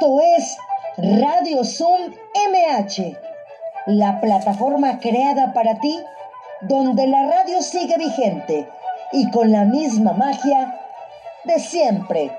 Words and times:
Esto 0.00 0.20
es 0.20 0.56
Radio 0.96 1.64
Zoom 1.64 2.14
MH, 2.52 3.16
la 3.86 4.20
plataforma 4.20 5.00
creada 5.00 5.52
para 5.52 5.80
ti, 5.80 5.98
donde 6.60 7.08
la 7.08 7.26
radio 7.26 7.60
sigue 7.62 7.96
vigente 7.98 8.68
y 9.10 9.28
con 9.32 9.50
la 9.50 9.64
misma 9.64 10.12
magia 10.12 10.78
de 11.42 11.58
siempre. 11.58 12.30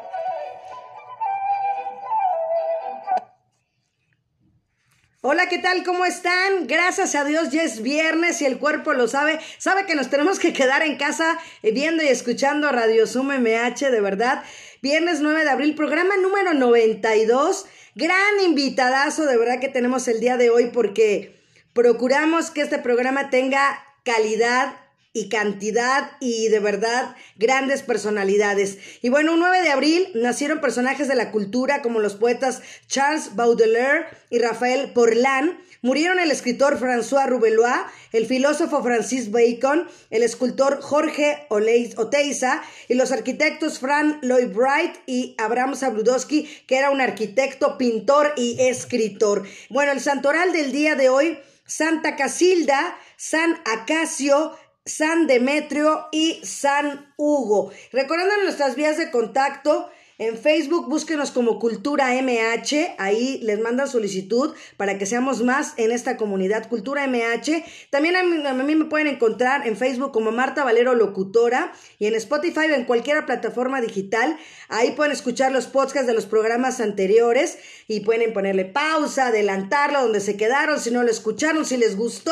Hola, 5.21 5.47
¿qué 5.49 5.57
tal? 5.57 5.83
¿Cómo 5.83 6.05
están? 6.05 6.65
Gracias 6.65 7.13
a 7.13 7.25
Dios 7.25 7.49
ya 7.49 7.63
es 7.63 7.81
viernes 7.81 8.41
y 8.41 8.45
el 8.45 8.57
cuerpo 8.57 8.93
lo 8.93 9.09
sabe. 9.09 9.37
Sabe 9.57 9.85
que 9.85 9.93
nos 9.93 10.09
tenemos 10.09 10.39
que 10.39 10.53
quedar 10.53 10.81
en 10.81 10.95
casa 10.95 11.37
eh, 11.61 11.71
viendo 11.71 12.01
y 12.01 12.07
escuchando 12.07 12.71
Radio 12.71 13.05
Zoom 13.05 13.27
MH, 13.27 13.91
de 13.91 13.99
verdad. 13.99 14.43
Viernes 14.81 15.19
9 15.19 15.43
de 15.43 15.49
abril, 15.49 15.75
programa 15.75 16.15
número 16.15 16.53
92. 16.53 17.65
Gran 17.95 18.39
invitadazo, 18.45 19.25
de 19.25 19.35
verdad 19.35 19.59
que 19.59 19.67
tenemos 19.67 20.07
el 20.07 20.21
día 20.21 20.37
de 20.37 20.49
hoy 20.49 20.69
porque 20.71 21.35
procuramos 21.73 22.49
que 22.49 22.61
este 22.61 22.79
programa 22.79 23.29
tenga 23.29 23.83
calidad, 24.05 24.75
y 25.11 25.27
cantidad 25.29 26.11
y 26.19 26.49
de 26.49 26.59
verdad 26.59 27.15
grandes 27.35 27.81
personalidades. 27.81 28.77
Y 29.01 29.09
bueno, 29.09 29.33
un 29.33 29.39
9 29.39 29.61
de 29.61 29.71
abril 29.71 30.07
nacieron 30.13 30.61
personajes 30.61 31.07
de 31.07 31.15
la 31.15 31.31
cultura 31.31 31.81
como 31.81 31.99
los 31.99 32.15
poetas 32.15 32.61
Charles 32.87 33.35
Baudelaire 33.35 34.05
y 34.29 34.39
Rafael 34.39 34.93
Porlan. 34.93 35.59
Murieron 35.81 36.19
el 36.19 36.29
escritor 36.29 36.77
François 36.77 37.27
Rubelois, 37.27 37.85
el 38.11 38.25
filósofo 38.25 38.83
Francis 38.83 39.31
Bacon, 39.31 39.87
el 40.09 40.23
escultor 40.23 40.81
Jorge 40.81 41.47
Oteiza 41.49 42.61
y 42.89 42.95
los 42.95 43.13
arquitectos 43.13 43.79
Fran 43.79 44.19
Lloyd 44.21 44.53
Wright 44.53 44.95
y 45.05 45.35
Abraham 45.37 45.75
Zabludowski, 45.75 46.49
que 46.67 46.77
era 46.77 46.89
un 46.89 46.99
arquitecto, 46.99 47.77
pintor 47.77 48.33
y 48.35 48.57
escritor. 48.59 49.47
Bueno, 49.69 49.93
el 49.93 50.01
santoral 50.01 50.51
del 50.51 50.73
día 50.73 50.95
de 50.95 51.07
hoy, 51.07 51.39
Santa 51.65 52.17
Casilda, 52.17 52.97
San 53.15 53.61
Acacio, 53.63 54.57
San 54.85 55.27
Demetrio 55.27 56.07
y 56.11 56.41
San 56.43 57.13
Hugo. 57.15 57.71
Recordando 57.93 58.43
nuestras 58.43 58.75
vías 58.75 58.97
de 58.97 59.11
contacto, 59.11 59.89
en 60.19 60.37
Facebook 60.37 60.89
búsquenos 60.89 61.31
como 61.31 61.59
Cultura 61.59 62.09
MH, 62.21 62.95
ahí 62.97 63.39
les 63.41 63.57
mandan 63.61 63.87
solicitud 63.87 64.53
para 64.75 64.97
que 64.97 65.05
seamos 65.05 65.43
más 65.43 65.73
en 65.77 65.93
esta 65.93 66.17
comunidad 66.17 66.67
Cultura 66.67 67.07
MH. 67.07 67.63
También 67.89 68.17
a 68.17 68.23
mí, 68.23 68.75
me 68.75 68.85
pueden 68.85 69.07
encontrar 69.07 69.65
en 69.65 69.77
Facebook 69.77 70.11
como 70.11 70.33
Marta 70.33 70.65
Valero 70.65 70.93
Locutora 70.93 71.71
y 71.99 72.07
en 72.07 72.15
Spotify 72.15 72.65
en 72.75 72.83
cualquier 72.83 73.25
plataforma 73.25 73.79
digital. 73.79 74.37
Ahí 74.67 74.91
pueden 74.91 75.13
escuchar 75.13 75.53
los 75.53 75.67
podcasts 75.67 76.07
de 76.07 76.13
los 76.13 76.25
programas 76.25 76.81
anteriores 76.81 77.57
y 77.89 78.01
pueden 78.01 78.33
ponerle 78.33 78.65
pausa, 78.65 79.27
adelantarlo 79.27 80.03
donde 80.03 80.19
se 80.19 80.37
quedaron, 80.37 80.79
si 80.79 80.91
no 80.91 81.01
lo 81.01 81.09
escucharon, 81.09 81.65
si 81.65 81.75
les 81.75 81.97
gustó. 81.97 82.31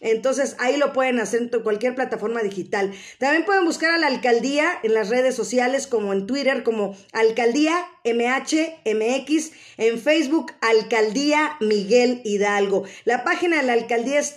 Entonces 0.00 0.54
ahí 0.58 0.76
lo 0.76 0.92
pueden 0.92 1.18
hacer 1.18 1.48
en 1.50 1.62
cualquier 1.62 1.94
plataforma 1.94 2.42
digital. 2.42 2.92
También 3.18 3.46
pueden 3.46 3.64
buscar 3.64 3.90
a 3.90 3.98
la 3.98 4.06
alcaldía 4.06 4.68
en 4.82 4.92
las 4.92 5.08
redes 5.08 5.34
sociales 5.34 5.86
como 5.86 6.12
en 6.12 6.26
Twitter 6.26 6.62
como 6.62 6.94
Alcaldía 7.12 7.74
MHMX, 8.04 9.52
en 9.78 9.98
Facebook 9.98 10.52
Alcaldía 10.60 11.56
Miguel 11.60 12.20
Hidalgo. 12.24 12.84
La 13.04 13.24
página 13.24 13.56
de 13.56 13.62
la 13.62 13.72
alcaldía 13.72 14.20
es 14.20 14.34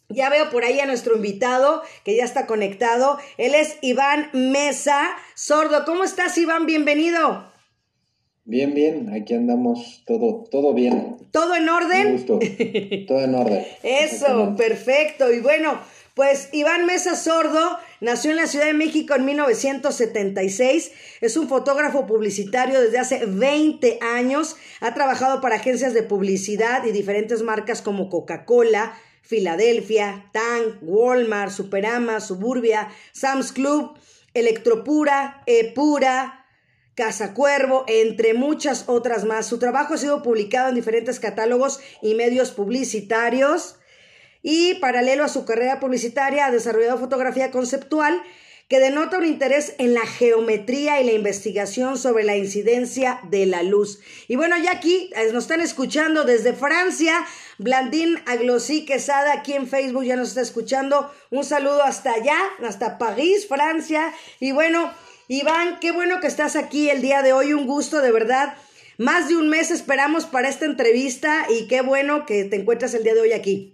ya 0.09 0.31
veo 0.31 0.49
por 0.51 0.65
ahí 0.65 0.81
a 0.81 0.87
nuestro 0.87 1.17
invitado 1.17 1.83
que 2.05 2.17
ya 2.17 2.25
está 2.25 2.47
conectado. 2.47 3.19
Él 3.37 3.55
es 3.55 3.77
Iván 3.83 4.31
Mesa, 4.33 5.11
sordo. 5.35 5.85
¿Cómo 5.85 6.05
estás, 6.05 6.39
Iván? 6.39 6.65
Bienvenido. 6.67 7.53
Bien, 8.47 8.75
bien, 8.75 9.11
aquí 9.15 9.33
andamos 9.33 10.03
todo, 10.07 10.45
todo 10.51 10.75
bien. 10.75 11.17
¿Todo 11.31 11.57
en 11.57 11.67
orden? 11.67 12.13
gusto. 12.13 12.39
todo 13.09 13.25
en 13.25 13.35
orden. 13.35 13.65
Eso, 13.83 14.55
perfecto. 14.57 15.33
Y 15.33 15.41
bueno, 15.41 15.79
pues 16.15 16.49
Iván 16.53 16.87
Mesa 16.87 17.17
Sordo 17.17 17.79
nació 18.01 18.31
en 18.31 18.37
la 18.37 18.47
Ciudad 18.47 18.67
de 18.67 18.73
México 18.73 19.15
en 19.17 19.25
1976. 19.25 20.93
Es 21.21 21.37
un 21.37 21.49
fotógrafo 21.49 22.07
publicitario 22.07 22.81
desde 22.81 23.01
hace 23.01 23.27
20 23.27 23.99
años. 24.01 24.57
Ha 24.81 24.95
trabajado 24.95 25.41
para 25.41 25.57
agencias 25.57 25.93
de 25.93 26.05
publicidad 26.05 26.85
y 26.85 26.93
diferentes 26.93 27.43
marcas 27.43 27.83
como 27.83 28.09
Coca-Cola, 28.09 28.97
Filadelfia, 29.23 30.31
Tang, 30.33 30.79
Walmart, 30.83 31.51
Superama, 31.51 32.21
Suburbia, 32.21 32.91
Sam's 33.13 33.51
Club, 33.51 33.99
Electropura, 34.35 35.43
Epura, 35.47 36.47
Casa 36.95 37.35
Cuervo, 37.35 37.85
entre 37.89 38.35
muchas 38.35 38.85
otras 38.87 39.25
más. 39.25 39.47
Su 39.47 39.59
trabajo 39.59 39.95
ha 39.95 39.99
sido 39.99 40.23
publicado 40.23 40.69
en 40.69 40.77
diferentes 40.77 41.19
catálogos 41.19 41.81
y 42.03 42.15
medios 42.15 42.53
publicitarios 42.53 43.79
y 44.45 44.75
paralelo 44.75 45.25
a 45.25 45.29
su 45.29 45.47
carrera 45.47 45.81
publicitaria 45.81 46.47
ha 46.47 46.51
desarrollado 46.53 46.99
fotografía 46.99 47.51
conceptual 47.51 48.23
que 48.69 48.79
denota 48.79 49.19
un 49.19 49.25
interés 49.25 49.75
en 49.79 49.95
la 49.95 50.07
geometría 50.07 51.01
y 51.01 51.05
la 51.05 51.13
investigación 51.13 51.97
sobre 51.97 52.25
la 52.25 52.37
incidencia 52.37 53.21
de 53.25 53.47
la 53.47 53.63
luz. 53.63 54.01
Y 54.29 54.37
bueno, 54.37 54.57
ya 54.59 54.73
aquí 54.73 55.11
eh, 55.17 55.33
nos 55.33 55.45
están 55.45 55.63
escuchando 55.63 56.25
desde 56.25 56.53
Francia, 56.53 57.27
Blandín 57.59 58.19
Aglosí 58.27 58.85
Quesada 58.85 59.33
aquí 59.33 59.55
en 59.55 59.67
Facebook 59.67 60.05
ya 60.05 60.17
nos 60.17 60.29
está 60.29 60.43
escuchando. 60.43 61.11
Un 61.31 61.45
saludo 61.45 61.83
hasta 61.83 62.13
allá, 62.13 62.37
hasta 62.67 62.99
París, 62.99 63.47
Francia. 63.49 64.13
Y 64.41 64.53
bueno, 64.53 64.93
Iván, 65.27 65.79
qué 65.81 65.91
bueno 65.91 66.21
que 66.21 66.27
estás 66.27 66.55
aquí 66.55 66.91
el 66.91 67.01
día 67.01 67.23
de 67.23 67.33
hoy, 67.33 67.55
un 67.55 67.67
gusto 67.67 68.03
de 68.03 68.13
verdad. 68.13 68.55
Más 68.99 69.29
de 69.29 69.37
un 69.37 69.49
mes 69.49 69.71
esperamos 69.71 70.27
para 70.27 70.51
esta 70.51 70.67
entrevista 70.67 71.47
y 71.49 71.67
qué 71.67 71.81
bueno 71.81 72.27
que 72.27 72.45
te 72.45 72.57
encuentras 72.57 72.93
el 72.93 73.05
día 73.05 73.15
de 73.15 73.21
hoy 73.23 73.33
aquí. 73.33 73.74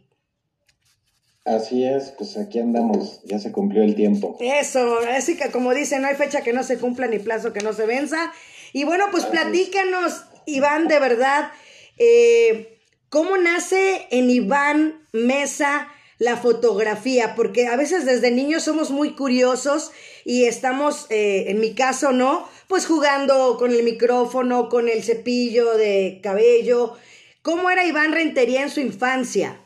Así 1.45 1.85
es, 1.85 2.13
pues 2.19 2.37
aquí 2.37 2.59
andamos, 2.59 3.23
ya 3.25 3.39
se 3.39 3.51
cumplió 3.51 3.83
el 3.83 3.95
tiempo. 3.95 4.37
Eso, 4.41 4.99
así 5.17 5.37
que 5.37 5.51
como 5.51 5.73
dicen, 5.73 6.03
no 6.03 6.09
hay 6.09 6.15
fecha 6.15 6.43
que 6.43 6.53
no 6.53 6.63
se 6.63 6.79
cumpla 6.79 7.07
ni 7.07 7.19
plazo 7.19 7.53
que 7.53 7.61
no 7.61 7.73
se 7.73 7.87
venza. 7.87 8.33
Y 8.73 8.85
bueno, 8.85 9.07
pues 9.11 9.25
platícanos, 9.25 10.25
Iván, 10.45 10.87
de 10.87 11.01
verdad, 11.01 11.51
eh, 11.97 12.79
¿cómo 13.09 13.39
nace 13.39 14.07
en 14.11 14.29
Iván 14.29 15.01
Mesa 15.13 15.89
la 16.19 16.37
fotografía? 16.37 17.35
Porque 17.35 17.67
a 17.67 17.77
veces 17.77 18.05
desde 18.05 18.31
niños 18.31 18.65
somos 18.65 18.91
muy 18.91 19.15
curiosos 19.17 19.93
y 20.27 20.45
estamos, 20.45 21.07
eh, 21.09 21.47
en 21.49 21.59
mi 21.59 21.75
caso, 21.75 22.13
¿no? 22.13 22.47
Pues 22.69 22.87
jugando 22.87 23.57
con 23.59 23.73
el 23.73 23.83
micrófono, 23.83 24.69
con 24.69 24.91
el 24.91 25.03
cepillo 25.03 25.75
de 25.79 26.21
cabello. 26.23 26.97
¿Cómo 27.41 27.71
era 27.71 27.87
Iván 27.87 28.13
Rentería 28.13 28.63
en 28.63 28.71
su 28.71 28.81
infancia? 28.81 29.59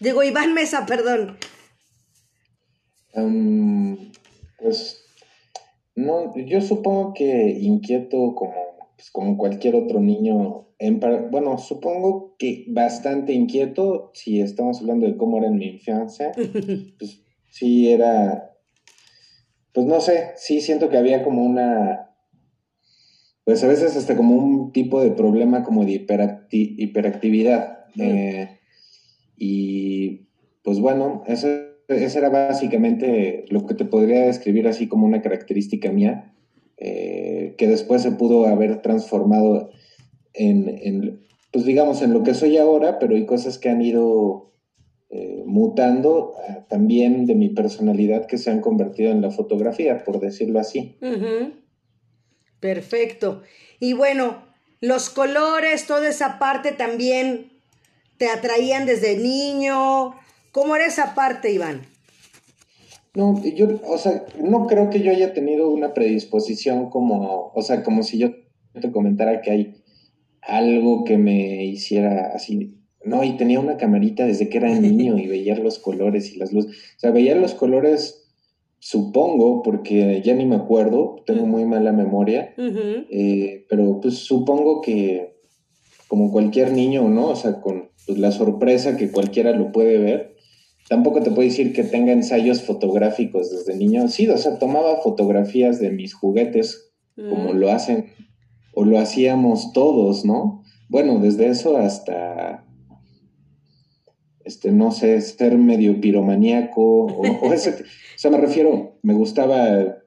Digo, 0.00 0.22
Iván 0.22 0.54
Mesa, 0.54 0.86
perdón. 0.86 1.36
pues, 4.58 5.04
no, 5.94 6.34
yo 6.36 6.60
supongo 6.60 7.14
que 7.14 7.58
inquieto 7.60 8.34
como 8.34 8.70
pues 9.00 9.10
como 9.12 9.38
cualquier 9.38 9.76
otro 9.76 9.98
niño, 9.98 10.66
en, 10.78 11.00
bueno, 11.30 11.56
supongo 11.56 12.36
que 12.38 12.66
bastante 12.68 13.32
inquieto, 13.32 14.10
si 14.12 14.42
estamos 14.42 14.78
hablando 14.80 15.06
de 15.06 15.16
cómo 15.16 15.38
era 15.38 15.46
en 15.46 15.56
mi 15.56 15.68
infancia, 15.68 16.32
pues 16.98 17.22
sí 17.48 17.90
era, 17.90 18.54
pues 19.72 19.86
no 19.86 20.02
sé, 20.02 20.32
sí 20.36 20.60
siento 20.60 20.90
que 20.90 20.98
había 20.98 21.22
como 21.22 21.42
una, 21.42 22.10
pues 23.44 23.64
a 23.64 23.68
veces 23.68 23.96
hasta 23.96 24.18
como 24.18 24.34
un 24.34 24.70
tipo 24.72 25.00
de 25.00 25.12
problema 25.12 25.62
como 25.62 25.86
de 25.86 25.92
hiperactividad. 25.92 27.86
Eh, 27.98 28.59
y 29.42 30.26
pues 30.62 30.80
bueno, 30.80 31.24
eso, 31.26 31.48
eso 31.88 32.18
era 32.18 32.28
básicamente 32.28 33.46
lo 33.48 33.66
que 33.66 33.74
te 33.74 33.86
podría 33.86 34.26
describir 34.26 34.68
así 34.68 34.86
como 34.86 35.06
una 35.06 35.22
característica 35.22 35.90
mía 35.90 36.34
eh, 36.76 37.54
que 37.56 37.66
después 37.66 38.02
se 38.02 38.12
pudo 38.12 38.46
haber 38.46 38.82
transformado 38.82 39.70
en, 40.34 41.22
pues 41.52 41.64
digamos, 41.64 42.02
en 42.02 42.12
lo 42.12 42.22
que 42.22 42.34
soy 42.34 42.58
ahora, 42.58 42.98
pero 42.98 43.14
hay 43.14 43.24
cosas 43.24 43.56
que 43.56 43.70
han 43.70 43.80
ido 43.80 44.52
eh, 45.08 45.42
mutando 45.46 46.34
eh, 46.46 46.58
también 46.68 47.24
de 47.24 47.34
mi 47.34 47.48
personalidad 47.48 48.26
que 48.26 48.36
se 48.36 48.50
han 48.50 48.60
convertido 48.60 49.10
en 49.10 49.22
la 49.22 49.30
fotografía, 49.30 50.04
por 50.04 50.20
decirlo 50.20 50.60
así. 50.60 50.98
Perfecto. 52.60 53.40
Y 53.78 53.94
bueno, 53.94 54.44
los 54.82 55.08
colores, 55.08 55.86
toda 55.86 56.10
esa 56.10 56.38
parte 56.38 56.72
también 56.72 57.49
te 58.20 58.28
atraían 58.28 58.84
desde 58.84 59.16
niño. 59.16 60.14
¿Cómo 60.52 60.76
era 60.76 60.84
esa 60.84 61.14
parte, 61.14 61.50
Iván? 61.54 61.80
No, 63.14 63.42
yo, 63.42 63.80
o 63.86 63.96
sea, 63.96 64.26
no 64.38 64.66
creo 64.66 64.90
que 64.90 65.00
yo 65.00 65.10
haya 65.10 65.32
tenido 65.32 65.70
una 65.70 65.94
predisposición 65.94 66.90
como, 66.90 67.50
o 67.54 67.62
sea, 67.62 67.82
como 67.82 68.02
si 68.02 68.18
yo 68.18 68.32
te 68.78 68.92
comentara 68.92 69.40
que 69.40 69.50
hay 69.50 69.74
algo 70.42 71.04
que 71.04 71.16
me 71.16 71.64
hiciera 71.64 72.32
así. 72.34 72.76
No, 73.02 73.24
y 73.24 73.38
tenía 73.38 73.58
una 73.58 73.78
camarita 73.78 74.26
desde 74.26 74.50
que 74.50 74.58
era 74.58 74.68
niño 74.78 75.16
y 75.16 75.26
veía 75.26 75.56
los 75.56 75.78
colores 75.78 76.30
y 76.34 76.38
las 76.38 76.52
luces. 76.52 76.72
O 76.96 77.00
sea, 77.00 77.12
veía 77.12 77.34
los 77.36 77.54
colores, 77.54 78.30
supongo, 78.80 79.62
porque 79.62 80.20
ya 80.22 80.34
ni 80.34 80.44
me 80.44 80.56
acuerdo, 80.56 81.22
tengo 81.24 81.46
muy 81.46 81.64
mala 81.64 81.92
memoria, 81.92 82.52
eh, 82.58 83.64
pero 83.70 83.98
pues 84.02 84.16
supongo 84.16 84.82
que 84.82 85.39
como 86.10 86.32
cualquier 86.32 86.72
niño, 86.72 87.08
¿no? 87.08 87.28
O 87.28 87.36
sea, 87.36 87.60
con 87.60 87.90
pues, 88.04 88.18
la 88.18 88.32
sorpresa 88.32 88.96
que 88.96 89.12
cualquiera 89.12 89.52
lo 89.52 89.70
puede 89.70 89.98
ver 89.98 90.34
tampoco 90.90 91.22
te 91.22 91.30
puedo 91.30 91.48
decir 91.48 91.72
que 91.72 91.84
tenga 91.84 92.10
ensayos 92.10 92.62
fotográficos 92.62 93.48
desde 93.48 93.78
niño. 93.78 94.08
Sí, 94.08 94.28
o 94.28 94.36
sea, 94.36 94.58
tomaba 94.58 94.96
fotografías 94.96 95.78
de 95.78 95.92
mis 95.92 96.14
juguetes, 96.14 96.92
como 97.14 97.54
mm. 97.54 97.56
lo 97.58 97.70
hacen, 97.70 98.06
o 98.74 98.84
lo 98.84 98.98
hacíamos 98.98 99.72
todos, 99.72 100.24
¿no? 100.24 100.64
Bueno, 100.88 101.20
desde 101.20 101.46
eso 101.46 101.76
hasta, 101.76 102.66
este, 104.44 104.72
no 104.72 104.90
sé, 104.90 105.20
ser 105.20 105.58
medio 105.58 106.00
piromaníaco, 106.00 106.82
o, 107.06 107.22
o, 107.22 107.52
ese, 107.52 107.70
o 107.70 108.18
sea, 108.18 108.30
me 108.30 108.38
refiero, 108.38 108.98
me 109.02 109.14
gustaba 109.14 109.98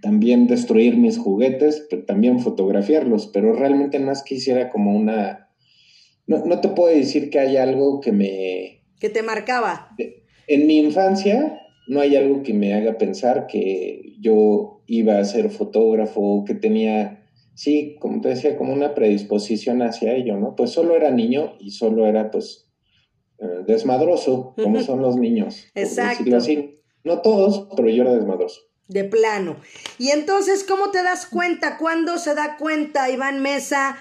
también 0.00 0.46
destruir 0.46 0.96
mis 0.96 1.18
juguetes, 1.18 1.86
pero 1.90 2.04
también 2.04 2.40
fotografiarlos, 2.40 3.28
pero 3.28 3.52
realmente 3.52 3.98
no 3.98 4.12
es 4.12 4.22
que 4.22 4.36
hiciera 4.36 4.70
como 4.70 4.94
una... 4.96 5.50
No, 6.26 6.44
no 6.46 6.60
te 6.60 6.68
puedo 6.68 6.94
decir 6.94 7.30
que 7.30 7.40
hay 7.40 7.56
algo 7.56 8.00
que 8.00 8.12
me 8.12 8.82
que 9.02 9.10
te 9.10 9.24
marcaba. 9.24 9.88
En 10.46 10.68
mi 10.68 10.78
infancia 10.78 11.60
no 11.88 12.00
hay 12.00 12.14
algo 12.14 12.44
que 12.44 12.54
me 12.54 12.72
haga 12.72 12.98
pensar 12.98 13.48
que 13.48 14.14
yo 14.20 14.84
iba 14.86 15.18
a 15.18 15.24
ser 15.24 15.50
fotógrafo, 15.50 16.44
que 16.46 16.54
tenía, 16.54 17.26
sí, 17.54 17.96
como 17.98 18.20
te 18.20 18.28
decía, 18.28 18.56
como 18.56 18.72
una 18.72 18.94
predisposición 18.94 19.82
hacia 19.82 20.14
ello, 20.14 20.36
¿no? 20.36 20.54
Pues 20.54 20.70
solo 20.70 20.94
era 20.94 21.10
niño 21.10 21.54
y 21.58 21.72
solo 21.72 22.06
era, 22.06 22.30
pues, 22.30 22.71
eh, 23.42 23.64
desmadroso, 23.66 24.54
como 24.56 24.80
son 24.82 25.02
los 25.02 25.16
niños. 25.16 25.66
Exacto. 25.74 26.36
Así. 26.36 26.78
No 27.04 27.20
todos, 27.20 27.68
pero 27.76 27.88
yo 27.88 28.02
era 28.02 28.14
desmadroso. 28.14 28.60
De 28.88 29.04
plano. 29.04 29.56
Y 29.98 30.10
entonces, 30.10 30.64
¿cómo 30.64 30.90
te 30.90 31.02
das 31.02 31.26
cuenta? 31.26 31.78
¿Cuándo 31.78 32.18
se 32.18 32.34
da 32.34 32.56
cuenta 32.56 33.10
Iván 33.10 33.42
Mesa? 33.42 33.98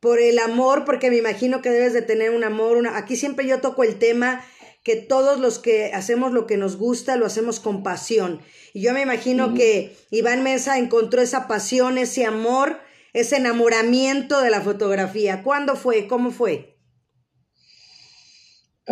por 0.00 0.18
el 0.18 0.38
amor, 0.38 0.84
porque 0.84 1.10
me 1.10 1.18
imagino 1.18 1.60
que 1.60 1.70
debes 1.70 1.92
de 1.92 2.02
tener 2.02 2.30
un 2.30 2.42
amor. 2.42 2.76
Una... 2.76 2.96
Aquí 2.96 3.16
siempre 3.16 3.46
yo 3.46 3.60
toco 3.60 3.84
el 3.84 3.98
tema 3.98 4.42
que 4.82 4.96
todos 4.96 5.38
los 5.38 5.58
que 5.58 5.92
hacemos 5.92 6.32
lo 6.32 6.46
que 6.46 6.56
nos 6.56 6.76
gusta 6.76 7.16
lo 7.16 7.26
hacemos 7.26 7.60
con 7.60 7.82
pasión. 7.82 8.40
Y 8.72 8.80
yo 8.80 8.94
me 8.94 9.02
imagino 9.02 9.52
que 9.52 9.94
Iván 10.10 10.42
Mesa 10.42 10.78
encontró 10.78 11.20
esa 11.20 11.46
pasión, 11.46 11.98
ese 11.98 12.24
amor, 12.24 12.80
ese 13.12 13.36
enamoramiento 13.36 14.40
de 14.40 14.50
la 14.50 14.62
fotografía. 14.62 15.42
¿Cuándo 15.42 15.76
fue? 15.76 16.06
¿Cómo 16.06 16.30
fue? 16.30 16.69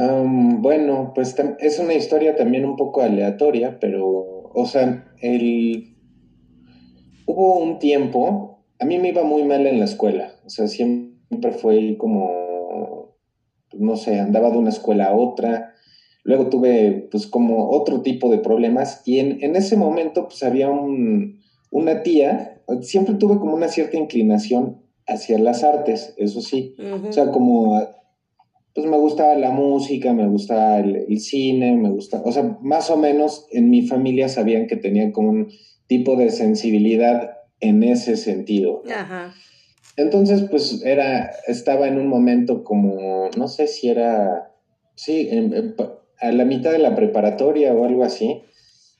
Bueno, 0.07 1.13
pues 1.15 1.35
es 1.59 1.79
una 1.79 1.95
historia 1.95 2.37
también 2.37 2.65
un 2.65 2.77
poco 2.77 3.03
aleatoria, 3.03 3.79
pero, 3.81 4.05
o 4.53 4.67
sea, 4.67 5.13
el... 5.21 5.97
hubo 7.27 7.59
un 7.59 7.79
tiempo 7.79 8.59
a 8.79 8.85
mí 8.85 8.99
me 8.99 9.09
iba 9.09 9.25
muy 9.25 9.45
mal 9.45 9.67
en 9.67 9.79
la 9.79 9.85
escuela, 9.85 10.33
o 10.45 10.51
sea, 10.51 10.69
siempre 10.69 11.53
fue 11.53 11.97
como, 11.99 13.17
no 13.73 13.97
sé, 13.97 14.21
andaba 14.21 14.51
de 14.51 14.59
una 14.59 14.71
escuela 14.71 15.07
a 15.07 15.17
otra, 15.17 15.75
luego 16.23 16.49
tuve 16.49 17.09
pues 17.11 17.27
como 17.27 17.71
otro 17.71 18.03
tipo 18.03 18.31
de 18.31 18.39
problemas 18.39 19.03
y 19.05 19.19
en, 19.19 19.57
ese 19.57 19.77
momento 19.77 20.25
pues 20.29 20.43
había 20.43 20.71
un, 20.71 21.41
una 21.71 22.03
tía, 22.03 22.63
siempre 22.83 23.15
tuve 23.15 23.39
como 23.39 23.55
una 23.55 23.69
cierta 23.69 23.97
inclinación 23.97 24.83
hacia 25.07 25.39
las 25.39 25.65
artes, 25.65 26.15
eso 26.19 26.41
sí, 26.41 26.77
o 27.09 27.13
sea, 27.13 27.33
como, 27.33 27.81
pues 28.79 28.89
me 28.89 28.97
gustaba 28.97 29.35
la 29.35 29.51
música, 29.51 30.13
me 30.13 30.29
gustaba 30.29 30.79
el, 30.79 30.95
el 31.09 31.19
cine, 31.19 31.75
me 31.75 31.91
gustaba, 31.91 32.23
o 32.23 32.31
sea, 32.31 32.57
más 32.63 32.91
o 32.91 32.97
menos 32.97 33.49
en 33.51 33.71
mi 33.71 33.83
familia 33.83 34.29
sabían 34.29 34.69
que 34.69 34.77
tenía 34.77 35.11
como 35.11 35.31
un 35.31 35.49
tipo 35.89 36.15
de 36.15 36.31
sensibilidad 36.31 37.39
en 37.59 37.83
ese 37.83 38.17
sentido. 38.17 38.85
Entonces, 39.97 40.45
pues 40.49 40.81
era, 40.85 41.29
estaba 41.49 41.89
en 41.89 41.99
un 41.99 42.07
momento 42.07 42.63
como, 42.63 43.29
no 43.37 43.49
sé 43.49 43.67
si 43.67 43.89
era, 43.89 44.53
sí, 44.95 45.29
a 46.21 46.31
la 46.31 46.45
mitad 46.45 46.71
de 46.71 46.79
la 46.79 46.95
preparatoria 46.95 47.75
o 47.75 47.85
algo 47.85 48.05
así, 48.05 48.43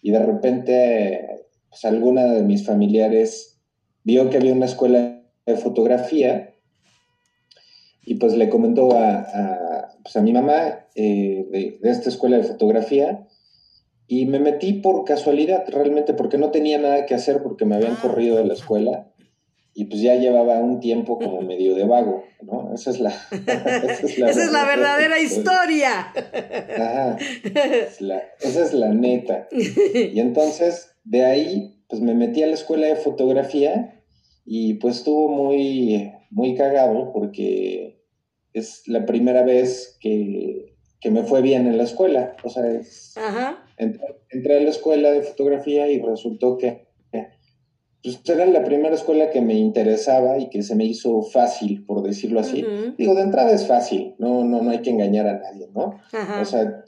y 0.03 0.11
de 0.11 0.27
repente, 0.27 1.45
pues 1.71 1.85
alguna 1.85 2.25
de 2.33 2.43
mis 2.43 2.67
familiares 2.67 3.61
vio 4.03 4.29
que 4.29 4.39
había 4.39 4.55
una 4.55 4.67
escuela 4.67 5.23
de 5.47 5.55
fotografía 5.55 6.57
y 8.09 8.15
pues 8.15 8.35
le 8.35 8.49
comentó 8.49 8.97
a, 8.97 9.93
pues 10.03 10.17
a 10.17 10.23
mi 10.23 10.33
mamá 10.33 10.87
eh, 10.95 11.47
de, 11.51 11.79
de, 11.83 11.91
esta 11.91 12.09
escuela 12.09 12.39
de 12.39 12.45
fotografía 12.45 13.27
y 14.07 14.25
me 14.25 14.41
metí 14.41 14.73
por 14.73 15.05
casualidad, 15.05 15.65
realmente, 15.69 16.15
porque 16.15 16.39
no 16.39 16.51
tenía 16.51 16.79
nada 16.79 17.05
que 17.05 17.15
hacer, 17.15 17.43
porque 17.43 17.67
me 17.67 17.77
habían 17.77 17.97
corrido 17.97 18.39
de 18.39 18.47
la 18.47 18.55
escuela. 18.55 19.13
Y 19.75 19.85
pues 19.85 20.01
ya 20.01 20.15
llevaba 20.15 20.59
un 20.61 20.81
tiempo 20.81 21.19
como 21.19 21.43
medio 21.43 21.75
de 21.75 21.85
vago, 21.85 22.25
¿no? 22.41 22.73
Esa 22.75 22.91
es 22.91 22.99
la, 22.99 23.11
esa 23.31 24.31
es 24.31 24.53
la, 24.53 24.65
verdadera 24.65 25.21
historia. 25.21 26.11
Ajá, 26.79 27.19
esa 28.41 28.63
es 28.65 28.73
la 28.73 28.89
neta. 28.89 29.49
Y 29.53 30.19
entonces, 30.19 30.93
de 31.05 31.27
ahí, 31.27 31.85
pues 31.91 32.01
me 32.01 32.15
metí 32.15 32.43
a 32.43 32.47
la 32.47 32.55
escuela 32.55 32.87
de 32.87 32.97
fotografía 32.97 34.03
y 34.47 34.75
pues 34.75 34.97
estuvo 34.97 35.29
muy, 35.29 36.11
muy 36.31 36.55
cagado 36.55 37.13
porque 37.13 37.98
es 38.53 38.83
la 38.87 39.07
primera 39.07 39.43
vez 39.43 39.97
que, 40.01 40.75
que 41.01 41.11
me 41.11 41.25
fue 41.25 41.43
bien 41.43 41.67
en 41.67 41.77
la 41.77 41.85
escuela. 41.85 42.37
O 42.43 42.49
sea, 42.51 42.71
es, 42.71 43.17
Ajá 43.17 43.65
entré, 43.79 44.57
a 44.57 44.61
la 44.61 44.71
escuela 44.71 45.11
de 45.11 45.23
fotografía 45.23 45.89
y 45.89 46.01
resultó 46.01 46.57
que 46.57 46.89
pues, 48.03 48.21
era 48.27 48.47
la 48.47 48.65
primera 48.65 48.95
escuela 48.95 49.31
que 49.31 49.41
me 49.41 49.55
interesaba 49.55 50.39
y 50.39 50.51
que 50.51 50.63
se 50.63 50.75
me 50.75 50.85
hizo 50.85 51.23
fácil, 51.23 51.85
por 51.85 52.03
decirlo 52.03 52.41
así. 52.41 52.65
Digo, 52.97 53.15
de 53.15 53.23
entrada 53.23 53.51
es 53.53 53.67
fácil, 53.67 54.15
no, 54.19 54.45
no, 54.45 54.63
no 54.63 54.71
hay 54.71 54.83
que 54.83 54.91
engañar 54.91 55.27
a 55.27 55.39
nadie, 55.39 55.69
¿no? 55.75 56.01
O 56.41 56.45
sea, 56.45 56.85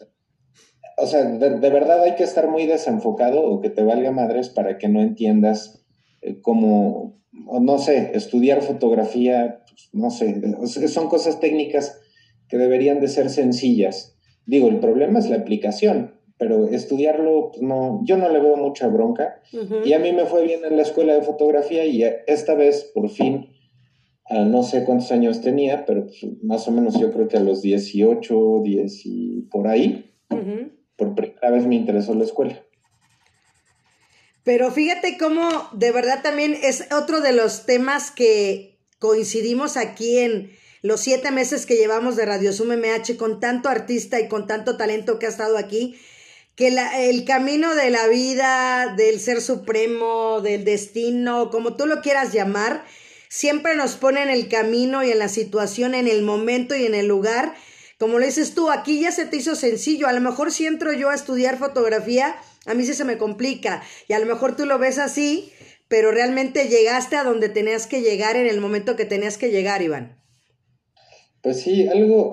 o 0.96 1.06
sea 1.06 1.24
de, 1.24 1.70
verdad 1.70 2.02
hay 2.02 2.14
que 2.14 2.24
estar 2.24 2.48
muy 2.48 2.66
desenfocado 2.66 3.42
o 3.42 3.60
que 3.60 3.70
te 3.70 3.82
valga 3.82 4.10
madres 4.10 4.50
para 4.50 4.78
que 4.78 4.88
no 4.88 5.00
entiendas 5.00 5.84
eh, 6.22 6.40
cómo, 6.40 7.20
no 7.32 7.78
sé, 7.78 8.12
estudiar 8.14 8.62
fotografía, 8.62 9.59
no 9.92 10.10
sé, 10.10 10.40
son 10.88 11.08
cosas 11.08 11.40
técnicas 11.40 11.98
que 12.48 12.58
deberían 12.58 13.00
de 13.00 13.08
ser 13.08 13.30
sencillas. 13.30 14.16
Digo, 14.46 14.68
el 14.68 14.80
problema 14.80 15.18
es 15.18 15.30
la 15.30 15.36
aplicación 15.36 16.20
pero 16.40 16.68
estudiarlo, 16.70 17.50
pues 17.50 17.60
no, 17.60 18.00
yo 18.04 18.16
no 18.16 18.30
le 18.30 18.40
veo 18.40 18.56
mucha 18.56 18.88
bronca. 18.88 19.42
Y 19.84 19.92
a 19.92 19.98
mí 19.98 20.10
me 20.12 20.24
fue 20.24 20.42
bien 20.42 20.64
en 20.64 20.74
la 20.74 20.82
escuela 20.82 21.12
de 21.12 21.20
fotografía 21.20 21.84
y 21.84 22.02
esta 22.26 22.54
vez, 22.54 22.90
por 22.94 23.10
fin, 23.10 23.50
no 24.30 24.62
sé 24.62 24.84
cuántos 24.84 25.12
años 25.12 25.42
tenía, 25.42 25.84
pero 25.84 26.06
pues, 26.06 26.24
más 26.42 26.66
o 26.66 26.70
menos 26.70 26.98
yo 26.98 27.12
creo 27.12 27.28
que 27.28 27.36
a 27.36 27.40
los 27.40 27.60
18, 27.60 28.62
10 28.64 29.00
y 29.04 29.48
por 29.50 29.68
ahí, 29.68 30.14
por 30.96 31.14
primera 31.14 31.50
vez 31.50 31.66
me 31.66 31.74
interesó 31.74 32.14
la 32.14 32.24
escuela. 32.24 32.58
Pero 34.42 34.70
fíjate 34.70 35.18
cómo 35.18 35.46
de 35.74 35.92
verdad 35.92 36.22
también 36.22 36.54
es 36.62 36.88
otro 36.90 37.20
de 37.20 37.34
los 37.34 37.66
temas 37.66 38.10
que 38.10 38.79
coincidimos 39.00 39.76
aquí 39.76 40.18
en 40.18 40.56
los 40.82 41.00
siete 41.00 41.32
meses 41.32 41.66
que 41.66 41.76
llevamos 41.76 42.16
de 42.16 42.26
Radio 42.26 42.52
Zoom 42.52 42.76
MH 42.76 43.16
con 43.16 43.40
tanto 43.40 43.68
artista 43.68 44.20
y 44.20 44.28
con 44.28 44.46
tanto 44.46 44.76
talento 44.76 45.18
que 45.18 45.26
ha 45.26 45.30
estado 45.30 45.58
aquí, 45.58 45.98
que 46.54 46.68
el 47.08 47.24
camino 47.24 47.74
de 47.74 47.90
la 47.90 48.06
vida, 48.06 48.94
del 48.96 49.18
ser 49.18 49.40
supremo, 49.40 50.40
del 50.42 50.64
destino, 50.64 51.50
como 51.50 51.76
tú 51.76 51.86
lo 51.86 52.02
quieras 52.02 52.32
llamar, 52.32 52.84
siempre 53.28 53.74
nos 53.74 53.94
pone 53.94 54.22
en 54.22 54.28
el 54.28 54.48
camino 54.48 55.02
y 55.02 55.10
en 55.10 55.18
la 55.18 55.28
situación, 55.28 55.94
en 55.94 56.06
el 56.06 56.22
momento 56.22 56.76
y 56.76 56.84
en 56.84 56.94
el 56.94 57.06
lugar. 57.06 57.54
Como 57.98 58.18
lo 58.18 58.26
dices 58.26 58.54
tú, 58.54 58.70
aquí 58.70 59.00
ya 59.00 59.12
se 59.12 59.24
te 59.24 59.38
hizo 59.38 59.54
sencillo. 59.56 60.08
A 60.08 60.12
lo 60.12 60.20
mejor 60.20 60.52
si 60.52 60.66
entro 60.66 60.92
yo 60.92 61.08
a 61.08 61.14
estudiar 61.14 61.58
fotografía, 61.58 62.36
a 62.66 62.74
mí 62.74 62.84
sí 62.84 62.92
se 62.92 63.04
me 63.04 63.16
complica. 63.16 63.82
Y 64.08 64.12
a 64.12 64.18
lo 64.18 64.26
mejor 64.26 64.56
tú 64.56 64.66
lo 64.66 64.78
ves 64.78 64.98
así, 64.98 65.52
pero 65.90 66.12
realmente 66.12 66.68
llegaste 66.68 67.16
a 67.16 67.24
donde 67.24 67.48
tenías 67.48 67.88
que 67.88 68.00
llegar 68.00 68.36
en 68.36 68.46
el 68.46 68.60
momento 68.60 68.94
que 68.94 69.04
tenías 69.04 69.36
que 69.36 69.50
llegar, 69.50 69.82
Iván. 69.82 70.22
Pues 71.42 71.60
sí, 71.62 71.88
algo, 71.88 72.30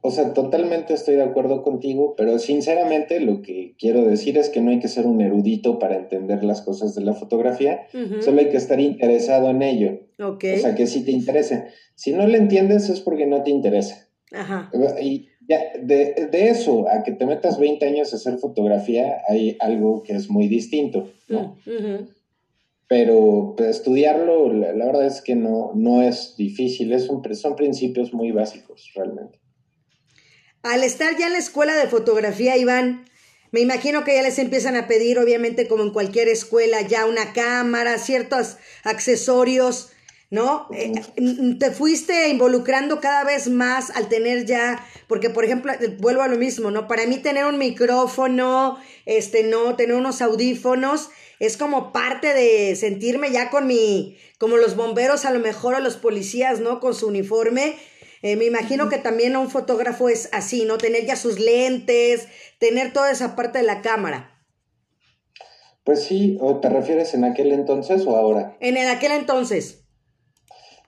o 0.00 0.10
sea, 0.10 0.34
totalmente 0.34 0.92
estoy 0.92 1.14
de 1.14 1.22
acuerdo 1.22 1.62
contigo, 1.62 2.14
pero 2.16 2.40
sinceramente 2.40 3.20
lo 3.20 3.42
que 3.42 3.76
quiero 3.78 4.04
decir 4.04 4.36
es 4.38 4.48
que 4.48 4.60
no 4.60 4.72
hay 4.72 4.80
que 4.80 4.88
ser 4.88 5.06
un 5.06 5.20
erudito 5.20 5.78
para 5.78 5.94
entender 5.94 6.42
las 6.42 6.62
cosas 6.62 6.96
de 6.96 7.04
la 7.04 7.14
fotografía, 7.14 7.86
solo 8.22 8.40
hay 8.40 8.48
que 8.48 8.56
estar 8.56 8.80
interesado 8.80 9.50
en 9.50 9.62
ello. 9.62 10.00
O 10.18 10.38
sea, 10.40 10.74
que 10.74 10.88
sí 10.88 11.04
te 11.04 11.12
interese. 11.12 11.68
Si 11.94 12.12
no 12.12 12.26
le 12.26 12.38
entiendes 12.38 12.88
es 12.88 13.00
porque 13.00 13.26
no 13.26 13.44
te 13.44 13.50
interesa. 13.50 14.08
Ajá. 14.32 14.68
Y 15.00 15.28
ya, 15.48 15.60
de, 15.80 16.28
eso 16.32 16.88
a 16.88 17.04
que 17.04 17.12
te 17.12 17.24
metas 17.24 17.60
20 17.60 17.86
años 17.86 18.12
a 18.12 18.16
hacer 18.16 18.38
fotografía, 18.38 19.18
hay 19.28 19.56
algo 19.60 20.02
que 20.02 20.14
es 20.14 20.28
muy 20.28 20.48
distinto, 20.48 21.12
¿no? 21.28 21.56
Mm, 21.66 22.15
pero 22.88 23.54
pues, 23.56 23.76
estudiarlo, 23.76 24.52
la, 24.52 24.72
verdad 24.72 25.06
es 25.06 25.20
que 25.20 25.34
no, 25.34 25.72
no 25.74 26.02
es 26.02 26.34
difícil, 26.36 26.92
es 26.92 27.06
son 27.06 27.56
principios 27.56 28.12
muy 28.12 28.30
básicos 28.30 28.90
realmente. 28.94 29.40
Al 30.62 30.82
estar 30.82 31.16
ya 31.16 31.26
en 31.26 31.32
la 31.32 31.38
escuela 31.38 31.76
de 31.76 31.86
fotografía, 31.86 32.56
Iván, 32.56 33.04
me 33.52 33.60
imagino 33.60 34.04
que 34.04 34.14
ya 34.14 34.22
les 34.22 34.38
empiezan 34.38 34.76
a 34.76 34.86
pedir, 34.86 35.18
obviamente 35.18 35.68
como 35.68 35.82
en 35.82 35.92
cualquier 35.92 36.28
escuela, 36.28 36.82
ya 36.82 37.06
una 37.06 37.32
cámara, 37.32 37.98
ciertos 37.98 38.56
accesorios, 38.84 39.90
¿no? 40.30 40.66
Eh, 40.72 40.92
te 41.58 41.70
fuiste 41.70 42.28
involucrando 42.28 43.00
cada 43.00 43.24
vez 43.24 43.48
más 43.48 43.90
al 43.90 44.08
tener 44.08 44.44
ya, 44.44 44.84
porque 45.06 45.30
por 45.30 45.44
ejemplo, 45.44 45.72
eh, 45.72 45.96
vuelvo 46.00 46.22
a 46.22 46.28
lo 46.28 46.36
mismo, 46.36 46.70
¿no? 46.70 46.88
Para 46.88 47.06
mí 47.06 47.18
tener 47.18 47.44
un 47.44 47.58
micrófono, 47.58 48.78
este, 49.06 49.44
no, 49.44 49.76
tener 49.76 49.94
unos 49.94 50.20
audífonos, 50.20 51.10
es 51.40 51.56
como 51.56 51.92
parte 51.92 52.34
de 52.34 52.76
sentirme 52.76 53.30
ya 53.30 53.50
con 53.50 53.66
mi, 53.66 54.16
como 54.38 54.56
los 54.56 54.76
bomberos 54.76 55.24
a 55.24 55.30
lo 55.30 55.40
mejor 55.40 55.74
o 55.74 55.80
los 55.80 55.96
policías, 55.96 56.60
¿no? 56.60 56.80
Con 56.80 56.94
su 56.94 57.08
uniforme, 57.08 57.76
eh, 58.22 58.36
me 58.36 58.44
imagino 58.44 58.88
que 58.88 58.98
también 58.98 59.36
un 59.36 59.50
fotógrafo 59.50 60.08
es 60.08 60.28
así, 60.32 60.64
¿no? 60.64 60.78
Tener 60.78 61.06
ya 61.06 61.16
sus 61.16 61.38
lentes, 61.38 62.28
tener 62.58 62.92
toda 62.92 63.10
esa 63.10 63.36
parte 63.36 63.58
de 63.58 63.64
la 63.64 63.82
cámara. 63.82 64.32
Pues 65.84 66.02
sí, 66.02 66.36
¿o 66.40 66.58
te 66.58 66.68
refieres 66.68 67.14
en 67.14 67.24
aquel 67.24 67.52
entonces 67.52 68.04
o 68.06 68.16
ahora? 68.16 68.56
En 68.60 68.76
el 68.76 68.88
aquel 68.88 69.12
entonces. 69.12 69.84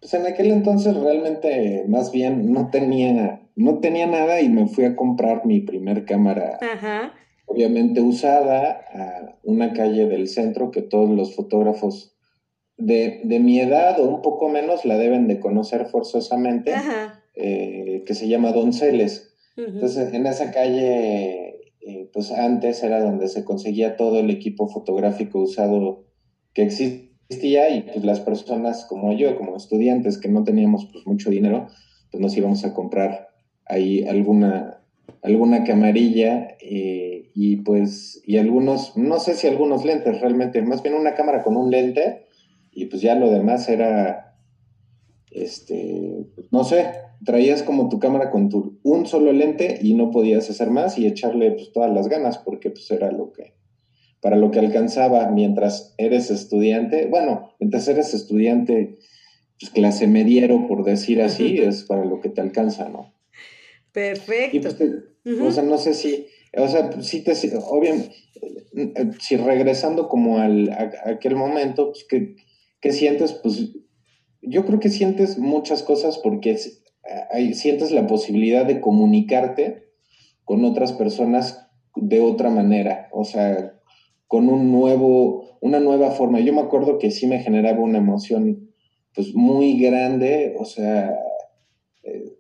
Pues 0.00 0.14
en 0.14 0.26
aquel 0.26 0.50
entonces 0.50 0.96
realmente 0.96 1.84
más 1.86 2.10
bien 2.10 2.52
no 2.52 2.70
tenía, 2.70 3.42
no 3.54 3.78
tenía 3.78 4.06
nada 4.06 4.40
y 4.40 4.48
me 4.48 4.66
fui 4.66 4.84
a 4.84 4.96
comprar 4.96 5.46
mi 5.46 5.60
primer 5.60 6.04
cámara. 6.04 6.58
Ajá. 6.60 7.14
Obviamente 7.48 8.00
usada 8.00 8.84
a 8.94 9.38
una 9.42 9.72
calle 9.72 10.06
del 10.06 10.28
centro 10.28 10.70
que 10.70 10.82
todos 10.82 11.10
los 11.10 11.34
fotógrafos 11.34 12.14
de, 12.76 13.22
de, 13.24 13.40
mi 13.40 13.58
edad 13.58 13.98
o 13.98 14.04
un 14.04 14.22
poco 14.22 14.48
menos 14.48 14.84
la 14.84 14.96
deben 14.96 15.26
de 15.26 15.40
conocer 15.40 15.86
forzosamente, 15.86 16.72
eh, 17.34 18.04
que 18.06 18.14
se 18.14 18.28
llama 18.28 18.52
Donceles. 18.52 19.34
Entonces, 19.56 20.14
en 20.14 20.26
esa 20.26 20.52
calle, 20.52 21.58
eh, 21.80 22.08
pues 22.12 22.30
antes 22.30 22.82
era 22.84 23.02
donde 23.02 23.26
se 23.28 23.44
conseguía 23.44 23.96
todo 23.96 24.20
el 24.20 24.30
equipo 24.30 24.68
fotográfico 24.68 25.40
usado 25.40 26.04
que 26.54 26.62
existía 26.62 27.70
y 27.70 27.82
pues 27.82 28.04
las 28.04 28.20
personas 28.20 28.84
como 28.84 29.12
yo, 29.12 29.36
como 29.36 29.56
estudiantes 29.56 30.18
que 30.18 30.28
no 30.28 30.44
teníamos 30.44 30.88
pues 30.92 31.06
mucho 31.06 31.30
dinero, 31.30 31.66
pues 32.10 32.20
nos 32.20 32.36
íbamos 32.36 32.64
a 32.64 32.72
comprar 32.72 33.28
ahí 33.64 34.04
alguna, 34.06 34.80
alguna 35.22 35.64
camarilla 35.64 36.56
eh, 36.60 37.17
y 37.40 37.58
pues, 37.58 38.20
y 38.26 38.38
algunos, 38.38 38.96
no 38.96 39.20
sé 39.20 39.36
si 39.36 39.46
algunos 39.46 39.84
lentes 39.84 40.20
realmente, 40.20 40.60
más 40.60 40.82
bien 40.82 40.96
una 40.96 41.14
cámara 41.14 41.44
con 41.44 41.56
un 41.56 41.70
lente 41.70 42.26
y 42.72 42.86
pues 42.86 43.00
ya 43.00 43.14
lo 43.14 43.30
demás 43.30 43.68
era, 43.68 44.36
este, 45.30 46.26
no 46.50 46.64
sé, 46.64 46.90
traías 47.24 47.62
como 47.62 47.88
tu 47.88 48.00
cámara 48.00 48.32
con 48.32 48.48
tu 48.48 48.80
un 48.82 49.06
solo 49.06 49.32
lente 49.32 49.78
y 49.80 49.94
no 49.94 50.10
podías 50.10 50.50
hacer 50.50 50.70
más 50.70 50.98
y 50.98 51.06
echarle 51.06 51.52
pues 51.52 51.70
todas 51.70 51.92
las 51.92 52.08
ganas 52.08 52.38
porque 52.38 52.70
pues 52.70 52.90
era 52.90 53.12
lo 53.12 53.32
que, 53.32 53.54
para 54.20 54.34
lo 54.34 54.50
que 54.50 54.58
alcanzaba 54.58 55.30
mientras 55.30 55.94
eres 55.96 56.32
estudiante, 56.32 57.06
bueno, 57.06 57.54
mientras 57.60 57.86
eres 57.86 58.14
estudiante, 58.14 58.98
pues 59.60 59.70
clase 59.70 60.08
mediero, 60.08 60.66
por 60.66 60.82
decir 60.82 61.22
así, 61.22 61.58
es 61.62 61.84
para 61.84 62.04
lo 62.04 62.18
que 62.18 62.30
te 62.30 62.40
alcanza, 62.40 62.88
¿no? 62.88 63.14
Perfecto. 63.92 64.70
Pues, 65.22 65.40
o 65.40 65.52
sea, 65.52 65.62
no 65.62 65.78
sé 65.78 65.94
si, 65.94 66.26
o 66.56 66.68
sea, 66.68 67.00
si 67.02 67.22
te, 67.22 67.32
obviamente, 67.68 68.14
si 69.20 69.36
regresando 69.36 70.08
como 70.08 70.38
al, 70.38 70.70
a, 70.70 71.10
aquel 71.10 71.36
momento, 71.36 71.92
pues 71.92 72.06
¿Qué 72.80 72.92
sientes? 72.92 73.32
Pues 73.32 73.72
yo 74.40 74.64
creo 74.64 74.78
que 74.78 74.88
sientes 74.88 75.38
muchas 75.38 75.82
cosas 75.82 76.18
porque 76.18 76.56
sientes 77.54 77.90
la 77.90 78.06
posibilidad 78.06 78.66
de 78.66 78.80
comunicarte 78.80 79.88
con 80.44 80.64
otras 80.64 80.92
personas 80.92 81.68
de 81.96 82.20
otra 82.20 82.50
manera, 82.50 83.08
o 83.12 83.24
sea, 83.24 83.74
con 84.28 84.48
un 84.48 84.70
nuevo, 84.70 85.58
una 85.60 85.80
nueva 85.80 86.12
forma. 86.12 86.40
Yo 86.40 86.52
me 86.52 86.60
acuerdo 86.60 86.98
que 86.98 87.10
sí 87.10 87.26
me 87.26 87.40
generaba 87.40 87.80
una 87.80 87.98
emoción 87.98 88.70
pues 89.14 89.34
muy 89.34 89.80
grande, 89.80 90.54
o 90.58 90.64
sea, 90.64 91.18
eh, 92.04 92.37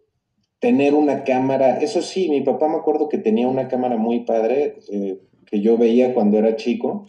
tener 0.60 0.94
una 0.94 1.24
cámara, 1.24 1.78
eso 1.78 2.02
sí, 2.02 2.28
mi 2.28 2.40
papá 2.40 2.68
me 2.68 2.76
acuerdo 2.76 3.08
que 3.08 3.18
tenía 3.18 3.46
una 3.46 3.68
cámara 3.68 3.96
muy 3.96 4.24
padre 4.24 4.78
eh, 4.90 5.20
que 5.46 5.60
yo 5.60 5.78
veía 5.78 6.14
cuando 6.14 6.38
era 6.38 6.56
chico 6.56 7.06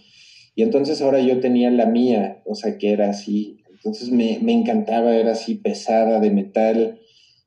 y 0.60 0.62
entonces 0.62 1.02
ahora 1.02 1.22
yo 1.22 1.40
tenía 1.40 1.72
la 1.72 1.86
mía, 1.86 2.42
o 2.46 2.54
sea, 2.54 2.78
que 2.78 2.92
era 2.92 3.10
así. 3.10 3.64
Entonces 3.72 4.12
me, 4.12 4.40
me 4.42 4.52
encantaba, 4.52 5.16
era 5.16 5.32
así 5.32 5.56
pesada, 5.56 6.20
de 6.20 6.32
metal. 6.32 7.00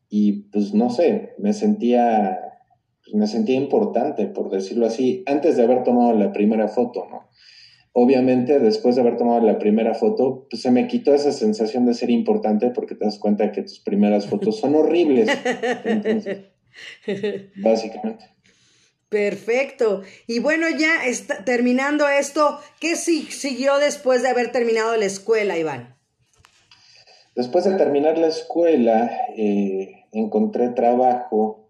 Y 0.09 0.45
pues 0.51 0.73
no 0.73 0.89
sé, 0.89 1.35
me 1.39 1.53
sentía, 1.53 2.39
pues, 3.05 3.15
me 3.15 3.27
sentía 3.27 3.57
importante, 3.57 4.29
por 4.29 4.49
decirlo 4.49 4.87
así, 4.87 5.23
antes 5.27 5.59
de 5.59 5.63
haber 5.63 5.83
tomado 5.83 6.15
la 6.15 6.33
primera 6.33 6.69
foto, 6.69 7.07
¿no? 7.11 7.29
Obviamente, 7.95 8.59
después 8.59 8.95
de 8.97 9.03
haber 9.03 9.19
tomado 9.19 9.45
la 9.45 9.59
primera 9.59 9.93
foto, 9.93 10.47
pues 10.49 10.63
se 10.63 10.71
me 10.71 10.89
quitó 10.89 11.15
esa 11.15 11.31
sensación 11.31 11.85
de 11.85 11.93
ser 11.93 12.09
importante 12.09 12.71
porque 12.71 12.95
te 12.95 13.05
das 13.05 13.19
cuenta 13.19 13.53
que 13.53 13.63
tus 13.63 13.81
primeras 13.81 14.27
fotos 14.27 14.59
son 14.59 14.75
horribles. 14.75 15.29
Entonces, 15.85 16.47
básicamente. 17.57 18.25
Perfecto. 19.11 20.01
Y 20.27 20.39
bueno, 20.39 20.67
ya 20.71 21.05
está, 21.05 21.45
terminando 21.45 22.09
esto, 22.09 22.59
¿qué 22.81 22.97
siguió 22.97 23.77
después 23.77 24.23
de 24.23 24.31
haber 24.31 24.53
terminado 24.53 24.97
la 24.97 25.05
escuela, 25.05 25.59
Iván? 25.59 25.97
Después 27.37 27.65
de 27.65 27.77
terminar 27.77 28.17
la 28.17 28.29
escuela, 28.29 29.11
eh, 29.37 30.07
encontré 30.13 30.71
trabajo 30.71 31.69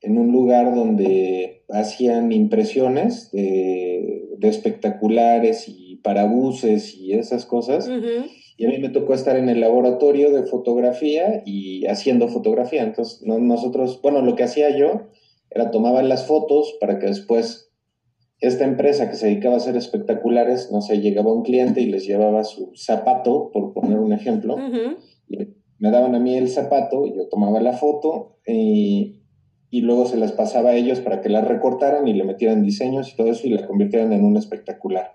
en 0.00 0.18
un 0.18 0.32
lugar 0.32 0.74
donde 0.74 1.64
hacían 1.70 2.32
impresiones 2.32 3.30
de, 3.30 4.23
espectaculares 4.48 5.68
y 5.68 5.96
parabuses 5.96 6.94
y 6.94 7.12
esas 7.14 7.46
cosas. 7.46 7.88
Y 8.56 8.66
a 8.66 8.68
mí 8.68 8.78
me 8.78 8.90
tocó 8.90 9.14
estar 9.14 9.36
en 9.36 9.48
el 9.48 9.60
laboratorio 9.60 10.30
de 10.32 10.44
fotografía 10.44 11.42
y 11.44 11.86
haciendo 11.86 12.28
fotografía. 12.28 12.82
Entonces, 12.82 13.22
nosotros, 13.22 14.00
bueno, 14.02 14.22
lo 14.22 14.36
que 14.36 14.44
hacía 14.44 14.76
yo 14.76 15.08
era 15.50 15.70
tomaban 15.70 16.08
las 16.08 16.26
fotos 16.26 16.76
para 16.80 16.98
que 16.98 17.06
después 17.06 17.72
esta 18.40 18.64
empresa 18.64 19.08
que 19.08 19.16
se 19.16 19.26
dedicaba 19.26 19.54
a 19.54 19.58
hacer 19.58 19.76
espectaculares, 19.76 20.70
no 20.70 20.80
sé, 20.80 21.00
llegaba 21.00 21.32
un 21.32 21.42
cliente 21.42 21.80
y 21.80 21.86
les 21.86 22.06
llevaba 22.06 22.44
su 22.44 22.72
zapato, 22.74 23.50
por 23.52 23.72
poner 23.72 23.98
un 23.98 24.12
ejemplo, 24.12 24.56
y 25.28 25.38
me 25.78 25.90
daban 25.90 26.14
a 26.14 26.20
mí 26.20 26.36
el 26.36 26.48
zapato, 26.48 27.06
y 27.06 27.16
yo 27.16 27.28
tomaba 27.28 27.60
la 27.60 27.72
foto 27.72 28.38
y, 28.46 29.22
y 29.74 29.80
luego 29.80 30.06
se 30.06 30.16
las 30.16 30.30
pasaba 30.30 30.70
a 30.70 30.76
ellos 30.76 31.00
para 31.00 31.20
que 31.20 31.28
la 31.28 31.40
recortaran 31.40 32.06
y 32.06 32.12
le 32.12 32.22
metieran 32.22 32.62
diseños 32.62 33.10
y 33.10 33.16
todo 33.16 33.32
eso 33.32 33.44
y 33.48 33.50
la 33.50 33.66
convirtieran 33.66 34.12
en 34.12 34.24
un 34.24 34.36
espectacular. 34.36 35.14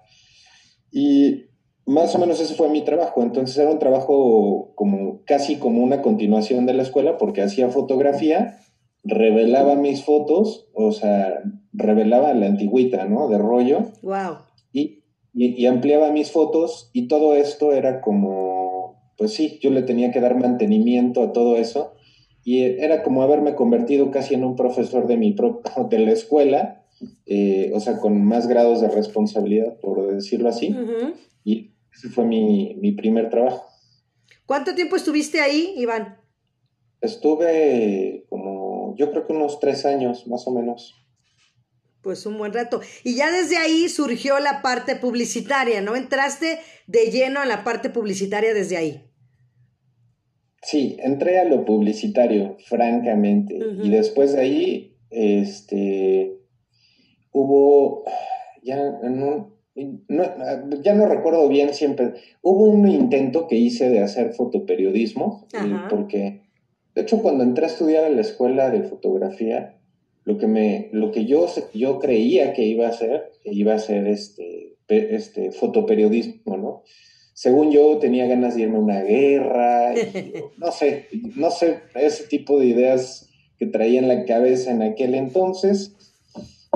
Y 0.91 1.45
más 1.85 2.13
o 2.13 2.19
menos 2.19 2.41
ese 2.41 2.55
fue 2.55 2.67
mi 2.67 2.81
trabajo. 2.83 3.23
Entonces 3.23 3.57
era 3.57 3.71
un 3.71 3.79
trabajo 3.79 4.73
como 4.75 5.23
casi 5.23 5.59
como 5.59 5.81
una 5.81 6.01
continuación 6.01 6.65
de 6.65 6.73
la 6.73 6.83
escuela 6.83 7.17
porque 7.17 7.41
hacía 7.41 7.69
fotografía 7.69 8.59
revelaba 9.05 9.75
mis 9.75 10.03
fotos, 10.03 10.67
o 10.73 10.91
sea, 10.91 11.41
revelaba 11.71 12.33
la 12.33 12.47
antigüita, 12.47 13.05
¿no? 13.05 13.29
De 13.29 13.37
rollo. 13.37 13.85
Wow. 14.01 14.39
Y, 14.73 15.05
y, 15.33 15.65
ampliaba 15.67 16.11
mis 16.11 16.31
fotos 16.31 16.89
y 16.91 17.07
todo 17.07 17.33
esto 17.33 17.71
era 17.71 18.01
como, 18.01 19.13
pues 19.17 19.31
sí, 19.31 19.57
yo 19.61 19.69
le 19.69 19.83
tenía 19.83 20.11
que 20.11 20.19
dar 20.19 20.35
mantenimiento 20.35 21.23
a 21.23 21.31
todo 21.31 21.55
eso 21.55 21.93
y 22.43 22.63
era 22.63 23.03
como 23.03 23.21
haberme 23.23 23.55
convertido 23.55 24.11
casi 24.11 24.33
en 24.33 24.43
un 24.43 24.55
profesor 24.55 25.07
de 25.07 25.17
mi 25.17 25.35
de 25.89 25.99
la 25.99 26.11
escuela, 26.11 26.85
eh, 27.25 27.71
o 27.73 27.79
sea, 27.79 27.97
con 27.97 28.23
más 28.23 28.47
grados 28.47 28.81
de 28.81 28.89
responsabilidad, 28.89 29.77
por 29.79 30.13
decirlo 30.13 30.49
así, 30.49 30.75
y 31.43 31.71
ese 31.93 32.09
fue 32.09 32.25
mi, 32.25 32.75
mi 32.79 32.91
primer 32.91 33.29
trabajo. 33.29 33.65
¿Cuánto 34.45 34.73
tiempo 34.73 34.95
estuviste 34.95 35.41
ahí, 35.41 35.73
Iván? 35.77 36.17
Estuve 37.01 38.25
como, 38.29 38.95
yo 38.97 39.11
creo 39.11 39.27
que 39.27 39.33
unos 39.33 39.59
tres 39.59 39.85
años, 39.85 40.27
más 40.27 40.47
o 40.47 40.51
menos. 40.51 40.95
Pues 42.01 42.25
un 42.25 42.37
buen 42.37 42.53
rato. 42.53 42.81
Y 43.03 43.15
ya 43.15 43.31
desde 43.31 43.57
ahí 43.57 43.89
surgió 43.89 44.39
la 44.39 44.61
parte 44.61 44.95
publicitaria, 44.95 45.81
¿no? 45.81 45.95
Entraste 45.95 46.59
de 46.87 47.11
lleno 47.11 47.43
en 47.43 47.49
la 47.49 47.63
parte 47.63 47.89
publicitaria 47.89 48.53
desde 48.53 48.77
ahí. 48.77 49.08
Sí, 50.61 50.97
entré 50.99 51.39
a 51.39 51.45
lo 51.45 51.65
publicitario, 51.65 52.57
francamente. 52.65 53.57
Y 53.81 53.89
después 53.89 54.33
de 54.33 54.41
ahí, 54.41 54.97
este, 55.09 56.37
hubo, 57.31 58.03
ya 58.61 58.99
no, 59.03 59.55
ya 60.83 60.93
no 60.93 61.05
recuerdo 61.07 61.47
bien 61.47 61.73
siempre, 61.73 62.13
hubo 62.41 62.65
un 62.65 62.87
intento 62.87 63.47
que 63.47 63.55
hice 63.55 63.89
de 63.89 64.01
hacer 64.01 64.33
fotoperiodismo, 64.33 65.47
porque, 65.89 66.41
de 66.93 67.01
hecho, 67.01 67.21
cuando 67.21 67.43
entré 67.43 67.65
a 67.65 67.69
estudiar 67.69 68.05
en 68.05 68.15
la 68.15 68.21
escuela 68.21 68.69
de 68.69 68.83
fotografía, 68.83 69.77
lo 70.25 70.37
que, 70.37 70.47
me, 70.47 70.89
lo 70.91 71.11
que 71.11 71.25
yo, 71.25 71.47
yo 71.73 71.99
creía 71.99 72.53
que 72.53 72.63
iba 72.63 72.85
a 72.85 72.89
hacer, 72.89 73.31
iba 73.45 73.73
a 73.73 73.79
ser 73.79 74.07
este, 74.07 74.75
este 74.87 75.51
fotoperiodismo, 75.51 76.57
¿no? 76.57 76.83
Según 77.39 77.71
yo 77.71 77.99
tenía 77.99 78.27
ganas 78.27 78.55
de 78.55 78.63
irme 78.63 78.75
a 78.75 78.81
una 78.81 79.01
guerra, 79.01 79.93
no 80.57 80.73
sé, 80.73 81.07
no 81.37 81.49
sé, 81.51 81.79
ese 81.95 82.25
tipo 82.25 82.59
de 82.59 82.65
ideas 82.65 83.29
que 83.57 83.65
traía 83.65 84.01
en 84.01 84.09
la 84.09 84.25
cabeza 84.25 84.71
en 84.71 84.81
aquel 84.81 85.15
entonces, 85.15 85.95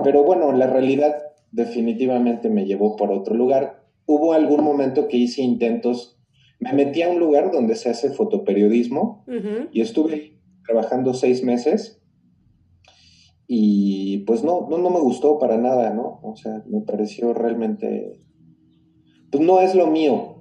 pero 0.05 0.23
bueno, 0.23 0.53
la 0.53 0.67
realidad 0.67 1.17
definitivamente 1.51 2.49
me 2.49 2.65
llevó 2.65 2.95
por 2.95 3.11
otro 3.11 3.35
lugar. 3.35 3.83
Hubo 4.05 4.31
algún 4.31 4.63
momento 4.63 5.09
que 5.09 5.17
hice 5.17 5.41
intentos, 5.41 6.17
me 6.61 6.71
metí 6.71 7.01
a 7.01 7.09
un 7.09 7.19
lugar 7.19 7.51
donde 7.51 7.75
se 7.75 7.89
hace 7.89 8.11
fotoperiodismo 8.11 9.25
y 9.73 9.81
estuve 9.81 10.39
trabajando 10.65 11.13
seis 11.13 11.43
meses 11.43 12.01
y 13.47 14.19
pues 14.19 14.45
no, 14.45 14.69
no, 14.69 14.77
no 14.77 14.89
me 14.89 15.01
gustó 15.01 15.39
para 15.39 15.57
nada, 15.57 15.93
¿no? 15.93 16.21
O 16.23 16.37
sea, 16.37 16.63
me 16.67 16.79
pareció 16.79 17.33
realmente, 17.33 18.21
pues 19.29 19.43
no 19.43 19.59
es 19.59 19.75
lo 19.75 19.87
mío, 19.87 20.32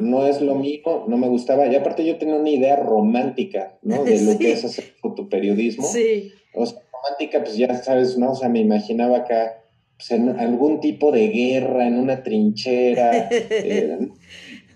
No 0.00 0.26
es 0.26 0.40
lo 0.40 0.54
mío, 0.54 1.04
no 1.06 1.16
me 1.16 1.28
gustaba. 1.28 1.66
Y 1.66 1.76
aparte 1.76 2.04
yo 2.04 2.18
tenía 2.18 2.36
una 2.36 2.50
idea 2.50 2.76
romántica, 2.76 3.78
¿no? 3.82 4.04
De 4.04 4.20
lo 4.22 4.38
que 4.38 4.52
es 4.52 4.64
hacer 4.64 4.84
fotoperiodismo. 5.00 5.86
Sí. 5.86 6.32
O 6.54 6.66
sea, 6.66 6.80
romántica, 6.92 7.42
pues 7.42 7.56
ya 7.56 7.74
sabes, 7.82 8.18
¿no? 8.18 8.32
O 8.32 8.34
sea, 8.34 8.48
me 8.48 8.60
imaginaba 8.60 9.18
acá 9.18 9.60
pues, 9.96 10.10
en 10.12 10.30
algún 10.30 10.80
tipo 10.80 11.12
de 11.12 11.28
guerra, 11.28 11.86
en 11.86 11.98
una 11.98 12.22
trinchera, 12.22 13.28
eh, 13.30 14.08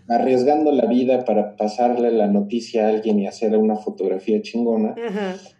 arriesgando 0.08 0.70
la 0.70 0.86
vida 0.86 1.24
para 1.24 1.56
pasarle 1.56 2.10
la 2.10 2.26
noticia 2.26 2.86
a 2.86 2.90
alguien 2.90 3.18
y 3.18 3.26
hacer 3.26 3.56
una 3.56 3.76
fotografía 3.76 4.42
chingona. 4.42 4.94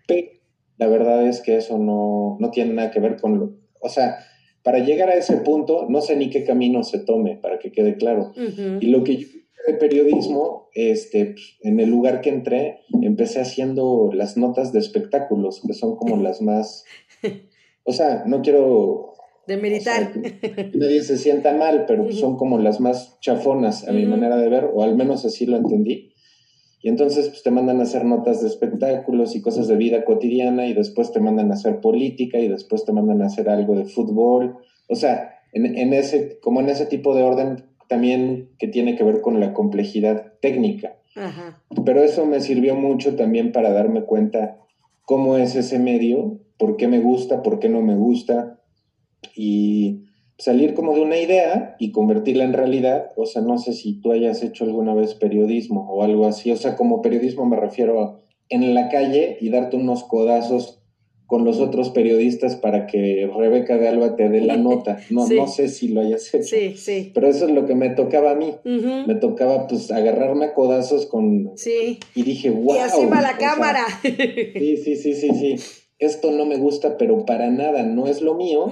Pero 0.06 0.28
la 0.76 0.86
verdad 0.86 1.26
es 1.26 1.40
que 1.40 1.56
eso 1.56 1.78
no, 1.78 2.38
tiene 2.52 2.74
nada 2.74 2.90
que 2.90 3.00
ver 3.00 3.16
con 3.20 3.38
lo... 3.38 3.52
O 3.80 3.88
sea, 3.88 4.18
para 4.64 4.80
llegar 4.80 5.10
a 5.10 5.14
ese 5.14 5.36
punto, 5.36 5.86
no 5.88 6.00
sé 6.00 6.16
ni 6.16 6.30
qué 6.30 6.42
camino 6.42 6.82
se 6.82 6.98
tome, 6.98 7.36
para 7.36 7.58
que 7.58 7.70
quede 7.70 7.96
claro. 7.96 8.32
Y 8.80 8.86
lo 8.86 9.04
que 9.04 9.16
yo 9.18 9.28
de 9.66 9.74
periodismo, 9.74 10.68
este, 10.74 11.26
pues, 11.26 11.56
en 11.62 11.80
el 11.80 11.88
lugar 11.88 12.20
que 12.20 12.30
entré, 12.30 12.80
empecé 13.02 13.40
haciendo 13.40 14.10
las 14.12 14.36
notas 14.36 14.72
de 14.72 14.78
espectáculos, 14.78 15.62
que 15.66 15.74
son 15.74 15.96
como 15.96 16.16
las 16.16 16.42
más... 16.42 16.84
O 17.86 17.92
sea, 17.92 18.24
no 18.26 18.40
quiero... 18.40 19.12
De 19.46 19.58
militar. 19.58 20.14
nadie 20.74 21.02
se 21.02 21.18
sienta 21.18 21.52
mal, 21.52 21.84
pero 21.86 22.10
son 22.12 22.38
como 22.38 22.58
las 22.58 22.80
más 22.80 23.20
chafonas 23.20 23.86
a 23.86 23.92
mi 23.92 24.06
manera 24.06 24.38
de 24.38 24.48
ver, 24.48 24.70
o 24.72 24.82
al 24.82 24.96
menos 24.96 25.26
así 25.26 25.44
lo 25.44 25.58
entendí. 25.58 26.13
Y 26.84 26.90
entonces 26.90 27.30
pues, 27.30 27.42
te 27.42 27.50
mandan 27.50 27.80
a 27.80 27.84
hacer 27.84 28.04
notas 28.04 28.42
de 28.42 28.46
espectáculos 28.46 29.34
y 29.34 29.40
cosas 29.40 29.68
de 29.68 29.76
vida 29.76 30.04
cotidiana 30.04 30.66
y 30.66 30.74
después 30.74 31.12
te 31.12 31.18
mandan 31.18 31.50
a 31.50 31.54
hacer 31.54 31.80
política 31.80 32.38
y 32.38 32.46
después 32.46 32.84
te 32.84 32.92
mandan 32.92 33.22
a 33.22 33.26
hacer 33.26 33.48
algo 33.48 33.74
de 33.74 33.86
fútbol. 33.86 34.58
O 34.90 34.94
sea, 34.94 35.30
en, 35.54 35.94
ese, 35.94 36.38
como 36.42 36.60
en 36.60 36.68
ese 36.68 36.84
tipo 36.84 37.14
de 37.14 37.22
orden 37.22 37.64
también 37.88 38.50
que 38.58 38.68
tiene 38.68 38.96
que 38.96 39.02
ver 39.02 39.22
con 39.22 39.40
la 39.40 39.54
complejidad 39.54 40.34
técnica. 40.42 40.98
Pero 41.86 42.02
eso 42.02 42.26
me 42.26 42.42
sirvió 42.42 42.74
mucho 42.74 43.16
también 43.16 43.50
para 43.50 43.72
darme 43.72 44.02
cuenta 44.02 44.58
cómo 45.06 45.38
es 45.38 45.56
ese 45.56 45.78
medio, 45.78 46.38
por 46.58 46.76
qué 46.76 46.86
me 46.86 47.00
gusta, 47.00 47.42
por 47.42 47.60
qué 47.60 47.70
no 47.70 47.80
me 47.80 47.96
gusta. 47.96 48.60
Y 49.34 50.02
salir 50.38 50.74
como 50.74 50.94
de 50.94 51.00
una 51.00 51.18
idea 51.18 51.76
y 51.78 51.92
convertirla 51.92 52.44
en 52.44 52.52
realidad. 52.52 53.12
O 53.16 53.26
sea, 53.26 53.42
no 53.42 53.58
sé 53.58 53.72
si 53.72 54.00
tú 54.00 54.12
hayas 54.12 54.42
hecho 54.42 54.64
alguna 54.64 54.94
vez 54.94 55.14
periodismo 55.14 55.88
o 55.90 56.02
algo 56.02 56.26
así. 56.26 56.50
O 56.50 56.56
sea, 56.56 56.76
como 56.76 57.02
periodismo 57.02 57.46
me 57.46 57.56
refiero 57.56 58.02
a 58.02 58.20
en 58.50 58.74
la 58.74 58.88
calle 58.88 59.38
y 59.40 59.48
darte 59.48 59.76
unos 59.76 60.04
codazos 60.04 60.80
con 61.26 61.46
los 61.46 61.58
otros 61.58 61.88
periodistas 61.90 62.56
para 62.56 62.86
que 62.86 63.28
Rebeca 63.34 63.78
de 63.78 63.88
Alba 63.88 64.14
te 64.16 64.28
dé 64.28 64.42
la 64.42 64.58
nota. 64.58 64.98
No, 65.10 65.26
no 65.26 65.46
sé 65.46 65.68
si 65.68 65.88
lo 65.88 66.02
hayas 66.02 66.32
hecho. 66.34 66.44
Sí, 66.44 66.76
sí. 66.76 67.10
Pero 67.14 67.28
eso 67.28 67.46
es 67.46 67.52
lo 67.52 67.64
que 67.66 67.74
me 67.74 67.90
tocaba 67.90 68.32
a 68.32 68.34
mí. 68.34 68.54
Me 68.64 69.14
tocaba 69.14 69.66
pues 69.66 69.90
agarrarme 69.90 70.46
a 70.46 70.54
codazos 70.54 71.06
con... 71.06 71.52
Sí. 71.56 71.98
Y 72.14 72.22
dije, 72.22 72.50
wow. 72.50 72.76
Y 72.76 72.78
así 72.78 73.06
va 73.06 73.22
la 73.22 73.38
cámara. 73.38 73.86
sí, 74.02 74.76
sí, 74.76 74.96
sí, 74.96 75.14
sí, 75.14 75.30
sí 75.30 75.83
esto 75.98 76.30
no 76.30 76.44
me 76.46 76.56
gusta, 76.56 76.96
pero 76.98 77.24
para 77.24 77.50
nada 77.50 77.82
no 77.82 78.06
es 78.06 78.20
lo 78.20 78.34
mío, 78.34 78.66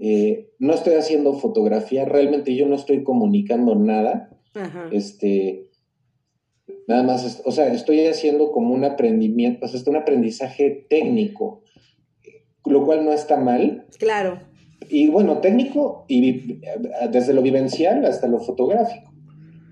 eh, 0.00 0.50
no 0.58 0.74
estoy 0.74 0.94
haciendo 0.94 1.34
fotografía, 1.34 2.04
realmente 2.04 2.54
yo 2.54 2.66
no 2.66 2.76
estoy 2.76 3.02
comunicando 3.02 3.74
nada, 3.74 4.30
este, 4.90 5.68
nada 6.86 7.02
más, 7.02 7.42
o 7.44 7.52
sea, 7.52 7.72
estoy 7.72 8.06
haciendo 8.06 8.52
como 8.52 8.74
un 8.74 8.84
aprendimiento, 8.84 9.66
o 9.66 9.68
sea, 9.68 9.80
es 9.80 9.86
un 9.86 9.96
aprendizaje 9.96 10.86
técnico, 10.88 11.62
lo 12.64 12.84
cual 12.84 13.04
no 13.04 13.12
está 13.12 13.36
mal. 13.36 13.86
Claro. 13.98 14.40
Y 14.88 15.08
bueno, 15.08 15.38
técnico 15.38 16.04
y 16.08 16.60
desde 17.10 17.32
lo 17.32 17.42
vivencial 17.42 18.04
hasta 18.04 18.28
lo 18.28 18.40
fotográfico. 18.40 19.12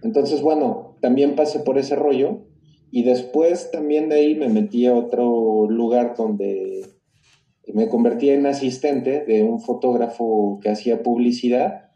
Entonces, 0.02 0.40
bueno, 0.40 0.96
también 1.00 1.34
pasé 1.34 1.60
por 1.60 1.78
ese 1.78 1.94
rollo 1.94 2.49
y 2.90 3.02
después 3.04 3.70
también 3.70 4.08
de 4.08 4.16
ahí 4.16 4.34
me 4.34 4.48
metí 4.48 4.86
a 4.86 4.94
otro 4.94 5.68
lugar 5.68 6.14
donde 6.16 6.86
me 7.72 7.88
convertí 7.88 8.30
en 8.30 8.46
asistente 8.46 9.24
de 9.24 9.42
un 9.42 9.60
fotógrafo 9.60 10.58
que 10.62 10.70
hacía 10.70 11.02
publicidad. 11.02 11.90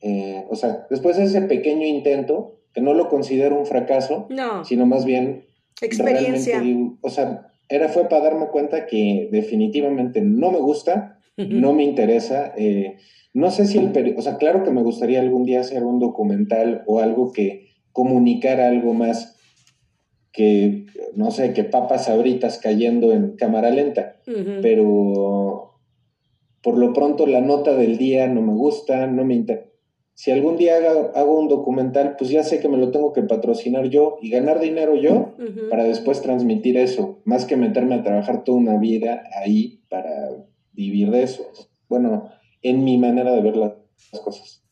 Eh, 0.00 0.44
o 0.48 0.54
sea, 0.54 0.86
después 0.88 1.16
de 1.16 1.24
ese 1.24 1.42
pequeño 1.42 1.84
intento, 1.84 2.60
que 2.72 2.80
no 2.80 2.94
lo 2.94 3.08
considero 3.08 3.58
un 3.58 3.66
fracaso, 3.66 4.28
sino 4.64 4.86
más 4.86 5.04
bien... 5.04 5.46
Experiencia. 5.82 6.62
o 7.02 7.10
sea, 7.10 7.48
era, 7.68 7.88
fue 7.88 8.08
para 8.08 8.24
darme 8.24 8.46
cuenta 8.46 8.86
que 8.86 9.28
definitivamente 9.30 10.22
no 10.22 10.50
me 10.50 10.58
gusta, 10.58 11.18
no 11.36 11.74
me 11.74 11.82
interesa. 11.82 12.54
Eh, 12.56 12.96
no 13.34 13.50
sé 13.50 13.66
si 13.66 13.78
el... 13.78 14.14
O 14.16 14.22
sea, 14.22 14.36
claro 14.38 14.62
que 14.62 14.70
me 14.70 14.82
gustaría 14.82 15.20
algún 15.20 15.44
día 15.44 15.60
hacer 15.60 15.84
un 15.84 15.98
documental 15.98 16.82
o 16.86 17.00
algo 17.00 17.32
que 17.32 17.66
comunicara 17.92 18.68
algo 18.68 18.94
más 18.94 19.35
que, 20.36 20.84
no 21.14 21.30
sé, 21.30 21.54
que 21.54 21.64
papas 21.64 22.10
abritas 22.10 22.58
cayendo 22.58 23.10
en 23.10 23.36
cámara 23.36 23.70
lenta, 23.70 24.16
pero 24.60 25.80
por 26.62 26.76
lo 26.76 26.92
pronto 26.92 27.26
la 27.26 27.40
nota 27.40 27.74
del 27.74 27.96
día 27.96 28.26
no 28.28 28.42
me 28.42 28.52
gusta, 28.52 29.06
no 29.06 29.24
me 29.24 29.34
interesa. 29.34 29.70
Si 30.12 30.30
algún 30.30 30.56
día 30.56 30.76
hago, 31.14 31.38
un 31.38 31.48
documental, 31.48 32.16
pues 32.18 32.30
ya 32.30 32.42
sé 32.42 32.60
que 32.60 32.68
me 32.68 32.76
lo 32.76 32.90
tengo 32.90 33.12
que 33.12 33.22
patrocinar 33.22 33.88
yo 33.88 34.18
y 34.20 34.30
ganar 34.30 34.60
dinero 34.60 34.94
yo 34.94 35.34
para 35.70 35.84
después 35.84 36.20
transmitir 36.20 36.76
eso, 36.76 37.20
más 37.24 37.44
que 37.46 37.56
meterme 37.56 37.94
a 37.94 38.02
trabajar 38.02 38.44
toda 38.44 38.58
una 38.58 38.78
vida 38.78 39.24
ahí 39.42 39.82
para 39.88 40.10
vivir 40.72 41.10
de 41.10 41.22
eso. 41.22 41.46
Bueno, 41.88 42.30
en 42.62 42.84
mi 42.84 42.98
manera 42.98 43.32
de 43.32 43.40
ver 43.40 43.56
las 43.56 43.72
cosas. 44.22 44.62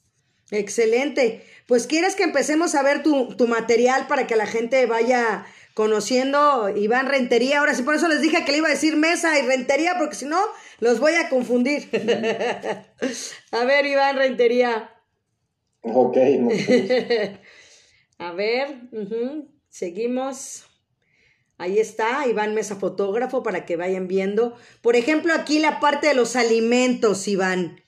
Excelente. 0.50 1.40
Pues 1.66 1.86
quieres 1.86 2.14
que 2.14 2.24
empecemos 2.24 2.74
a 2.74 2.82
ver 2.82 3.02
tu, 3.02 3.34
tu 3.36 3.46
material 3.46 4.06
para 4.06 4.26
que 4.26 4.36
la 4.36 4.46
gente 4.46 4.84
vaya 4.86 5.46
conociendo 5.74 6.68
Iván 6.68 7.08
Rentería. 7.08 7.58
Ahora 7.58 7.74
sí, 7.74 7.82
por 7.82 7.94
eso 7.94 8.08
les 8.08 8.20
dije 8.20 8.44
que 8.44 8.52
le 8.52 8.58
iba 8.58 8.68
a 8.68 8.72
decir 8.72 8.96
mesa 8.96 9.38
y 9.38 9.42
Rentería, 9.42 9.96
porque 9.98 10.14
si 10.14 10.24
no, 10.24 10.40
los 10.80 11.00
voy 11.00 11.14
a 11.14 11.28
confundir. 11.28 11.88
a 13.50 13.64
ver, 13.64 13.86
Iván 13.86 14.16
Rentería. 14.16 14.94
Ok. 15.82 16.16
a 18.18 18.32
ver, 18.32 18.80
seguimos. 19.68 20.64
Ahí 21.56 21.78
está, 21.78 22.26
Iván 22.26 22.54
Mesa 22.54 22.76
Fotógrafo, 22.76 23.42
para 23.42 23.64
que 23.64 23.76
vayan 23.76 24.08
viendo. 24.08 24.56
Por 24.82 24.96
ejemplo, 24.96 25.32
aquí 25.34 25.58
la 25.58 25.78
parte 25.78 26.08
de 26.08 26.14
los 26.14 26.36
alimentos, 26.36 27.28
Iván. 27.28 27.83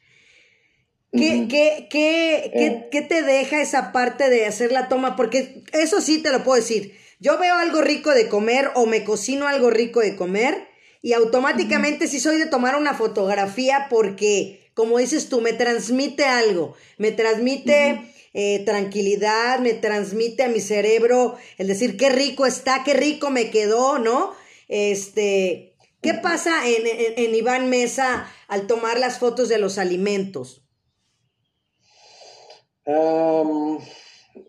¿Qué, 1.17 1.47
qué, 1.49 1.87
qué, 1.91 2.51
eh. 2.55 2.89
qué, 2.91 3.03
te 3.03 3.23
deja 3.23 3.61
esa 3.61 3.93
parte 3.93 4.31
de 4.31 4.47
hacer 4.47 4.73
la 4.73 4.89
toma? 4.89 5.17
Porque 5.17 5.63
eso 5.73 6.01
sí 6.01 6.23
te 6.23 6.31
lo 6.31 6.45
puedo 6.45 6.61
decir. 6.61 6.97
Yo 7.19 7.39
veo 7.39 7.55
algo 7.55 7.81
rico 7.81 8.11
de 8.11 8.29
comer 8.29 8.71
o 8.75 8.87
me 8.87 9.05
cocino 9.05 9.49
algo 9.49 9.71
rico 9.71 10.01
de 10.01 10.17
comer 10.17 10.69
y 11.03 11.13
automáticamente 11.13 12.09
sí 12.09 12.21
soy 12.21 12.37
de 12.37 12.47
tomar 12.47 12.77
una 12.77 12.95
fotografía 12.95 13.87
porque, 13.89 14.71
como 14.75 14.99
dices 14.99 15.29
tú, 15.29 15.41
me 15.41 15.53
transmite 15.53 16.25
algo. 16.25 16.75
Me 16.99 17.13
transmite 17.13 18.01
eh, 18.35 18.63
tranquilidad, 18.67 19.61
me 19.61 19.73
transmite 19.73 20.43
a 20.43 20.49
mi 20.49 20.61
cerebro 20.61 21.37
el 21.57 21.69
decir 21.69 21.97
qué 21.97 22.11
rico 22.11 22.45
está, 22.45 22.83
qué 22.85 22.93
rico 22.93 23.31
me 23.31 23.51
quedó, 23.51 23.99
¿no? 23.99 24.35
Este, 24.69 25.75
¿qué 26.03 26.13
pasa 26.13 26.53
en, 26.69 27.35
Iván 27.35 27.71
Mesa 27.71 28.31
al 28.47 28.67
tomar 28.67 28.99
las 28.99 29.19
fotos 29.19 29.49
de 29.49 29.57
los 29.57 29.79
alimentos? 29.79 30.66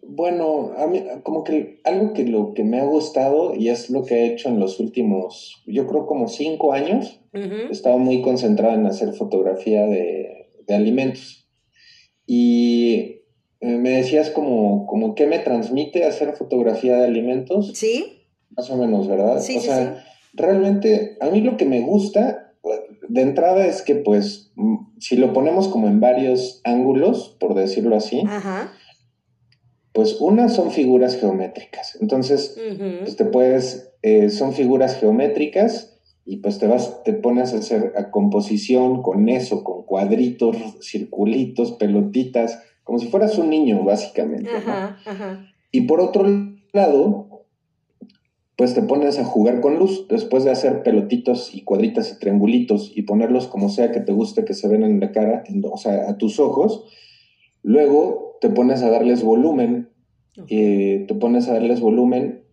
Bueno, 0.04 0.72
a 0.78 0.88
mí, 0.88 1.04
como 1.24 1.44
que 1.44 1.80
algo 1.84 2.14
que 2.14 2.24
lo 2.26 2.54
que 2.54 2.64
me 2.64 2.80
ha 2.80 2.86
gustado 2.86 3.56
y 3.56 3.70
es 3.70 3.90
lo 3.90 4.04
que 4.04 4.16
he 4.16 4.34
hecho 4.34 4.50
en 4.50 4.60
los 4.60 4.80
últimos, 4.80 5.64
yo 5.66 5.88
creo 5.88 6.06
como 6.06 6.28
cinco 6.28 6.74
años, 6.74 7.22
he 7.34 7.72
estado 7.72 7.98
muy 7.98 8.22
concentrado 8.22 8.76
en 8.76 8.86
hacer 8.86 9.14
fotografía 9.14 9.86
de, 9.86 10.50
de 10.68 10.76
alimentos. 10.76 11.48
Y 12.26 13.22
eh, 13.60 13.78
me 13.78 13.92
decías 13.92 14.30
como, 14.30 14.86
como 14.86 15.16
qué 15.16 15.26
me 15.26 15.40
transmite 15.40 16.04
hacer 16.04 16.36
fotografía 16.36 16.98
de 16.98 17.06
alimentos. 17.06 17.72
Sí. 17.74 18.28
Más 18.56 18.70
o 18.70 18.78
menos, 18.78 19.08
¿verdad? 19.08 19.40
Sí, 19.40 19.58
o 19.58 19.62
sea, 19.62 20.04
realmente 20.34 21.18
a 21.22 21.30
mí 21.30 21.42
lo 21.42 21.58
que 21.58 21.66
me 21.66 21.82
gusta 21.82 22.47
de 23.10 23.22
entrada 23.22 23.66
es 23.66 23.82
que 23.82 23.96
pues 23.96 24.52
mm, 24.56 25.00
si 25.00 25.18
lo 25.18 25.34
ponemos 25.34 25.68
como 25.68 25.88
en 25.88 26.00
varios 26.00 26.62
ángulos, 26.64 27.36
por 27.40 27.54
decirlo 27.54 27.96
así, 27.96 28.24
pues 29.94 30.18
una 30.20 30.50
son 30.50 30.72
figuras 30.72 31.18
geométricas. 31.18 31.98
Entonces, 32.02 32.56
pues 33.00 33.16
te 33.16 33.26
puedes, 33.26 33.94
eh, 34.04 34.30
son 34.30 34.54
figuras 34.54 35.00
geométricas 35.00 36.00
y 36.24 36.38
pues 36.38 36.60
te 36.60 36.68
vas, 36.68 37.04
te 37.04 37.14
pones 37.14 37.54
a 37.54 37.58
hacer 37.58 37.94
a 37.98 38.12
composición 38.12 39.02
con 39.02 39.30
eso, 39.30 39.64
con 39.64 39.84
cuadritos, 39.84 40.58
circulitos, 40.82 41.72
pelotitas, 41.74 42.62
como 42.84 43.00
si 43.00 43.08
fueras 43.08 43.38
un 43.38 43.50
niño, 43.50 43.84
básicamente. 43.84 44.50
Y 45.72 45.82
por 45.82 46.00
otro 46.00 46.26
lado, 46.74 47.27
pues 48.58 48.74
te 48.74 48.82
pones 48.82 49.20
a 49.20 49.24
jugar 49.24 49.62
con 49.62 49.78
luz, 49.78 50.08
después 50.10 50.44
de 50.44 50.52
hacer 50.52 50.82
pelotitos 50.84 51.54
y 51.54 51.62
cuadritas 51.62 52.12
y 52.12 52.20
triangulitos 52.20 52.92
y 52.96 53.04
ponerlos 53.04 53.48
como 53.48 53.70
sea 53.70 53.92
que 53.92 54.02
te 54.02 54.12
guste 54.12 54.46
que 54.46 54.56
se 54.56 54.68
ven 54.68 54.84
en 54.84 55.00
la 55.00 55.12
cara, 55.12 55.44
o 55.72 55.78
sea, 55.78 56.10
a 56.10 56.18
tus 56.18 56.40
ojos, 56.40 56.86
luego 57.62 58.38
te 58.42 58.50
pones 58.50 58.82
a 58.82 58.90
darles 58.90 59.24
volumen, 59.24 59.90
eh, 60.50 61.06
te 61.08 61.14
pones 61.14 61.48
a 61.48 61.54
darles 61.54 61.82
volumen, 61.82 62.44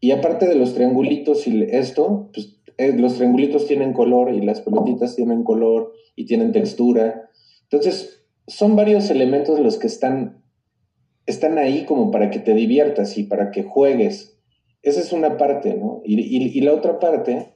y 0.00 0.10
aparte 0.10 0.48
de 0.48 0.56
los 0.56 0.74
triangulitos 0.74 1.46
y 1.46 1.62
esto, 1.62 2.30
pues 2.32 2.60
eh, 2.78 2.92
los 2.96 3.14
triangulitos 3.14 3.66
tienen 3.66 3.92
color 3.92 4.34
y 4.34 4.40
las 4.40 4.60
pelotitas 4.60 5.14
tienen 5.14 5.44
color 5.44 5.92
y 6.16 6.24
tienen 6.24 6.50
textura. 6.50 7.30
Entonces, 7.64 8.24
son 8.48 8.74
varios 8.74 9.10
elementos 9.10 9.60
los 9.60 9.78
que 9.78 9.86
están, 9.86 10.42
están 11.26 11.58
ahí 11.58 11.84
como 11.84 12.10
para 12.10 12.30
que 12.30 12.40
te 12.40 12.54
diviertas 12.54 13.16
y 13.16 13.22
para 13.22 13.52
que 13.52 13.62
juegues. 13.62 14.31
Esa 14.82 15.00
es 15.00 15.12
una 15.12 15.36
parte, 15.36 15.74
¿no? 15.74 16.02
Y, 16.04 16.60
la 16.60 16.72
otra 16.72 16.98
parte, 16.98 17.54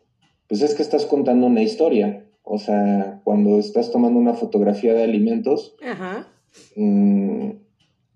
pues 0.48 0.62
es 0.62 0.74
que 0.74 0.82
estás 0.82 1.06
contando 1.06 1.46
una 1.46 1.62
historia. 1.62 2.24
O 2.42 2.58
sea, 2.58 3.20
cuando 3.24 3.58
estás 3.58 3.90
tomando 3.90 4.20
una 4.20 4.34
fotografía 4.34 4.94
de 4.94 5.02
alimentos, 5.02 5.74
mm, 6.76 7.50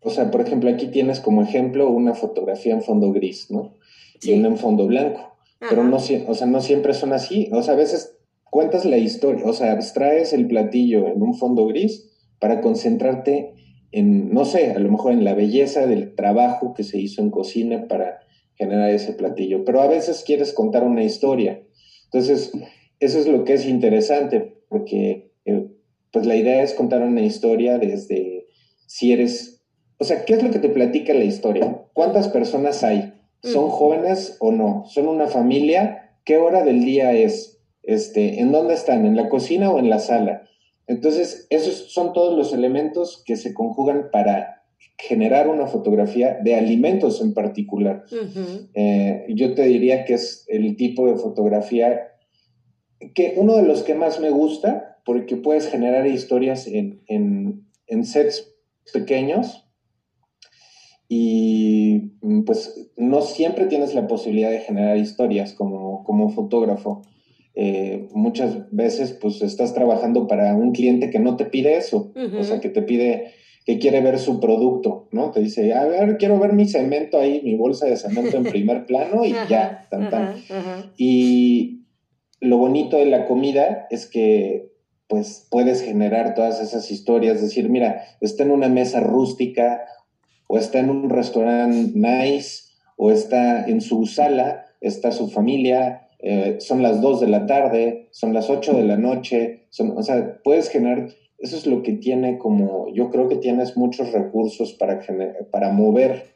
o 0.02 0.10
sea, 0.10 0.30
por 0.30 0.40
ejemplo, 0.40 0.70
aquí 0.70 0.86
tienes 0.86 1.20
como 1.20 1.42
ejemplo 1.42 1.90
una 1.90 2.14
fotografía 2.14 2.72
en 2.72 2.82
fondo 2.82 3.12
gris, 3.12 3.50
¿no? 3.50 3.76
Y 4.22 4.32
una 4.32 4.48
en 4.48 4.56
fondo 4.56 4.86
blanco. 4.86 5.36
Pero 5.58 5.84
no, 5.84 5.96
o 5.96 6.34
sea, 6.34 6.46
no 6.46 6.60
siempre 6.60 6.94
son 6.94 7.12
así. 7.12 7.50
O 7.52 7.62
sea, 7.62 7.74
a 7.74 7.76
veces 7.76 8.16
cuentas 8.44 8.84
la 8.84 8.96
historia, 8.96 9.44
o 9.44 9.52
sea, 9.52 9.72
abstraes 9.72 10.32
el 10.32 10.46
platillo 10.46 11.08
en 11.08 11.20
un 11.22 11.34
fondo 11.34 11.66
gris 11.66 12.10
para 12.38 12.60
concentrarte 12.60 13.54
en, 13.92 14.32
no 14.32 14.44
sé, 14.44 14.70
a 14.70 14.78
lo 14.78 14.90
mejor 14.90 15.12
en 15.12 15.24
la 15.24 15.34
belleza 15.34 15.86
del 15.86 16.14
trabajo 16.14 16.74
que 16.74 16.84
se 16.84 16.98
hizo 16.98 17.20
en 17.20 17.30
cocina 17.30 17.86
para 17.88 18.20
generar 18.60 18.90
ese 18.90 19.14
platillo, 19.14 19.64
pero 19.64 19.80
a 19.80 19.88
veces 19.88 20.22
quieres 20.22 20.52
contar 20.52 20.84
una 20.84 21.02
historia. 21.02 21.62
Entonces, 22.04 22.52
eso 23.00 23.18
es 23.18 23.26
lo 23.26 23.44
que 23.44 23.54
es 23.54 23.64
interesante, 23.64 24.58
porque 24.68 25.32
eh, 25.46 25.66
pues 26.12 26.26
la 26.26 26.36
idea 26.36 26.62
es 26.62 26.74
contar 26.74 27.00
una 27.00 27.22
historia 27.22 27.78
desde 27.78 28.46
si 28.86 29.12
eres, 29.12 29.62
o 29.98 30.04
sea, 30.04 30.26
¿qué 30.26 30.34
es 30.34 30.42
lo 30.42 30.50
que 30.50 30.58
te 30.58 30.68
platica 30.68 31.14
la 31.14 31.24
historia? 31.24 31.86
¿Cuántas 31.94 32.28
personas 32.28 32.84
hay? 32.84 33.14
¿Son 33.42 33.68
mm. 33.68 33.70
jóvenes 33.70 34.36
o 34.40 34.52
no? 34.52 34.84
¿Son 34.86 35.08
una 35.08 35.28
familia? 35.28 36.18
¿Qué 36.24 36.36
hora 36.36 36.62
del 36.62 36.84
día 36.84 37.14
es? 37.14 37.62
Este, 37.82 38.40
¿En 38.40 38.52
dónde 38.52 38.74
están? 38.74 39.06
¿En 39.06 39.16
la 39.16 39.30
cocina 39.30 39.70
o 39.70 39.78
en 39.78 39.88
la 39.88 40.00
sala? 40.00 40.42
Entonces, 40.86 41.46
esos 41.48 41.94
son 41.94 42.12
todos 42.12 42.36
los 42.36 42.52
elementos 42.52 43.22
que 43.24 43.36
se 43.36 43.54
conjugan 43.54 44.10
para 44.12 44.59
generar 44.98 45.48
una 45.48 45.66
fotografía 45.66 46.38
de 46.42 46.54
alimentos 46.54 47.20
en 47.20 47.34
particular. 47.34 48.04
Eh, 48.74 49.26
yo 49.28 49.54
te 49.54 49.64
diría 49.64 50.04
que 50.04 50.14
es 50.14 50.44
el 50.48 50.76
tipo 50.76 51.06
de 51.06 51.16
fotografía 51.16 52.08
que 53.14 53.34
uno 53.36 53.56
de 53.56 53.62
los 53.62 53.82
que 53.82 53.94
más 53.94 54.20
me 54.20 54.30
gusta, 54.30 54.98
porque 55.04 55.36
puedes 55.36 55.68
generar 55.68 56.06
historias 56.06 56.66
en, 56.66 57.66
sets 58.04 58.54
pequeños 58.92 59.66
y 61.08 62.12
pues 62.46 62.92
no 62.96 63.22
siempre 63.22 63.66
tienes 63.66 63.94
la 63.94 64.06
posibilidad 64.06 64.50
de 64.50 64.60
generar 64.60 64.96
historias 64.96 65.54
como, 65.54 66.04
como 66.04 66.30
fotógrafo. 66.30 67.02
Eh, 67.54 68.08
muchas 68.12 68.70
veces 68.70 69.12
pues 69.20 69.42
estás 69.42 69.74
trabajando 69.74 70.28
para 70.28 70.54
un 70.54 70.70
cliente 70.72 71.10
que 71.10 71.18
no 71.18 71.36
te 71.36 71.46
pide 71.46 71.76
eso, 71.76 72.12
o 72.14 72.44
sea, 72.44 72.60
que 72.60 72.68
te 72.68 72.82
pide, 72.82 73.32
que 73.64 73.78
quiere 73.78 74.00
ver 74.00 74.18
su 74.18 74.40
producto, 74.40 75.08
¿no? 75.12 75.30
Te 75.30 75.40
dice, 75.40 75.74
a 75.74 75.84
ver, 75.84 76.16
quiero 76.16 76.38
ver 76.38 76.52
mi 76.54 76.66
cemento 76.66 77.18
ahí, 77.18 77.40
mi 77.44 77.56
bolsa 77.56 77.86
de 77.86 77.96
cemento 77.96 78.36
en 78.36 78.44
primer 78.44 78.86
plano 78.86 79.24
y 79.24 79.32
ya, 79.48 79.86
tan, 79.90 80.10
tan. 80.10 80.34
Y 80.96 81.84
lo 82.40 82.56
bonito 82.56 82.96
de 82.96 83.06
la 83.06 83.26
comida 83.26 83.86
es 83.90 84.06
que 84.06 84.70
pues 85.08 85.48
puedes 85.50 85.82
generar 85.82 86.34
todas 86.34 86.60
esas 86.60 86.90
historias, 86.92 87.42
decir, 87.42 87.68
mira, 87.68 88.04
está 88.20 88.44
en 88.44 88.52
una 88.52 88.68
mesa 88.68 89.00
rústica 89.00 89.82
o 90.46 90.56
está 90.56 90.78
en 90.78 90.88
un 90.88 91.10
restaurante 91.10 91.92
nice 91.94 92.70
o 92.96 93.10
está 93.10 93.66
en 93.66 93.80
su 93.80 94.06
sala, 94.06 94.66
está 94.80 95.10
su 95.10 95.28
familia, 95.28 96.08
eh, 96.20 96.56
son 96.60 96.82
las 96.82 97.00
2 97.00 97.22
de 97.22 97.28
la 97.28 97.46
tarde, 97.46 98.08
son 98.12 98.34
las 98.34 98.50
8 98.50 98.74
de 98.74 98.84
la 98.84 98.96
noche, 98.96 99.66
son, 99.70 99.96
o 99.96 100.02
sea, 100.02 100.38
puedes 100.44 100.68
generar, 100.68 101.08
eso 101.40 101.56
es 101.56 101.66
lo 101.66 101.82
que 101.82 101.94
tiene 101.94 102.38
como, 102.38 102.92
yo 102.92 103.10
creo 103.10 103.28
que 103.28 103.36
tienes 103.36 103.76
muchos 103.76 104.12
recursos 104.12 104.74
para, 104.74 105.00
para 105.50 105.72
mover 105.72 106.34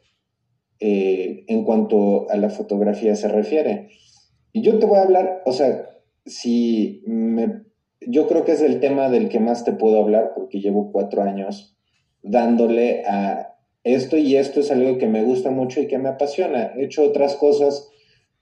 eh, 0.81 1.45
en 1.47 1.65
cuanto 1.65 2.29
a 2.31 2.37
la 2.37 2.49
fotografía 2.49 3.15
se 3.15 3.29
refiere. 3.29 3.89
Y 4.53 4.63
yo 4.63 4.79
te 4.79 4.87
voy 4.87 4.99
a 4.99 5.03
hablar, 5.03 5.43
o 5.45 5.53
sea, 5.53 5.89
si 6.25 7.03
me, 7.07 7.65
yo 8.01 8.27
creo 8.27 8.45
que 8.45 8.53
es 8.53 8.63
el 8.63 8.81
tema 8.81 9.11
del 9.11 9.29
que 9.29 9.41
más 9.41 9.65
te 9.65 9.73
puedo 9.73 10.01
hablar 10.01 10.33
porque 10.35 10.61
llevo 10.61 10.91
cuatro 10.91 11.23
años 11.23 11.77
dándole 12.23 13.05
a 13.07 13.57
esto 13.83 14.17
y 14.17 14.37
esto 14.37 14.61
es 14.61 14.71
algo 14.71 14.97
que 14.97 15.07
me 15.07 15.23
gusta 15.23 15.51
mucho 15.51 15.81
y 15.81 15.87
que 15.87 15.99
me 15.99 16.09
apasiona. 16.09 16.73
He 16.77 16.85
hecho 16.85 17.05
otras 17.05 17.37
cosas 17.37 17.91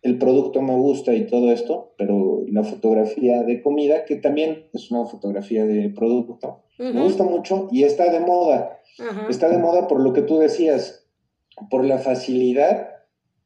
el 0.02 0.18
producto 0.18 0.60
me 0.62 0.74
gusta 0.74 1.14
y 1.14 1.26
todo 1.26 1.52
esto, 1.52 1.94
pero 1.96 2.31
la 2.50 2.64
fotografía 2.64 3.42
de 3.42 3.62
comida, 3.62 4.04
que 4.04 4.16
también 4.16 4.66
es 4.72 4.90
una 4.90 5.06
fotografía 5.06 5.64
de 5.64 5.90
producto, 5.90 6.62
me 6.78 7.02
gusta 7.02 7.24
mucho 7.24 7.68
y 7.70 7.84
está 7.84 8.10
de 8.10 8.20
moda. 8.20 8.80
Está 9.28 9.48
de 9.48 9.58
moda 9.58 9.86
por 9.88 10.00
lo 10.00 10.12
que 10.12 10.22
tú 10.22 10.38
decías, 10.38 11.06
por 11.70 11.84
la 11.84 11.98
facilidad 11.98 12.88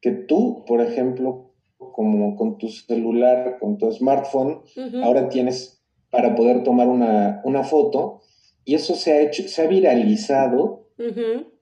que 0.00 0.12
tú, 0.12 0.64
por 0.66 0.80
ejemplo, 0.80 1.52
como 1.78 2.36
con 2.36 2.58
tu 2.58 2.68
celular, 2.68 3.58
con 3.60 3.78
tu 3.78 3.90
smartphone, 3.92 4.60
ahora 5.02 5.28
tienes 5.28 5.82
para 6.10 6.34
poder 6.34 6.62
tomar 6.62 6.88
una, 6.88 7.40
una, 7.44 7.64
foto 7.64 8.22
y 8.64 8.74
eso 8.74 8.94
se 8.94 9.12
ha 9.12 9.20
hecho, 9.20 9.46
se 9.48 9.62
ha 9.62 9.66
viralizado 9.66 10.88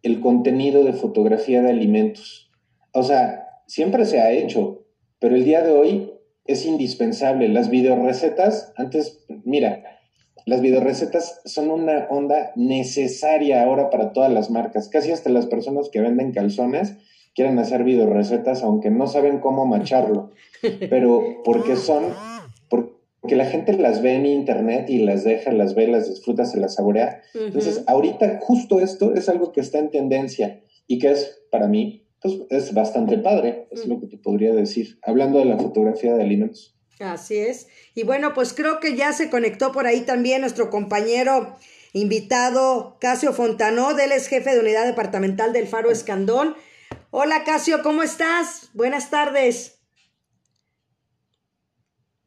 el 0.02 0.20
contenido 0.20 0.84
de 0.84 0.92
fotografía 0.92 1.62
de 1.62 1.70
alimentos. 1.70 2.50
O 2.92 3.02
sea, 3.02 3.48
siempre 3.66 4.04
se 4.04 4.20
ha 4.20 4.30
hecho, 4.30 4.84
pero 5.18 5.34
el 5.34 5.44
día 5.44 5.62
de 5.62 5.72
hoy 5.72 6.13
es 6.44 6.66
indispensable. 6.66 7.48
Las 7.48 7.70
videorecetas, 7.70 8.72
antes, 8.76 9.24
mira, 9.44 9.82
las 10.46 10.60
videorecetas 10.60 11.40
son 11.44 11.70
una 11.70 12.06
onda 12.10 12.52
necesaria 12.54 13.62
ahora 13.62 13.88
para 13.90 14.12
todas 14.12 14.30
las 14.30 14.50
marcas. 14.50 14.88
Casi 14.88 15.10
hasta 15.10 15.30
las 15.30 15.46
personas 15.46 15.88
que 15.88 16.00
venden 16.00 16.32
calzones 16.32 16.96
quieren 17.34 17.58
hacer 17.58 17.82
videorecetas, 17.82 18.62
aunque 18.62 18.90
no 18.90 19.06
saben 19.06 19.40
cómo 19.40 19.64
macharlo. 19.64 20.32
Pero 20.90 21.42
porque 21.44 21.76
son, 21.76 22.04
porque 22.68 23.36
la 23.36 23.46
gente 23.46 23.72
las 23.72 24.02
ve 24.02 24.14
en 24.14 24.26
internet 24.26 24.90
y 24.90 24.98
las 24.98 25.24
deja, 25.24 25.50
las 25.50 25.74
ve, 25.74 25.88
las 25.88 26.08
disfruta, 26.10 26.44
se 26.44 26.60
las 26.60 26.74
saborea. 26.74 27.22
Entonces, 27.32 27.82
ahorita 27.86 28.38
justo 28.42 28.80
esto 28.80 29.14
es 29.14 29.28
algo 29.30 29.50
que 29.52 29.60
está 29.60 29.78
en 29.78 29.90
tendencia 29.90 30.60
y 30.86 30.98
que 30.98 31.10
es, 31.10 31.42
para 31.50 31.68
mí, 31.68 32.03
pues 32.24 32.40
es 32.48 32.72
bastante 32.72 33.18
padre, 33.18 33.68
es 33.70 33.86
lo 33.86 34.00
que 34.00 34.06
te 34.06 34.16
podría 34.16 34.54
decir, 34.54 34.98
hablando 35.02 35.40
de 35.40 35.44
la 35.44 35.58
fotografía 35.58 36.14
de 36.14 36.22
alimentos. 36.22 36.74
Así 36.98 37.36
es. 37.36 37.68
Y 37.94 38.04
bueno, 38.04 38.32
pues 38.32 38.54
creo 38.54 38.80
que 38.80 38.96
ya 38.96 39.12
se 39.12 39.28
conectó 39.28 39.72
por 39.72 39.86
ahí 39.86 40.00
también 40.00 40.40
nuestro 40.40 40.70
compañero 40.70 41.54
invitado 41.92 42.96
Casio 42.98 43.34
Fontanó, 43.34 43.90
él 43.98 44.10
es 44.10 44.28
jefe 44.28 44.54
de 44.54 44.60
unidad 44.60 44.86
departamental 44.86 45.52
del 45.52 45.66
Faro 45.66 45.90
Escandón. 45.90 46.56
Hola 47.10 47.44
Casio, 47.44 47.82
¿cómo 47.82 48.02
estás? 48.02 48.70
Buenas 48.72 49.10
tardes. 49.10 49.80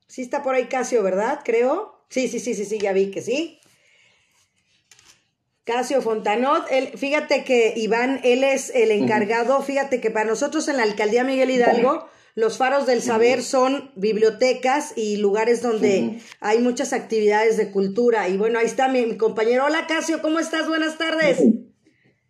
Sí 0.06 0.22
está 0.22 0.44
por 0.44 0.54
ahí 0.54 0.66
Casio, 0.66 1.02
¿verdad? 1.02 1.40
Creo. 1.44 2.06
Sí, 2.10 2.28
sí, 2.28 2.40
sí, 2.40 2.54
sí, 2.54 2.66
sí, 2.66 2.78
ya 2.78 2.94
vi 2.94 3.10
que 3.10 3.24
sí. 3.24 3.60
Casio 5.68 6.02
Fontanot, 6.02 6.64
él, 6.72 6.88
fíjate 6.96 7.44
que 7.44 7.74
Iván, 7.76 8.22
él 8.24 8.46
es 8.46 8.74
el 8.74 8.90
encargado, 8.90 9.62
fíjate 9.62 10.00
que 10.00 10.10
para 10.10 10.26
nosotros 10.26 10.70
en 10.70 10.78
la 10.78 10.84
alcaldía 10.84 11.26
Miguel 11.26 11.50
Hidalgo, 11.50 12.06
los 12.36 12.58
faros 12.58 12.86
del 12.86 13.02
saber 13.02 13.42
son 13.42 13.92
bibliotecas 13.98 14.94
y 14.96 15.18
lugares 15.18 15.62
donde 15.62 16.20
hay 16.40 16.60
muchas 16.60 16.94
actividades 16.94 17.58
de 17.58 17.70
cultura. 17.70 18.30
Y 18.30 18.38
bueno, 18.38 18.60
ahí 18.60 18.66
está 18.66 18.88
mi, 18.88 19.18
compañero. 19.18 19.66
Hola 19.66 19.88
Casio, 19.90 20.22
¿cómo 20.22 20.40
estás? 20.40 20.70
Buenas 20.70 20.98
tardes. 20.98 21.44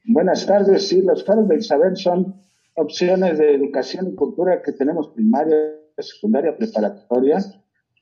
Buenas 0.08 0.48
tardes, 0.48 0.88
sí, 0.88 1.04
los 1.04 1.24
faros 1.24 1.48
del 1.48 1.64
saber 1.64 1.96
son 1.96 2.42
opciones 2.74 3.38
de 3.38 3.54
educación 3.54 4.08
y 4.08 4.16
cultura 4.16 4.64
que 4.64 4.72
tenemos 4.72 5.10
primaria, 5.10 5.76
secundaria, 6.00 6.58
preparatoria 6.58 7.38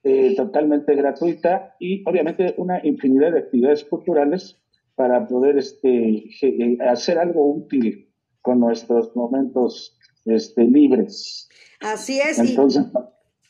eh, 0.01 0.33
totalmente 0.37 0.95
gratuita 0.95 1.75
y 1.77 2.07
obviamente 2.07 2.53
una 2.57 2.79
infinidad 2.85 3.33
de 3.33 3.39
actividades 3.39 3.83
culturales 3.83 4.61
para 4.95 5.27
poder 5.27 5.57
este, 5.57 6.25
eh, 6.41 6.77
hacer 6.89 7.17
algo 7.17 7.53
útil 7.53 8.09
con 8.41 8.59
nuestros 8.59 9.15
momentos 9.15 9.97
este, 10.25 10.63
libres. 10.63 11.49
Así 11.81 12.19
es. 12.19 12.39
Entonces, 12.39 12.85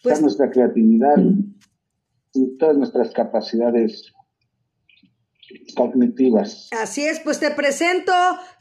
pues, 0.02 0.22
nuestra 0.22 0.50
creatividad 0.50 1.18
y 2.34 2.58
todas 2.58 2.78
nuestras 2.78 3.12
capacidades 3.12 4.14
cognitivas. 5.76 6.70
Así 6.72 7.06
es, 7.06 7.20
pues 7.20 7.40
te 7.40 7.52
presento, 7.52 8.12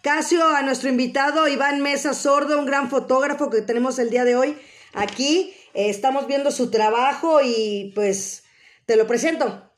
Casio, 0.02 0.46
a 0.46 0.62
nuestro 0.62 0.90
invitado 0.90 1.48
Iván 1.48 1.80
Mesa 1.80 2.14
Sordo, 2.14 2.58
un 2.58 2.66
gran 2.66 2.90
fotógrafo 2.90 3.50
que 3.50 3.62
tenemos 3.62 3.98
el 3.98 4.10
día 4.10 4.24
de 4.24 4.36
hoy 4.36 4.56
aquí. 4.92 5.52
Eh, 5.72 5.88
estamos 5.88 6.26
viendo 6.26 6.50
su 6.50 6.70
trabajo 6.70 7.40
y 7.42 7.92
pues 7.94 8.44
te 8.86 8.96
lo 8.96 9.06
presento. 9.06 9.70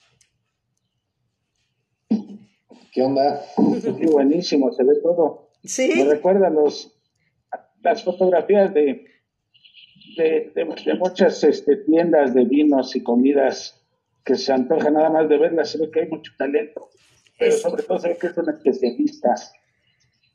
¿Qué 2.96 3.02
onda? 3.02 3.42
Qué 4.00 4.06
buenísimo, 4.06 4.72
se 4.72 4.82
ve 4.82 4.94
todo. 5.02 5.50
Sí. 5.62 5.92
Me 5.98 6.04
recuerda 6.06 6.48
los, 6.48 6.98
las 7.82 8.02
fotografías 8.02 8.72
de, 8.72 9.04
de, 10.16 10.96
muchas 10.98 11.44
este, 11.44 11.76
tiendas 11.76 12.32
de 12.32 12.46
vinos 12.46 12.96
y 12.96 13.02
comidas 13.02 13.84
que 14.24 14.36
se 14.36 14.50
antoja 14.50 14.90
nada 14.90 15.10
más 15.10 15.28
de 15.28 15.36
verlas, 15.36 15.72
se 15.72 15.76
ve 15.76 15.90
que 15.90 16.00
hay 16.00 16.08
mucho 16.08 16.32
talento, 16.38 16.88
pero 17.38 17.52
sobre 17.58 17.82
todo 17.82 17.98
se 17.98 18.08
ve 18.08 18.16
que 18.16 18.28
es 18.28 18.38
un 18.38 18.48
especialista. 18.48 19.34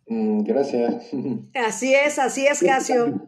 Mm, 0.06 0.44
gracias. 0.44 1.10
Así 1.56 1.96
es, 1.96 2.20
así 2.20 2.46
es, 2.46 2.60
Casio. 2.60 3.26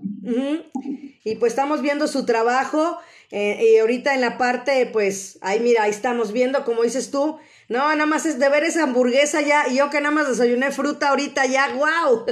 Y 1.24 1.38
pues 1.38 1.54
estamos 1.54 1.82
viendo 1.82 2.06
su 2.06 2.28
trabajo. 2.28 3.00
Eh, 3.32 3.74
y 3.74 3.80
ahorita 3.80 4.14
en 4.14 4.22
la 4.22 4.38
parte, 4.38 4.86
pues, 4.86 5.40
ahí 5.42 5.60
mira, 5.60 5.82
ahí 5.82 5.90
estamos 5.90 6.34
viendo, 6.34 6.64
como 6.66 6.84
dices 6.84 7.10
tú. 7.10 7.40
No, 7.74 7.80
nada 7.96 8.06
más 8.06 8.28
es 8.28 8.38
de 8.38 8.50
ver 8.50 8.64
esa 8.64 8.84
hamburguesa 8.84 9.42
ya. 9.42 9.64
Y 9.68 9.78
yo 9.78 9.90
que 9.90 10.00
nada 10.00 10.14
más 10.14 10.28
desayuné 10.28 10.70
fruta 10.70 11.10
ahorita 11.10 11.48
ya, 11.48 11.70
wow. 11.76 12.24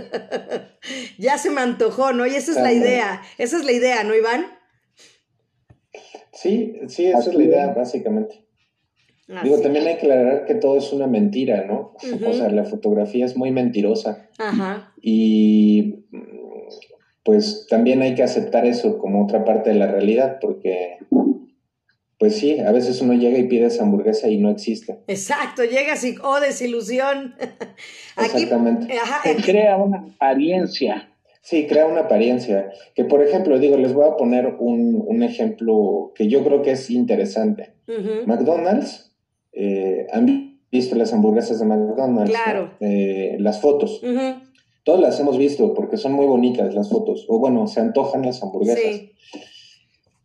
ya 1.18 1.40
se 1.40 1.50
me 1.50 1.62
antojó, 1.62 2.14
¿no? 2.14 2.28
Y 2.28 2.36
esa 2.36 2.52
es 2.52 2.58
la 2.58 2.72
idea. 2.72 3.24
Esa 3.40 3.58
es 3.58 3.66
la 3.66 3.72
idea, 3.72 4.04
¿no, 4.04 4.14
Iván? 4.14 4.46
Sí, 6.32 6.76
sí, 6.90 7.08
esa 7.08 7.32
es 7.32 7.34
la 7.34 7.44
idea, 7.44 7.74
básicamente. 7.74 8.46
Digo, 9.44 9.60
también 9.62 9.88
hay 9.88 9.96
que 9.96 10.02
aclarar 10.02 10.46
que 10.46 10.54
todo 10.54 10.78
es 10.78 10.94
una 10.94 11.08
mentira, 11.08 11.66
¿no? 11.66 11.96
O 12.24 12.34
sea, 12.34 12.52
la 12.52 12.66
fotografía 12.66 13.26
es 13.26 13.36
muy 13.36 13.50
mentirosa. 13.50 14.30
Ajá. 14.38 14.94
Y 15.02 16.06
pues 17.24 17.66
también 17.68 18.04
hay 18.04 18.14
que 18.14 18.22
aceptar 18.22 18.68
eso 18.68 19.00
como 19.00 19.24
otra 19.24 19.44
parte 19.44 19.72
de 19.72 19.78
la 19.78 19.88
realidad, 19.88 20.38
porque 20.40 21.00
pues 22.22 22.36
sí, 22.36 22.60
a 22.60 22.72
veces 22.72 23.02
uno 23.02 23.16
llega 23.16 23.40
y 23.40 23.48
pide 23.48 23.66
esa 23.66 23.82
hamburguesa 23.82 24.28
y 24.28 24.38
no 24.38 24.52
existe. 24.52 25.00
Exacto, 25.08 25.64
llegas 25.64 26.04
y, 26.04 26.18
oh, 26.22 26.40
desilusión. 26.40 27.34
Exactamente. 28.16 28.94
crea 29.44 29.78
una 29.78 30.06
apariencia. 30.20 31.10
Sí, 31.42 31.66
crea 31.66 31.88
una 31.88 32.02
apariencia. 32.02 32.70
Que 32.94 33.06
por 33.06 33.24
ejemplo, 33.24 33.58
digo, 33.58 33.76
les 33.76 33.94
voy 33.94 34.08
a 34.08 34.18
poner 34.18 34.56
un, 34.60 35.24
ejemplo 35.24 36.12
que 36.14 36.28
yo 36.28 36.44
creo 36.44 36.62
que 36.62 36.74
es 36.74 36.92
interesante. 36.92 37.74
McDonald's, 38.28 39.16
eh, 39.52 40.06
han 40.14 40.60
visto 40.72 40.96
las 40.96 41.14
hamburguesas 41.14 41.58
de 41.58 41.66
McDonald's, 41.66 42.30
claro. 42.30 42.76
Eh, 42.82 43.38
las 43.40 43.62
fotos. 43.62 44.00
Todas 44.84 45.02
las 45.02 45.20
hemos 45.20 45.40
visto 45.40 45.74
porque 45.74 45.98
son 45.98 46.14
muy 46.14 46.28
bonitas 46.28 46.76
las 46.76 46.92
fotos. 46.92 47.26
O 47.30 47.40
bueno, 47.40 47.66
se 47.66 47.80
antojan 47.80 48.22
las 48.22 48.44
hamburguesas. 48.44 49.10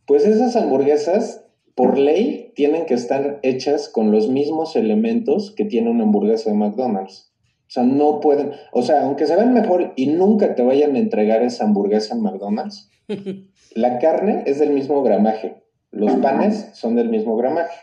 Pues 0.04 0.26
esas 0.26 0.54
hamburguesas, 0.56 1.45
por 1.76 1.98
ley, 1.98 2.52
tienen 2.56 2.86
que 2.86 2.94
estar 2.94 3.38
hechas 3.42 3.90
con 3.90 4.10
los 4.10 4.28
mismos 4.28 4.74
elementos 4.76 5.52
que 5.54 5.66
tiene 5.66 5.90
una 5.90 6.04
hamburguesa 6.04 6.50
de 6.50 6.56
McDonald's. 6.56 7.30
O 7.68 7.70
sea, 7.70 7.82
no 7.82 8.20
pueden, 8.20 8.52
o 8.72 8.82
sea, 8.82 9.02
aunque 9.02 9.26
se 9.26 9.36
ven 9.36 9.52
mejor 9.52 9.92
y 9.94 10.06
nunca 10.06 10.54
te 10.54 10.62
vayan 10.62 10.96
a 10.96 10.98
entregar 10.98 11.42
esa 11.42 11.64
hamburguesa 11.64 12.14
en 12.14 12.22
McDonald's, 12.22 12.90
la 13.74 13.98
carne 13.98 14.44
es 14.46 14.58
del 14.58 14.70
mismo 14.70 15.02
gramaje, 15.02 15.62
los 15.90 16.14
panes 16.14 16.70
son 16.72 16.96
del 16.96 17.10
mismo 17.10 17.36
gramaje. 17.36 17.76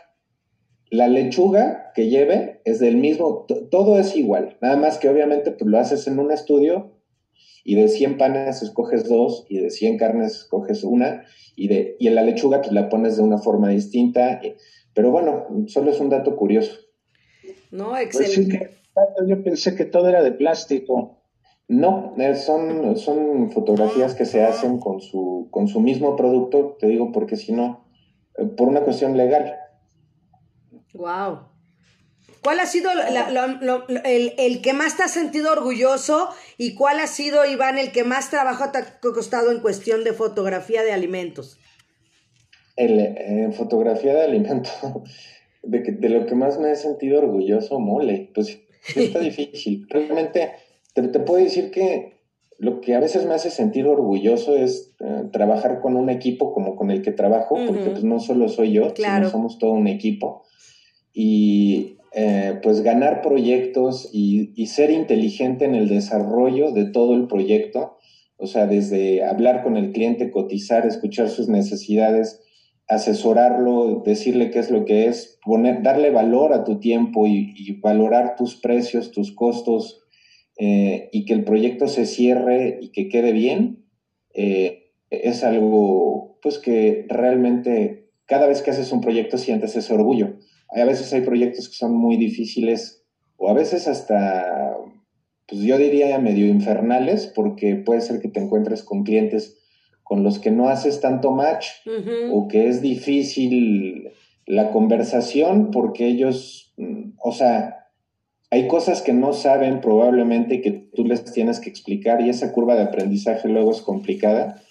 La 0.90 1.06
lechuga 1.06 1.92
que 1.94 2.08
lleve 2.08 2.60
es 2.64 2.80
del 2.80 2.96
mismo, 2.96 3.46
todo 3.70 3.98
es 4.00 4.16
igual, 4.16 4.56
nada 4.60 4.76
más 4.76 4.98
que 4.98 5.08
obviamente 5.08 5.52
pues 5.52 5.70
lo 5.70 5.78
haces 5.78 6.08
en 6.08 6.18
un 6.18 6.32
estudio 6.32 6.93
y 7.64 7.74
de 7.76 7.88
100 7.88 8.18
panes 8.18 8.62
escoges 8.62 9.08
dos 9.08 9.46
y 9.48 9.58
de 9.58 9.70
100 9.70 9.98
carnes 9.98 10.36
escoges 10.36 10.84
una 10.84 11.24
y, 11.56 11.68
de, 11.68 11.96
y 11.98 12.08
en 12.08 12.14
la 12.14 12.22
lechuga 12.22 12.60
pues 12.60 12.72
la 12.72 12.88
pones 12.88 13.16
de 13.16 13.22
una 13.22 13.38
forma 13.38 13.70
distinta, 13.70 14.40
pero 14.92 15.10
bueno, 15.10 15.46
solo 15.66 15.90
es 15.90 16.00
un 16.00 16.10
dato 16.10 16.36
curioso. 16.36 16.78
No, 17.70 17.90
pues 17.90 18.20
excelente. 18.20 18.70
yo 19.26 19.42
pensé 19.42 19.74
que 19.74 19.84
todo 19.84 20.08
era 20.08 20.22
de 20.22 20.32
plástico. 20.32 21.20
No, 21.66 22.14
eh, 22.18 22.34
son, 22.34 22.96
son 22.98 23.50
fotografías 23.50 24.14
que 24.14 24.26
se 24.26 24.44
hacen 24.44 24.78
con 24.78 25.00
su, 25.00 25.48
con 25.50 25.66
su 25.66 25.80
mismo 25.80 26.14
producto, 26.14 26.76
te 26.78 26.86
digo 26.86 27.10
porque 27.10 27.36
si 27.36 27.52
no, 27.52 27.86
eh, 28.36 28.44
por 28.44 28.68
una 28.68 28.82
cuestión 28.82 29.16
legal. 29.16 29.56
Wow. 30.92 31.53
¿Cuál 32.44 32.60
ha 32.60 32.66
sido 32.66 32.90
el, 34.04 34.60
que 34.60 34.72
más 34.74 34.98
te 34.98 35.02
has 35.02 35.12
sentido 35.12 35.50
orgulloso 35.50 36.28
y 36.58 36.74
cuál 36.74 37.00
ha 37.00 37.06
sido, 37.06 37.46
Iván, 37.46 37.78
el 37.78 37.90
que 37.90 38.04
más 38.04 38.28
trabajo 38.28 38.70
te 38.70 38.78
ha 38.78 39.00
costado 39.00 39.50
en 39.50 39.60
cuestión 39.60 40.04
de 40.04 40.12
fotografía 40.12 40.82
de 40.82 40.92
alimentos? 40.92 41.58
El, 42.76 43.00
en 43.00 43.54
fotografía 43.54 44.12
de 44.12 44.24
alimentos, 44.24 44.74
de, 45.62 46.08
lo 46.10 46.26
que 46.26 46.34
más 46.34 46.58
me 46.58 46.70
he 46.70 46.76
sentido 46.76 47.20
orgulloso, 47.20 47.80
mole, 47.80 48.30
pues 48.34 48.58
está 48.94 49.18
difícil. 49.20 49.86
Realmente 49.88 50.52
te, 50.92 51.02
puedo 51.20 51.42
decir 51.42 51.70
que 51.70 52.18
lo 52.58 52.82
que 52.82 52.94
a 52.94 53.00
veces 53.00 53.24
me 53.24 53.32
hace 53.32 53.48
sentir 53.48 53.86
orgulloso 53.86 54.54
es 54.54 54.92
eh, 55.00 55.22
trabajar 55.32 55.80
con 55.80 55.96
un 55.96 56.10
equipo 56.10 56.52
como 56.52 56.76
con 56.76 56.90
el 56.90 57.00
que 57.00 57.12
trabajo, 57.12 57.56
porque 57.66 57.88
pues 57.88 58.04
no 58.04 58.20
solo 58.20 58.50
soy 58.50 58.72
yo, 58.72 58.92
sino 58.94 59.30
somos 59.30 59.58
todo 59.58 59.72
un 59.72 59.88
equipo. 59.88 60.42
Y 61.14 61.96
eh, 62.16 62.60
pues 62.62 62.82
ganar 62.82 63.22
proyectos 63.22 64.08
y, 64.12 64.66
ser 64.66 64.92
inteligente 64.92 65.64
en 65.64 65.74
el 65.74 65.88
desarrollo 65.88 66.70
de 66.70 66.84
todo 66.84 67.14
el 67.14 67.26
proyecto, 67.26 67.98
o 68.36 68.46
sea, 68.46 68.66
desde 68.66 69.24
hablar 69.24 69.64
con 69.64 69.76
el 69.76 69.90
cliente, 69.90 70.30
cotizar, 70.30 70.86
escuchar 70.86 71.28
sus 71.28 71.48
necesidades, 71.48 72.40
asesorarlo, 72.86 74.04
decirle 74.06 74.52
qué 74.52 74.60
es 74.60 74.70
lo 74.70 74.84
que 74.84 75.08
es, 75.08 75.40
poner, 75.44 75.82
darle 75.82 76.10
valor 76.10 76.52
a 76.52 76.62
tu 76.62 76.78
tiempo 76.78 77.26
y, 77.26 77.80
valorar 77.82 78.36
tus 78.36 78.60
precios, 78.60 79.10
tus 79.10 79.34
costos 79.34 80.04
eh, 80.56 81.08
y 81.10 81.24
que 81.24 81.32
el 81.32 81.42
proyecto 81.42 81.88
se 81.88 82.06
cierre 82.06 82.78
y 82.80 82.92
que 82.92 83.08
quede 83.08 83.32
bien, 83.32 83.86
eh, 84.34 84.92
es 85.10 85.42
algo 85.42 86.38
pues 86.42 86.60
que 86.60 87.06
realmente 87.08 88.08
cada 88.26 88.46
vez 88.46 88.62
que 88.62 88.70
haces 88.70 88.92
un 88.92 89.00
proyecto 89.00 89.36
sientes 89.36 89.74
ese 89.74 89.92
orgullo 89.92 90.36
a 90.70 90.84
veces 90.84 91.12
hay 91.12 91.22
proyectos 91.22 91.68
que 91.68 91.74
son 91.74 91.96
muy 91.96 92.16
difíciles 92.16 93.04
o 93.36 93.48
a 93.48 93.54
veces 93.54 93.88
hasta, 93.88 94.76
pues 95.46 95.62
yo 95.62 95.78
diría 95.78 96.18
medio 96.18 96.46
infernales, 96.46 97.26
porque 97.26 97.76
puede 97.76 98.00
ser 98.00 98.20
que 98.20 98.28
te 98.28 98.40
encuentres 98.40 98.82
con 98.82 99.04
clientes 99.04 99.60
con 100.04 100.22
los 100.22 100.38
que 100.38 100.50
no 100.50 100.68
haces 100.68 101.00
tanto 101.00 101.32
match 101.32 101.66
o 102.30 102.46
que 102.46 102.68
es 102.68 102.82
difícil 102.82 104.10
la 104.46 104.70
conversación 104.70 105.70
porque 105.70 106.06
ellos, 106.06 106.74
o 107.18 107.32
sea, 107.32 107.88
hay 108.50 108.68
cosas 108.68 109.02
que 109.02 109.14
no 109.14 109.32
saben 109.32 109.80
probablemente 109.80 110.60
que 110.60 110.70
tú 110.70 111.04
les 111.04 111.24
tienes 111.24 111.58
que 111.58 111.70
explicar 111.70 112.20
y 112.20 112.28
esa 112.28 112.52
curva 112.52 112.76
de 112.76 112.82
aprendizaje 112.82 113.48
luego 113.48 113.72
es 113.72 113.80
complicada. 113.80 114.62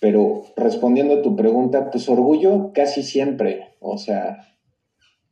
Pero 0.00 0.44
respondiendo 0.56 1.14
a 1.14 1.22
tu 1.22 1.36
pregunta, 1.36 1.90
pues 1.90 2.08
orgullo 2.08 2.72
casi 2.72 3.02
siempre, 3.02 3.74
o 3.80 3.98
sea, 3.98 4.51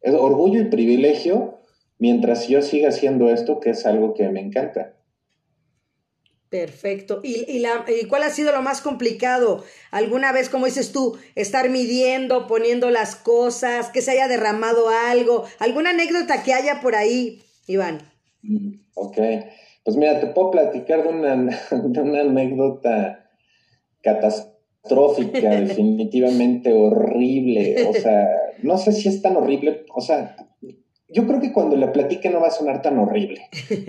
es 0.00 0.14
orgullo 0.14 0.60
y 0.60 0.64
privilegio 0.64 1.58
mientras 1.98 2.48
yo 2.48 2.62
siga 2.62 2.88
haciendo 2.88 3.30
esto, 3.30 3.60
que 3.60 3.70
es 3.70 3.86
algo 3.86 4.14
que 4.14 4.28
me 4.28 4.40
encanta. 4.40 4.94
Perfecto. 6.50 7.20
¿Y, 7.22 7.44
y, 7.48 7.60
la, 7.60 7.84
¿Y 7.88 8.06
cuál 8.06 8.24
ha 8.24 8.30
sido 8.30 8.50
lo 8.50 8.60
más 8.60 8.80
complicado? 8.80 9.62
¿Alguna 9.92 10.32
vez, 10.32 10.48
como 10.48 10.66
dices 10.66 10.90
tú, 10.90 11.16
estar 11.36 11.70
midiendo, 11.70 12.48
poniendo 12.48 12.90
las 12.90 13.14
cosas, 13.14 13.90
que 13.90 14.02
se 14.02 14.10
haya 14.10 14.26
derramado 14.26 14.88
algo? 14.88 15.44
¿Alguna 15.60 15.90
anécdota 15.90 16.42
que 16.42 16.52
haya 16.52 16.80
por 16.80 16.96
ahí, 16.96 17.40
Iván? 17.68 18.00
Ok. 18.94 19.18
Pues 19.84 19.96
mira, 19.96 20.18
te 20.18 20.26
puedo 20.26 20.50
platicar 20.50 21.04
de 21.04 21.08
una, 21.10 21.36
de 21.70 22.00
una 22.00 22.22
anécdota 22.22 23.30
catastrófica, 24.02 25.50
definitivamente 25.60 26.72
horrible. 26.72 27.86
O 27.86 27.92
sea, 27.92 28.28
no 28.62 28.78
sé 28.78 28.92
si 28.92 29.08
es 29.08 29.22
tan 29.22 29.36
horrible. 29.36 29.84
O 29.94 30.00
sea, 30.00 30.36
yo 31.08 31.26
creo 31.26 31.40
que 31.40 31.52
cuando 31.52 31.76
la 31.76 31.92
platique 31.92 32.30
no 32.30 32.40
va 32.40 32.48
a 32.48 32.52
sonar 32.52 32.82
tan 32.82 32.98
horrible. 32.98 33.42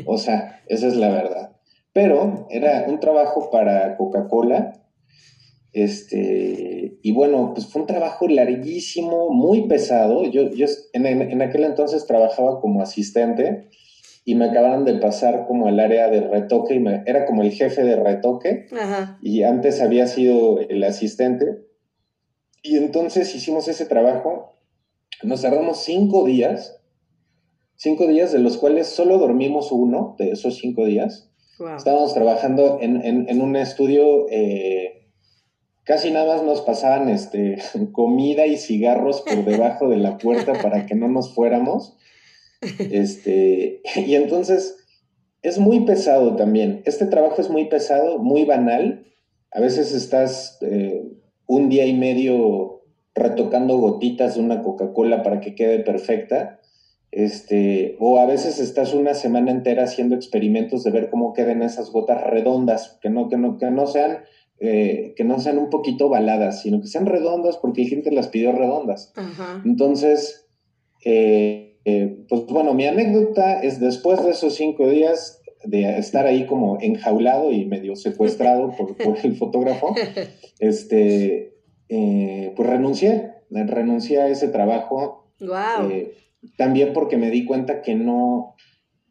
O 0.05 0.17
sea, 0.17 0.61
esa 0.67 0.87
es 0.87 0.95
la 0.95 1.09
verdad. 1.09 1.57
Pero 1.93 2.47
era 2.49 2.85
un 2.87 2.99
trabajo 2.99 3.49
para 3.51 3.97
Coca-Cola. 3.97 4.73
Este, 5.73 6.97
y 7.01 7.11
bueno, 7.13 7.53
pues 7.53 7.67
fue 7.67 7.81
un 7.81 7.87
trabajo 7.87 8.27
larguísimo, 8.27 9.29
muy 9.29 9.67
pesado. 9.67 10.25
Yo, 10.25 10.49
yo 10.51 10.67
en, 10.93 11.05
en 11.05 11.41
aquel 11.41 11.63
entonces 11.63 12.05
trabajaba 12.05 12.59
como 12.59 12.81
asistente 12.81 13.69
y 14.23 14.35
me 14.35 14.45
acababan 14.45 14.85
de 14.85 14.95
pasar 14.95 15.45
como 15.47 15.67
al 15.67 15.79
área 15.79 16.09
de 16.09 16.21
retoque 16.21 16.75
y 16.75 16.79
me, 16.79 17.03
era 17.05 17.25
como 17.25 17.41
el 17.41 17.51
jefe 17.51 17.83
de 17.83 17.95
retoque 17.95 18.67
Ajá. 18.71 19.17
y 19.21 19.43
antes 19.43 19.81
había 19.81 20.07
sido 20.07 20.59
el 20.59 20.83
asistente. 20.83 21.65
Y 22.61 22.77
entonces 22.77 23.33
hicimos 23.33 23.67
ese 23.67 23.85
trabajo, 23.85 24.60
nos 25.23 25.41
tardamos 25.41 25.83
cinco 25.83 26.25
días, 26.25 26.79
cinco 27.75 28.07
días 28.07 28.31
de 28.31 28.39
los 28.39 28.57
cuales 28.57 28.87
solo 28.87 29.17
dormimos 29.17 29.71
uno 29.71 30.15
de 30.17 30.31
esos 30.31 30.57
cinco 30.57 30.85
días. 30.85 31.31
Wow. 31.59 31.75
Estábamos 31.75 32.13
trabajando 32.13 32.79
en, 32.81 33.03
en, 33.05 33.29
en 33.29 33.41
un 33.41 33.55
estudio, 33.55 34.27
eh, 34.29 35.09
casi 35.83 36.11
nada 36.11 36.35
más 36.35 36.43
nos 36.43 36.61
pasaban 36.61 37.09
este, 37.09 37.57
comida 37.91 38.45
y 38.45 38.57
cigarros 38.57 39.21
por 39.21 39.45
debajo 39.45 39.89
de 39.89 39.97
la 39.97 40.17
puerta 40.17 40.53
para 40.61 40.85
que 40.85 40.95
no 40.95 41.07
nos 41.07 41.33
fuéramos. 41.33 41.97
Este, 42.61 43.81
y 43.95 44.15
entonces 44.15 44.77
es 45.41 45.57
muy 45.57 45.81
pesado 45.81 46.35
también. 46.35 46.83
Este 46.85 47.05
trabajo 47.05 47.41
es 47.41 47.49
muy 47.49 47.65
pesado, 47.65 48.19
muy 48.19 48.45
banal. 48.45 49.05
A 49.51 49.59
veces 49.59 49.93
estás 49.93 50.59
eh, 50.61 51.03
un 51.47 51.69
día 51.69 51.85
y 51.85 51.93
medio 51.93 52.80
retocando 53.13 53.77
gotitas 53.77 54.35
de 54.35 54.41
una 54.41 54.61
Coca-Cola 54.61 55.23
para 55.23 55.41
que 55.41 55.55
quede 55.55 55.79
perfecta. 55.79 56.59
Este, 57.11 57.97
o 57.99 58.19
a 58.19 58.25
veces 58.25 58.57
estás 58.59 58.93
una 58.93 59.13
semana 59.13 59.51
entera 59.51 59.83
haciendo 59.83 60.15
experimentos 60.15 60.83
de 60.83 60.91
ver 60.91 61.09
cómo 61.09 61.33
quedan 61.33 61.61
esas 61.61 61.91
gotas 61.91 62.23
redondas, 62.23 62.97
que 63.01 63.09
no, 63.09 63.27
que 63.27 63.35
no, 63.35 63.57
que 63.57 63.69
no 63.69 63.85
sean, 63.85 64.19
eh, 64.59 65.13
que 65.17 65.25
no 65.25 65.39
sean 65.39 65.57
un 65.57 65.69
poquito 65.69 66.07
baladas, 66.07 66.61
sino 66.61 66.79
que 66.79 66.87
sean 66.87 67.05
redondas 67.05 67.57
porque 67.57 67.83
la 67.83 67.89
gente 67.89 68.11
las 68.11 68.29
pidió 68.29 68.53
redondas. 68.53 69.11
Ajá. 69.17 69.61
Entonces, 69.65 70.47
eh, 71.03 71.79
eh, 71.83 72.25
pues 72.29 72.45
bueno, 72.45 72.73
mi 72.73 72.85
anécdota 72.85 73.61
es 73.61 73.81
después 73.81 74.23
de 74.23 74.31
esos 74.31 74.55
cinco 74.55 74.87
días 74.87 75.41
de 75.65 75.97
estar 75.97 76.25
ahí 76.25 76.45
como 76.45 76.79
enjaulado 76.79 77.51
y 77.51 77.65
medio 77.65 77.95
secuestrado 77.95 78.71
por, 78.75 78.95
por 78.95 79.17
el 79.21 79.35
fotógrafo, 79.35 79.93
este, 80.59 81.50
eh, 81.93 82.53
pues 82.55 82.69
renuncié, 82.69 83.33
renuncié 83.49 84.21
a 84.21 84.29
ese 84.29 84.47
trabajo. 84.47 85.33
Wow. 85.41 85.89
Eh, 85.91 86.13
también 86.55 86.93
porque 86.93 87.17
me 87.17 87.29
di 87.29 87.43
cuenta 87.43 87.81
que 87.81 87.95
no, 87.95 88.55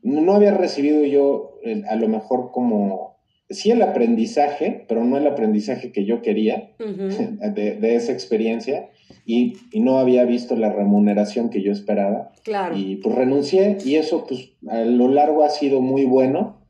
no 0.02 0.32
había 0.32 0.52
recibido 0.54 1.04
yo 1.04 1.58
eh, 1.62 1.82
a 1.86 1.96
lo 1.96 2.08
mejor 2.08 2.52
como, 2.52 3.18
sí 3.50 3.70
el 3.70 3.82
aprendizaje, 3.82 4.86
pero 4.88 5.04
no 5.04 5.18
el 5.18 5.26
aprendizaje 5.26 5.92
que 5.92 6.06
yo 6.06 6.22
quería 6.22 6.70
Uh 6.80 6.84
-huh. 6.84 7.52
de, 7.52 7.76
de, 7.76 7.96
esa 7.96 8.12
experiencia 8.12 8.88
y, 9.26 9.58
y, 9.72 9.80
no 9.80 9.98
había 9.98 10.24
visto 10.24 10.56
la 10.56 10.72
remuneración 10.72 11.50
que 11.50 11.60
yo 11.60 11.72
esperaba. 11.72 12.32
Claro. 12.44 12.74
Y 12.78 12.96
pues 12.96 13.14
renuncié 13.14 13.76
y 13.84 13.96
eso 13.96 14.24
pues 14.26 14.52
a 14.68 14.86
lo 14.86 15.08
largo 15.08 15.44
ha 15.44 15.50
sido 15.50 15.82
muy 15.82 16.06
bueno. 16.06 16.64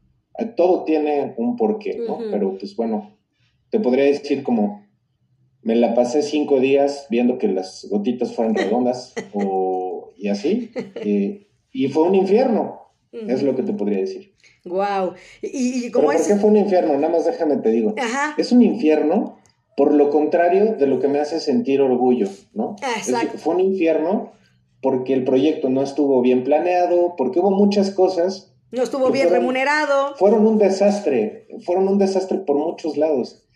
Todo 0.57 0.83
tiene 0.85 1.35
un 1.37 1.55
porqué, 1.55 1.99
¿no? 2.05 2.16
Uh 2.16 2.20
-huh. 2.23 2.31
Pero 2.33 2.59
pues 2.59 2.75
bueno, 2.75 3.16
te 3.70 3.79
podría 3.79 4.07
decir 4.07 4.42
como 4.42 4.89
me 5.62 5.75
la 5.75 5.94
pasé 5.94 6.23
cinco 6.23 6.61
días 6.61 7.07
viendo 7.11 7.38
que 7.38 7.49
las 7.49 7.87
gotitas 7.90 8.35
fueran 8.35 8.55
redondas 8.55 9.14
o, 9.33 10.12
y 10.16 10.29
así. 10.29 10.70
Y, 11.05 11.46
y 11.73 11.88
fue 11.88 12.05
un 12.05 12.14
infierno, 12.14 12.88
uh 13.12 13.16
-huh. 13.16 13.33
es 13.33 13.42
lo 13.42 13.55
que 13.55 13.62
te 13.62 13.73
podría 13.73 13.99
decir. 13.99 14.35
Wow. 14.64 15.14
¿Y, 15.42 15.87
y 15.87 15.90
cómo 15.90 16.09
¿Pero 16.09 16.18
es? 16.20 16.27
¿Por 16.27 16.37
qué 16.37 16.40
fue 16.40 16.51
un 16.51 16.57
infierno? 16.57 16.94
Nada 16.94 17.09
más 17.12 17.25
déjame 17.25 17.57
te 17.59 17.70
digo. 17.70 17.94
Ajá. 17.99 18.35
Es 18.37 18.53
un 18.53 18.62
infierno 18.62 19.38
por 19.77 19.94
lo 19.94 20.11
contrario 20.11 20.75
de 20.75 20.87
lo 20.87 21.01
que 21.01 21.09
me 21.09 21.20
hace 21.20 21.40
sentir 21.40 21.81
orgullo, 21.81 22.29
¿no? 22.53 22.77
Exacto. 22.96 23.37
Es, 23.37 23.42
fue 23.42 23.55
un 23.55 23.61
infierno 23.61 24.33
porque 24.83 25.14
el 25.14 25.25
proyecto 25.25 25.68
no 25.68 25.83
estuvo 25.83 26.20
bien 26.20 26.44
planeado, 26.44 27.14
porque 27.16 27.40
hubo 27.40 27.51
muchas 27.51 27.90
cosas. 27.90 28.53
No 28.73 28.83
estuvo 28.83 29.11
bien 29.11 29.29
fueron, 29.29 29.42
remunerado. 29.42 30.14
Fueron 30.16 30.46
un 30.46 30.59
desastre, 30.59 31.46
fueron 31.64 31.88
un 31.88 31.99
desastre 31.99 32.38
por 32.38 32.57
muchos 32.57 32.96
lados. 32.96 33.46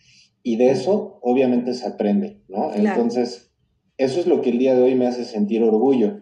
Y 0.47 0.57
de 0.57 0.69
eso, 0.69 1.17
obviamente, 1.23 1.73
se 1.73 1.87
aprende, 1.87 2.39
¿no? 2.49 2.69
Claro. 2.69 3.01
Entonces, 3.01 3.51
eso 3.97 4.19
es 4.19 4.27
lo 4.27 4.43
que 4.43 4.51
el 4.51 4.59
día 4.59 4.75
de 4.75 4.83
hoy 4.83 4.93
me 4.93 5.07
hace 5.07 5.25
sentir 5.25 5.63
orgullo. 5.63 6.21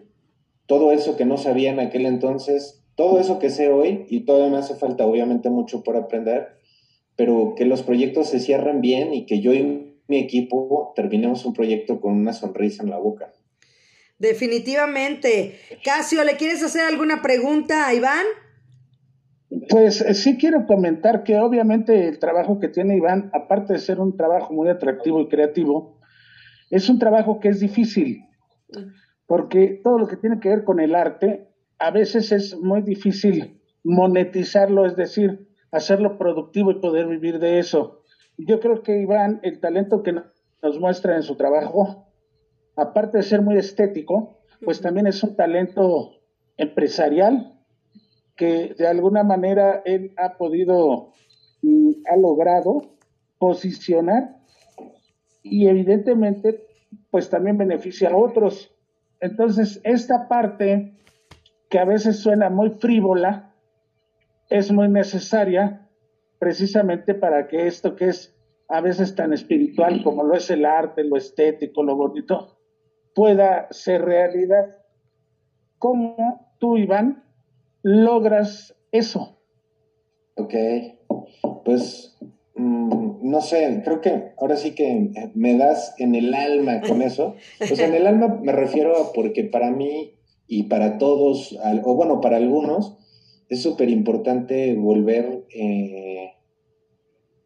Todo 0.64 0.92
eso 0.92 1.18
que 1.18 1.26
no 1.26 1.36
sabía 1.36 1.72
en 1.72 1.78
aquel 1.78 2.06
entonces, 2.06 2.86
todo 2.94 3.20
eso 3.20 3.38
que 3.38 3.50
sé 3.50 3.68
hoy, 3.68 4.06
y 4.08 4.20
todavía 4.20 4.48
me 4.48 4.56
hace 4.56 4.76
falta, 4.76 5.04
obviamente, 5.06 5.50
mucho 5.50 5.82
por 5.82 5.98
aprender, 5.98 6.46
pero 7.16 7.52
que 7.54 7.66
los 7.66 7.82
proyectos 7.82 8.28
se 8.28 8.40
cierren 8.40 8.80
bien 8.80 9.12
y 9.12 9.26
que 9.26 9.40
yo 9.40 9.52
y 9.52 9.94
mi 10.08 10.16
equipo 10.16 10.94
terminemos 10.96 11.44
un 11.44 11.52
proyecto 11.52 12.00
con 12.00 12.14
una 12.14 12.32
sonrisa 12.32 12.82
en 12.82 12.88
la 12.88 12.96
boca. 12.96 13.30
Definitivamente. 14.18 15.58
Casio, 15.84 16.24
¿le 16.24 16.38
quieres 16.38 16.62
hacer 16.62 16.86
alguna 16.86 17.20
pregunta 17.20 17.86
a 17.86 17.92
Iván? 17.92 18.24
Pues 19.68 20.00
eh, 20.00 20.14
sí 20.14 20.36
quiero 20.36 20.66
comentar 20.66 21.22
que 21.22 21.38
obviamente 21.38 22.08
el 22.08 22.18
trabajo 22.18 22.58
que 22.58 22.68
tiene 22.68 22.96
Iván, 22.96 23.30
aparte 23.32 23.74
de 23.74 23.78
ser 23.78 24.00
un 24.00 24.16
trabajo 24.16 24.52
muy 24.52 24.68
atractivo 24.68 25.20
y 25.20 25.28
creativo, 25.28 26.00
es 26.70 26.88
un 26.88 26.98
trabajo 26.98 27.40
que 27.40 27.48
es 27.48 27.60
difícil, 27.60 28.24
porque 29.26 29.80
todo 29.82 29.98
lo 29.98 30.06
que 30.06 30.16
tiene 30.16 30.40
que 30.40 30.48
ver 30.48 30.64
con 30.64 30.80
el 30.80 30.94
arte, 30.94 31.48
a 31.78 31.90
veces 31.90 32.32
es 32.32 32.58
muy 32.58 32.82
difícil 32.82 33.60
monetizarlo, 33.84 34.86
es 34.86 34.96
decir, 34.96 35.48
hacerlo 35.70 36.18
productivo 36.18 36.70
y 36.70 36.80
poder 36.80 37.06
vivir 37.06 37.38
de 37.38 37.58
eso. 37.58 38.02
Yo 38.36 38.60
creo 38.60 38.82
que 38.82 39.00
Iván, 39.00 39.40
el 39.42 39.60
talento 39.60 40.02
que 40.02 40.14
nos 40.62 40.80
muestra 40.80 41.16
en 41.16 41.22
su 41.22 41.36
trabajo, 41.36 42.08
aparte 42.76 43.18
de 43.18 43.22
ser 43.22 43.42
muy 43.42 43.56
estético, 43.56 44.40
pues 44.64 44.80
también 44.80 45.06
es 45.06 45.22
un 45.22 45.36
talento 45.36 46.12
empresarial 46.56 47.53
que 48.36 48.74
de 48.76 48.86
alguna 48.86 49.22
manera 49.22 49.82
él 49.84 50.12
ha 50.16 50.36
podido 50.36 51.12
y 51.62 52.02
ha 52.10 52.16
logrado 52.16 52.82
posicionar 53.38 54.36
y 55.42 55.68
evidentemente 55.68 56.66
pues 57.10 57.30
también 57.30 57.58
beneficia 57.58 58.10
a 58.10 58.16
otros. 58.16 58.72
Entonces, 59.20 59.80
esta 59.84 60.28
parte 60.28 60.94
que 61.68 61.78
a 61.78 61.84
veces 61.84 62.18
suena 62.18 62.50
muy 62.50 62.70
frívola 62.70 63.54
es 64.50 64.70
muy 64.70 64.88
necesaria 64.88 65.88
precisamente 66.38 67.14
para 67.14 67.48
que 67.48 67.66
esto 67.66 67.96
que 67.96 68.08
es 68.08 68.36
a 68.68 68.80
veces 68.80 69.14
tan 69.14 69.32
espiritual 69.32 70.02
como 70.02 70.22
lo 70.24 70.34
es 70.34 70.50
el 70.50 70.64
arte, 70.64 71.04
lo 71.04 71.16
estético, 71.16 71.82
lo 71.82 71.96
bonito, 71.96 72.58
pueda 73.14 73.68
ser 73.70 74.02
realidad. 74.02 74.76
¿Cómo 75.78 76.54
tú, 76.58 76.76
Iván, 76.76 77.23
logras 77.84 78.74
eso? 78.90 79.38
Ok, 80.34 80.54
pues 81.64 82.16
mmm, 82.56 83.30
no 83.30 83.40
sé, 83.40 83.82
creo 83.84 84.00
que 84.00 84.32
ahora 84.38 84.56
sí 84.56 84.74
que 84.74 85.12
me 85.34 85.56
das 85.56 85.94
en 85.98 86.16
el 86.16 86.34
alma 86.34 86.80
con 86.80 87.02
eso. 87.02 87.36
Pues 87.58 87.78
en 87.78 87.94
el 87.94 88.06
alma 88.08 88.40
me 88.42 88.52
refiero 88.52 88.96
a 88.96 89.12
porque 89.12 89.44
para 89.44 89.70
mí 89.70 90.14
y 90.48 90.64
para 90.64 90.98
todos, 90.98 91.56
o 91.84 91.94
bueno, 91.94 92.20
para 92.20 92.38
algunos, 92.38 92.96
es 93.48 93.62
súper 93.62 93.88
importante 93.90 94.74
volver... 94.74 95.44
Eh, 95.54 96.32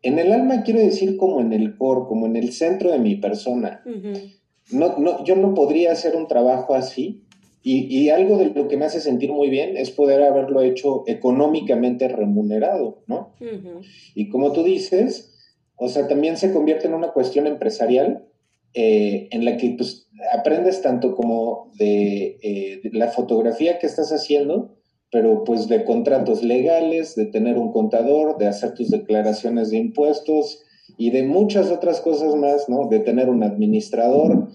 en 0.01 0.18
el 0.20 0.32
alma 0.32 0.62
quiero 0.62 0.78
decir 0.78 1.16
como 1.16 1.41
en 1.41 1.53
el 1.53 1.76
core, 1.76 2.07
como 2.09 2.26
en 2.26 2.36
el 2.36 2.53
centro 2.53 2.93
de 2.93 3.01
mi 3.01 3.16
persona. 3.16 3.82
Uh 3.84 3.91
-huh. 3.91 4.39
no, 4.70 4.97
no, 4.99 5.24
yo 5.24 5.34
no 5.34 5.55
podría 5.55 5.91
hacer 5.93 6.14
un 6.14 6.28
trabajo 6.28 6.74
así. 6.74 7.24
Y, 7.62 8.09
algo 8.09 8.38
de 8.38 8.46
lo 8.46 8.68
que 8.68 8.76
me 8.76 8.86
hace 8.86 9.00
sentir 9.00 9.30
muy 9.30 9.50
bien 9.50 9.76
es 9.76 9.90
poder 9.90 10.22
haberlo 10.22 10.62
hecho 10.62 11.04
económicamente 11.06 12.09
remunerado, 12.09 13.02
¿no? 13.06 13.34
Y 14.14 14.28
como 14.30 14.52
tú 14.52 14.62
dices, 14.62 15.34
o 15.76 15.88
sea, 15.88 16.09
también 16.09 16.36
se 16.36 16.52
convierte 16.52 16.86
en 16.86 16.94
una 16.94 17.09
cuestión 17.09 17.46
empresarial 17.46 18.24
eh, 18.74 19.28
en 19.30 19.44
la 19.44 19.56
que 19.56 19.74
pues, 19.76 20.09
aprendes 20.32 20.82
tanto 20.82 21.14
como 21.14 21.72
de, 21.78 22.38
eh, 22.42 22.80
de, 22.82 22.90
la 22.92 23.09
fotografía 23.09 23.78
que 23.78 23.86
estás 23.86 24.12
haciendo, 24.12 24.76
pero 25.11 25.44
pues 25.44 25.68
de 25.68 25.84
contratos 25.84 26.42
legales, 26.42 27.16
de 27.16 27.26
tener 27.26 27.59
un 27.59 27.72
contador, 27.72 28.38
de 28.38 28.46
hacer 28.46 28.74
tus 28.74 28.90
declaraciones 28.90 29.70
de 29.70 29.78
impuestos, 29.78 30.62
y 30.97 31.11
de 31.11 31.22
muchas 31.22 31.70
otras 31.70 32.01
cosas 32.01 32.34
más, 32.34 32.68
¿no? 32.68 32.89
De 32.89 33.01
tener 33.01 33.28
un 33.28 33.43
administrador, 33.43 34.49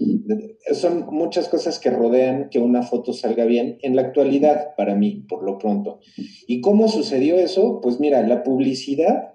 son 0.74 1.08
muchas 1.12 1.48
cosas 1.48 1.80
que 1.80 1.90
rodean 1.90 2.50
que 2.50 2.60
una 2.60 2.82
foto 2.82 3.14
salga 3.14 3.46
bien 3.46 3.78
en 3.82 3.96
la 3.96 4.04
actualidad, 4.04 4.76
para 4.76 4.96
mí, 4.96 5.26
por 5.30 5.44
lo 5.44 5.58
pronto. 5.58 6.00
¿Y 6.48 6.62
cómo 6.62 6.88
sucedió 6.88 7.38
eso? 7.38 7.80
Pues 7.82 8.00
mira, 8.00 8.26
la 8.28 8.44
publicidad 8.44 9.34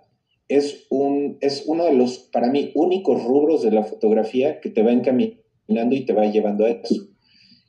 es, 0.49 0.87
un, 0.91 1.39
es 1.41 1.65
uno 1.67 1.85
de 1.85 1.93
los, 1.93 2.19
para 2.19 2.51
mí, 2.51 2.73
únicos 2.75 3.23
rubros 3.23 3.63
de 3.63 3.71
la 3.71 3.85
fotografía 3.85 4.61
que 4.61 4.71
te 4.71 4.83
va 4.83 4.93
encaminando 4.93 5.95
y 5.95 6.05
te 6.05 6.13
va 6.13 6.27
llevando 6.27 6.65
a 6.65 6.71
eso. 6.71 7.07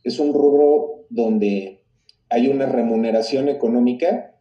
Es 0.04 0.20
un 0.20 0.34
rubro 0.34 1.06
donde 1.10 1.84
hay 2.30 2.48
una 2.48 2.66
remuneración 2.66 3.50
económica 3.50 4.39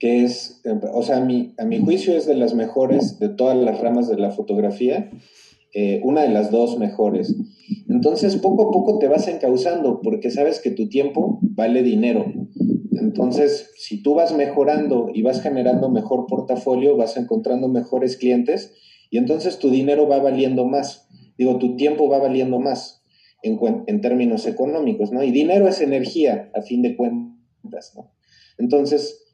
que 0.00 0.24
es, 0.24 0.62
o 0.94 1.02
sea, 1.02 1.18
a 1.18 1.24
mi, 1.24 1.54
a 1.58 1.66
mi 1.66 1.78
juicio 1.78 2.16
es 2.16 2.26
de 2.26 2.34
las 2.34 2.54
mejores 2.54 3.18
de 3.18 3.28
todas 3.28 3.56
las 3.56 3.78
ramas 3.80 4.08
de 4.08 4.16
la 4.16 4.30
fotografía, 4.30 5.10
eh, 5.74 6.00
una 6.02 6.22
de 6.22 6.30
las 6.30 6.50
dos 6.50 6.78
mejores. 6.78 7.36
Entonces, 7.86 8.36
poco 8.36 8.68
a 8.68 8.70
poco 8.72 8.98
te 8.98 9.08
vas 9.08 9.28
encauzando 9.28 10.00
porque 10.02 10.30
sabes 10.30 10.58
que 10.58 10.70
tu 10.70 10.88
tiempo 10.88 11.38
vale 11.42 11.82
dinero. 11.82 12.32
Entonces, 12.92 13.70
si 13.76 14.02
tú 14.02 14.14
vas 14.14 14.34
mejorando 14.34 15.10
y 15.12 15.20
vas 15.20 15.42
generando 15.42 15.90
mejor 15.90 16.26
portafolio, 16.26 16.96
vas 16.96 17.18
encontrando 17.18 17.68
mejores 17.68 18.16
clientes 18.16 18.74
y 19.10 19.18
entonces 19.18 19.58
tu 19.58 19.68
dinero 19.70 20.08
va 20.08 20.18
valiendo 20.18 20.64
más. 20.64 21.08
Digo, 21.36 21.58
tu 21.58 21.76
tiempo 21.76 22.08
va 22.08 22.18
valiendo 22.18 22.58
más 22.58 23.04
en, 23.42 23.58
en 23.86 24.00
términos 24.00 24.46
económicos, 24.46 25.12
¿no? 25.12 25.22
Y 25.22 25.30
dinero 25.30 25.68
es 25.68 25.82
energía, 25.82 26.50
a 26.54 26.62
fin 26.62 26.80
de 26.80 26.96
cuentas, 26.96 27.92
¿no? 27.94 28.12
Entonces, 28.58 29.29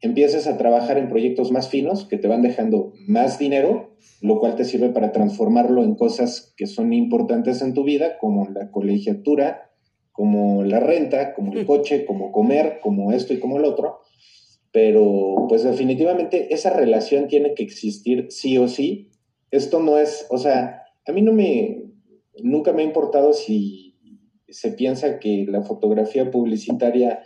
empieces 0.00 0.46
a 0.46 0.56
trabajar 0.56 0.98
en 0.98 1.08
proyectos 1.08 1.52
más 1.52 1.68
finos 1.68 2.06
que 2.06 2.16
te 2.16 2.28
van 2.28 2.42
dejando 2.42 2.92
más 3.06 3.38
dinero, 3.38 3.96
lo 4.22 4.38
cual 4.38 4.56
te 4.56 4.64
sirve 4.64 4.90
para 4.90 5.12
transformarlo 5.12 5.82
en 5.82 5.94
cosas 5.94 6.54
que 6.56 6.66
son 6.66 6.92
importantes 6.92 7.60
en 7.62 7.74
tu 7.74 7.84
vida, 7.84 8.18
como 8.18 8.48
la 8.48 8.70
colegiatura, 8.70 9.70
como 10.12 10.64
la 10.64 10.80
renta, 10.80 11.34
como 11.34 11.52
el 11.52 11.66
coche, 11.66 12.04
como 12.06 12.32
comer, 12.32 12.78
como 12.82 13.12
esto 13.12 13.34
y 13.34 13.40
como 13.40 13.58
el 13.58 13.64
otro. 13.64 14.00
Pero 14.72 15.46
pues 15.48 15.64
definitivamente 15.64 16.54
esa 16.54 16.70
relación 16.70 17.28
tiene 17.28 17.54
que 17.54 17.62
existir 17.62 18.26
sí 18.30 18.56
o 18.56 18.68
sí. 18.68 19.10
Esto 19.50 19.80
no 19.80 19.98
es, 19.98 20.26
o 20.30 20.38
sea, 20.38 20.82
a 21.06 21.12
mí 21.12 21.22
no 21.22 21.32
me, 21.32 21.82
nunca 22.42 22.72
me 22.72 22.82
ha 22.82 22.86
importado 22.86 23.32
si 23.32 23.98
se 24.48 24.72
piensa 24.72 25.18
que 25.18 25.46
la 25.48 25.62
fotografía 25.62 26.30
publicitaria 26.30 27.20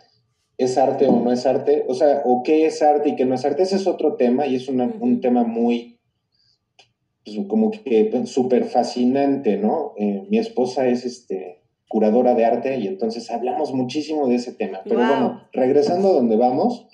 es 0.56 0.78
arte 0.78 1.06
o 1.06 1.20
no 1.20 1.32
es 1.32 1.46
arte, 1.46 1.84
o 1.88 1.94
sea, 1.94 2.22
o 2.24 2.42
qué 2.42 2.66
es 2.66 2.80
arte 2.82 3.10
y 3.10 3.16
qué 3.16 3.24
no 3.24 3.34
es 3.34 3.44
arte, 3.44 3.62
ese 3.62 3.76
es 3.76 3.86
otro 3.86 4.14
tema 4.14 4.46
y 4.46 4.54
es 4.56 4.68
un 4.68 5.20
tema 5.20 5.44
muy, 5.44 5.98
pues, 7.24 7.38
como 7.48 7.70
que 7.70 8.26
súper 8.26 8.64
fascinante, 8.64 9.56
¿no? 9.56 9.94
Eh, 9.98 10.26
mi 10.28 10.38
esposa 10.38 10.86
es 10.86 11.04
este, 11.04 11.62
curadora 11.88 12.34
de 12.34 12.44
arte 12.44 12.78
y 12.78 12.86
entonces 12.86 13.30
hablamos 13.30 13.72
muchísimo 13.72 14.28
de 14.28 14.36
ese 14.36 14.52
tema. 14.52 14.80
Pero 14.84 14.96
bueno, 14.96 15.42
regresando 15.52 16.08
a 16.08 16.12
donde 16.12 16.36
vamos, 16.36 16.86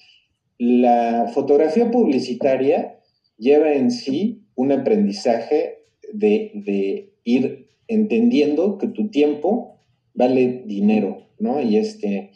la 0.58 1.30
fotografía 1.32 1.90
publicitaria 1.90 2.98
lleva 3.38 3.72
en 3.72 3.90
sí 3.90 4.44
un 4.54 4.72
aprendizaje 4.72 5.84
de, 6.12 6.52
de 6.54 7.14
ir 7.24 7.68
entendiendo 7.88 8.78
que 8.78 8.88
tu 8.88 9.08
tiempo 9.08 9.78
vale 10.14 10.62
dinero, 10.66 11.28
¿no? 11.38 11.60
Y 11.60 11.76
este 11.76 12.32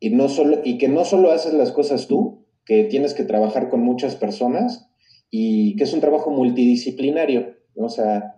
y, 0.00 0.10
no 0.10 0.28
solo, 0.28 0.60
y 0.64 0.78
que 0.78 0.88
no 0.88 1.04
solo 1.04 1.30
haces 1.32 1.54
las 1.54 1.72
cosas 1.72 2.06
tú, 2.06 2.46
que 2.64 2.84
tienes 2.84 3.14
que 3.14 3.24
trabajar 3.24 3.70
con 3.70 3.80
muchas 3.80 4.16
personas 4.16 4.90
y 5.30 5.76
que 5.76 5.84
es 5.84 5.92
un 5.92 6.00
trabajo 6.00 6.30
multidisciplinario. 6.30 7.54
O 7.74 7.88
sea, 7.88 8.34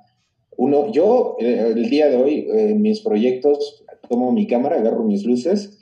uno, 0.57 0.93
yo 0.93 1.37
eh, 1.41 1.73
el 1.75 1.91
día 1.91 2.09
de 2.09 2.17
hoy, 2.17 2.47
en 2.51 2.81
mis 2.83 3.01
proyectos, 3.01 3.85
tomo 4.09 4.33
mi 4.33 4.47
cámara, 4.47 4.77
agarro 4.77 5.05
mis 5.05 5.25
luces 5.25 5.79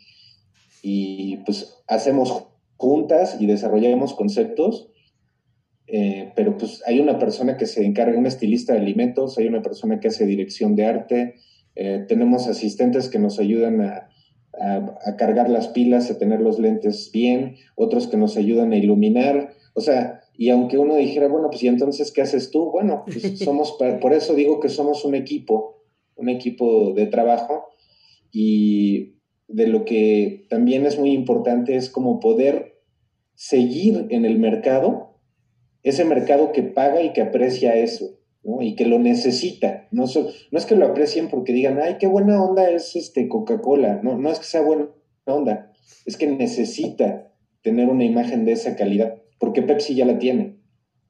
y 0.83 1.39
pues 1.39 1.83
hacemos 1.87 2.47
juntas 2.76 3.37
y 3.41 3.47
desarrollamos 3.47 4.14
conceptos. 4.14 4.91
Eh, 5.87 6.33
pero 6.37 6.59
pues 6.59 6.83
hay 6.87 7.01
una 7.01 7.18
persona 7.18 7.57
que 7.57 7.66
se 7.66 7.85
encarga, 7.85 8.18
un 8.18 8.26
estilista 8.26 8.74
de 8.74 8.81
alimentos, 8.81 9.39
hay 9.39 9.47
una 9.47 9.62
persona 9.62 10.01
que 10.01 10.09
hace 10.09 10.26
dirección 10.26 10.76
de 10.76 10.85
arte, 10.85 11.35
eh, 11.74 12.05
tenemos 12.07 12.47
asistentes 12.47 13.09
que 13.09 13.18
nos 13.18 13.39
ayudan 13.39 13.81
a, 13.81 14.11
a, 14.61 15.17
cargar 15.17 15.49
las 15.49 15.69
pilas, 15.69 16.11
a 16.11 16.19
tener 16.19 16.41
los 16.41 16.59
lentes 16.59 17.11
bien, 17.13 17.57
otros 17.75 18.07
que 18.09 18.17
nos 18.17 18.37
ayudan 18.37 18.73
a 18.73 18.77
iluminar, 18.77 19.55
o 19.75 19.81
sea, 19.81 20.21
y 20.37 20.51
aunque 20.51 20.79
uno 20.79 20.97
dijera, 20.97 21.29
bueno, 21.29 21.49
pues 21.51 21.63
y 21.63 21.69
entonces, 21.69 22.13
¿qué 22.13 22.23
haces 22.23 22.51
tú? 22.51 22.71
Bueno, 22.71 23.05
pues 23.05 23.39
somos, 23.39 23.77
por 24.01 24.13
eso 24.13 24.35
digo 24.35 24.61
que 24.61 24.69
somos 24.69 25.05
un 25.05 25.15
equipo, 25.15 25.83
un 26.17 26.29
equipo 26.29 26.93
de 26.95 27.07
trabajo, 27.07 27.67
y 28.31 29.15
de 29.49 29.67
lo 29.67 29.85
que 29.85 30.47
también 30.51 30.85
es 30.85 30.99
muy 30.99 31.13
importante 31.13 31.77
es 31.77 31.89
como 31.89 32.21
poder 32.21 32.83
seguir 33.35 34.07
en 34.11 34.25
el 34.25 34.39
mercado, 34.39 35.21
ese 35.83 36.05
mercado 36.05 36.53
que 36.53 36.63
paga 36.63 37.03
y 37.03 37.13
que 37.13 37.23
aprecia 37.23 37.77
eso 37.77 38.18
y 38.61 38.74
que 38.74 38.86
lo 38.86 38.99
necesita. 38.99 39.88
No, 39.90 40.05
no 40.51 40.59
es 40.59 40.66
que 40.66 40.76
lo 40.76 40.86
aprecien 40.86 41.28
porque 41.28 41.53
digan, 41.53 41.78
ay, 41.82 41.96
qué 41.99 42.07
buena 42.07 42.42
onda 42.42 42.70
es 42.70 42.96
este 42.96 43.28
Coca-Cola. 43.28 44.01
No, 44.03 44.16
no 44.16 44.30
es 44.30 44.38
que 44.38 44.46
sea 44.46 44.62
buena 44.62 44.88
onda, 45.26 45.72
es 46.07 46.16
que 46.16 46.26
necesita 46.26 47.32
tener 47.62 47.88
una 47.88 48.05
imagen 48.05 48.44
de 48.44 48.53
esa 48.53 48.76
calidad, 48.76 49.16
porque 49.38 49.62
Pepsi 49.62 49.94
ya 49.94 50.07
la 50.07 50.18
tiene. 50.18 50.57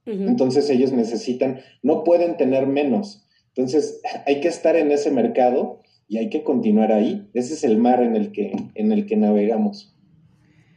Entonces 0.06 0.70
ellos 0.70 0.90
necesitan, 0.90 1.60
no 1.82 2.02
pueden 2.02 2.38
tener 2.38 2.66
menos. 2.66 3.28
Entonces 3.48 4.00
hay 4.26 4.40
que 4.40 4.48
estar 4.48 4.74
en 4.74 4.90
ese 4.90 5.10
mercado 5.10 5.80
y 6.08 6.16
hay 6.16 6.30
que 6.30 6.42
continuar 6.42 6.92
ahí. 6.92 7.28
Ese 7.34 7.52
es 7.54 7.62
el 7.62 7.76
mar 7.76 8.02
en 8.02 8.16
el 8.16 8.32
que, 8.32 8.52
en 8.74 8.90
el 8.90 9.04
que 9.04 9.16
navegamos. 9.16 9.94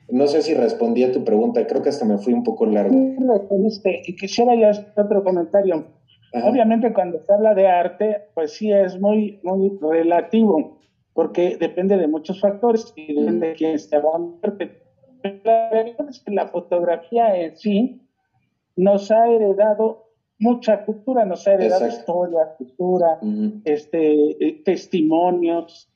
No 0.09 0.27
sé 0.27 0.41
si 0.41 0.53
respondí 0.53 1.03
a 1.03 1.13
tu 1.13 1.23
pregunta, 1.23 1.65
creo 1.65 1.81
que 1.81 1.87
hasta 1.87 2.03
me 2.03 2.17
fui 2.17 2.33
un 2.33 2.43
poco 2.43 2.65
largo. 2.65 2.93
Y 4.05 4.15
quisiera 4.17 4.53
ya 4.55 4.93
otro 4.97 5.23
comentario. 5.23 5.85
Obviamente 6.33 6.93
cuando 6.93 7.19
se 7.19 7.33
habla 7.33 7.53
de 7.53 7.67
arte, 7.67 8.29
pues 8.33 8.53
sí 8.53 8.71
es 8.71 8.99
muy, 8.99 9.39
muy 9.43 9.77
relativo, 9.81 10.79
porque 11.13 11.57
depende 11.57 11.97
de 11.97 12.07
muchos 12.07 12.39
factores 12.39 12.93
y 12.95 13.13
depende 13.13 13.47
de 13.49 13.53
quién 13.53 13.75
esté 13.75 13.97
hablando 13.97 14.39
La 15.43 15.69
verdad 15.71 16.09
es 16.09 16.19
que 16.19 16.31
la 16.31 16.47
fotografía 16.47 17.35
en 17.35 17.57
sí 17.57 18.01
nos 18.77 19.11
ha 19.11 19.27
heredado 19.27 20.11
mucha 20.39 20.85
cultura, 20.85 21.25
nos 21.25 21.47
ha 21.47 21.53
heredado 21.53 21.87
historia, 21.87 22.55
cultura, 22.57 23.19
este, 23.65 24.31
eh, 24.43 24.61
testimonios, 24.63 25.91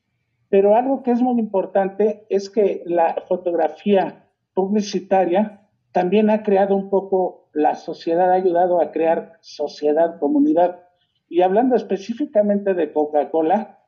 pero 0.48 0.76
algo 0.76 1.02
que 1.02 1.10
es 1.10 1.20
muy 1.20 1.40
importante 1.40 2.26
es 2.28 2.48
que 2.48 2.82
la 2.86 3.22
fotografía 3.26 4.24
publicitaria 4.54 5.65
también 5.96 6.28
ha 6.28 6.42
creado 6.42 6.76
un 6.76 6.90
poco, 6.90 7.48
la 7.54 7.74
sociedad 7.74 8.30
ha 8.30 8.34
ayudado 8.34 8.82
a 8.82 8.92
crear 8.92 9.38
sociedad, 9.40 10.18
comunidad. 10.18 10.84
Y 11.26 11.40
hablando 11.40 11.74
específicamente 11.74 12.74
de 12.74 12.92
Coca-Cola, 12.92 13.78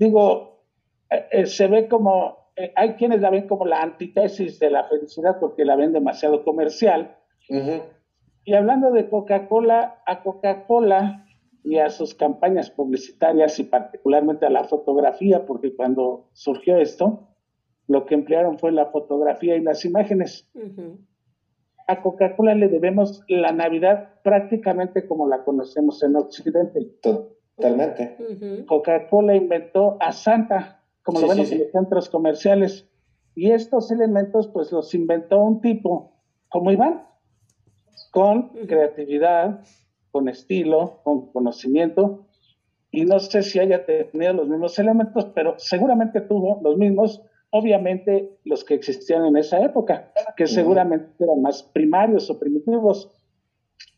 digo, 0.00 0.64
eh, 1.08 1.46
se 1.46 1.68
ve 1.68 1.86
como, 1.86 2.50
eh, 2.56 2.72
hay 2.74 2.94
quienes 2.94 3.20
la 3.20 3.30
ven 3.30 3.46
como 3.46 3.64
la 3.64 3.80
antítesis 3.80 4.58
de 4.58 4.72
la 4.72 4.82
felicidad 4.88 5.38
porque 5.38 5.64
la 5.64 5.76
ven 5.76 5.92
demasiado 5.92 6.42
comercial. 6.42 7.16
Y 8.42 8.54
hablando 8.54 8.90
de 8.90 9.08
Coca-Cola, 9.08 10.02
a 10.04 10.24
Coca-Cola 10.24 11.26
y 11.62 11.78
a 11.78 11.90
sus 11.90 12.12
campañas 12.16 12.70
publicitarias 12.72 13.56
y 13.60 13.62
particularmente 13.62 14.46
a 14.46 14.50
la 14.50 14.64
fotografía, 14.64 15.46
porque 15.46 15.76
cuando 15.76 16.28
surgió 16.32 16.76
esto, 16.76 17.28
lo 17.88 18.06
que 18.06 18.14
emplearon 18.14 18.58
fue 18.58 18.70
la 18.70 18.86
fotografía 18.86 19.56
y 19.56 19.62
las 19.62 19.84
imágenes. 19.84 20.48
A 21.88 22.02
Coca-Cola 22.02 22.54
le 22.54 22.68
debemos 22.68 23.24
la 23.28 23.50
Navidad 23.50 24.20
prácticamente 24.22 25.06
como 25.06 25.26
la 25.26 25.42
conocemos 25.42 26.02
en 26.02 26.16
Occidente. 26.16 26.86
Totalmente. 27.00 28.64
Coca-Cola 28.66 29.34
inventó 29.34 29.96
a 30.00 30.12
Santa, 30.12 30.84
como 31.02 31.20
lo 31.20 31.28
vemos 31.28 31.50
en 31.50 31.60
los 31.60 31.72
centros 31.72 32.08
comerciales. 32.10 32.88
Y 33.34 33.50
estos 33.52 33.90
elementos, 33.90 34.48
pues 34.48 34.70
los 34.70 34.94
inventó 34.94 35.38
un 35.38 35.60
tipo 35.60 36.12
como 36.48 36.70
Iván, 36.70 37.06
con 38.10 38.50
creatividad, 38.66 39.60
con 40.10 40.28
estilo, 40.28 41.00
con 41.04 41.32
conocimiento. 41.32 42.26
y 42.90 43.04
no 43.04 43.18
sé 43.18 43.42
si 43.42 43.58
haya 43.58 43.84
tenido 43.84 44.32
los 44.32 44.48
mismos 44.48 44.78
elementos, 44.78 45.26
pero 45.34 45.54
seguramente 45.58 46.20
tuvo 46.22 46.60
los 46.62 46.76
mismos, 46.76 47.22
obviamente 47.50 48.38
los 48.44 48.64
que 48.64 48.74
existían 48.74 49.24
en 49.24 49.36
esa 49.36 49.62
época, 49.64 50.12
que 50.36 50.46
seguramente 50.46 51.12
eran 51.18 51.42
más 51.42 51.62
primarios 51.62 52.30
o 52.30 52.38
primitivos. 52.38 53.10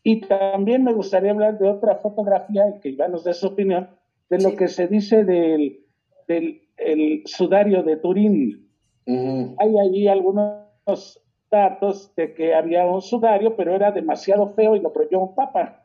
Y 0.03 0.21
también 0.21 0.83
me 0.83 0.93
gustaría 0.93 1.31
hablar 1.31 1.59
de 1.59 1.69
otra 1.69 1.95
fotografía, 1.95 2.63
y 2.69 2.79
que 2.79 2.89
Iván 2.89 3.11
nos 3.11 3.23
dé 3.23 3.33
su 3.33 3.47
opinión, 3.47 3.89
de 4.29 4.41
lo 4.41 4.55
que 4.55 4.67
se 4.67 4.87
dice 4.87 5.25
del, 5.25 5.85
del 6.27 6.61
el 6.77 7.21
sudario 7.25 7.83
de 7.83 7.97
Turín. 7.97 8.67
Hay 9.05 9.77
allí 9.77 10.07
algunos 10.07 11.21
datos 11.49 12.13
de 12.15 12.33
que 12.33 12.53
había 12.53 12.85
un 12.85 13.01
sudario, 13.01 13.55
pero 13.55 13.75
era 13.75 13.91
demasiado 13.91 14.47
feo 14.53 14.75
y 14.75 14.79
lo 14.79 14.93
prohibió 14.93 15.19
un 15.19 15.35
papa. 15.35 15.83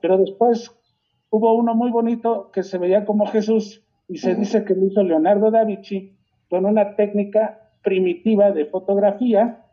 Pero 0.00 0.18
después 0.18 0.70
hubo 1.30 1.54
uno 1.54 1.74
muy 1.74 1.90
bonito 1.90 2.50
que 2.52 2.62
se 2.62 2.78
veía 2.78 3.04
como 3.04 3.26
Jesús 3.26 3.84
y 4.08 4.18
se 4.18 4.34
dice 4.34 4.64
que 4.64 4.74
lo 4.74 4.86
hizo 4.86 5.02
Leonardo 5.02 5.50
da 5.50 5.64
Vinci 5.64 6.17
con 6.48 6.64
una 6.64 6.96
técnica 6.96 7.70
primitiva 7.82 8.50
de 8.52 8.66
fotografía 8.66 9.64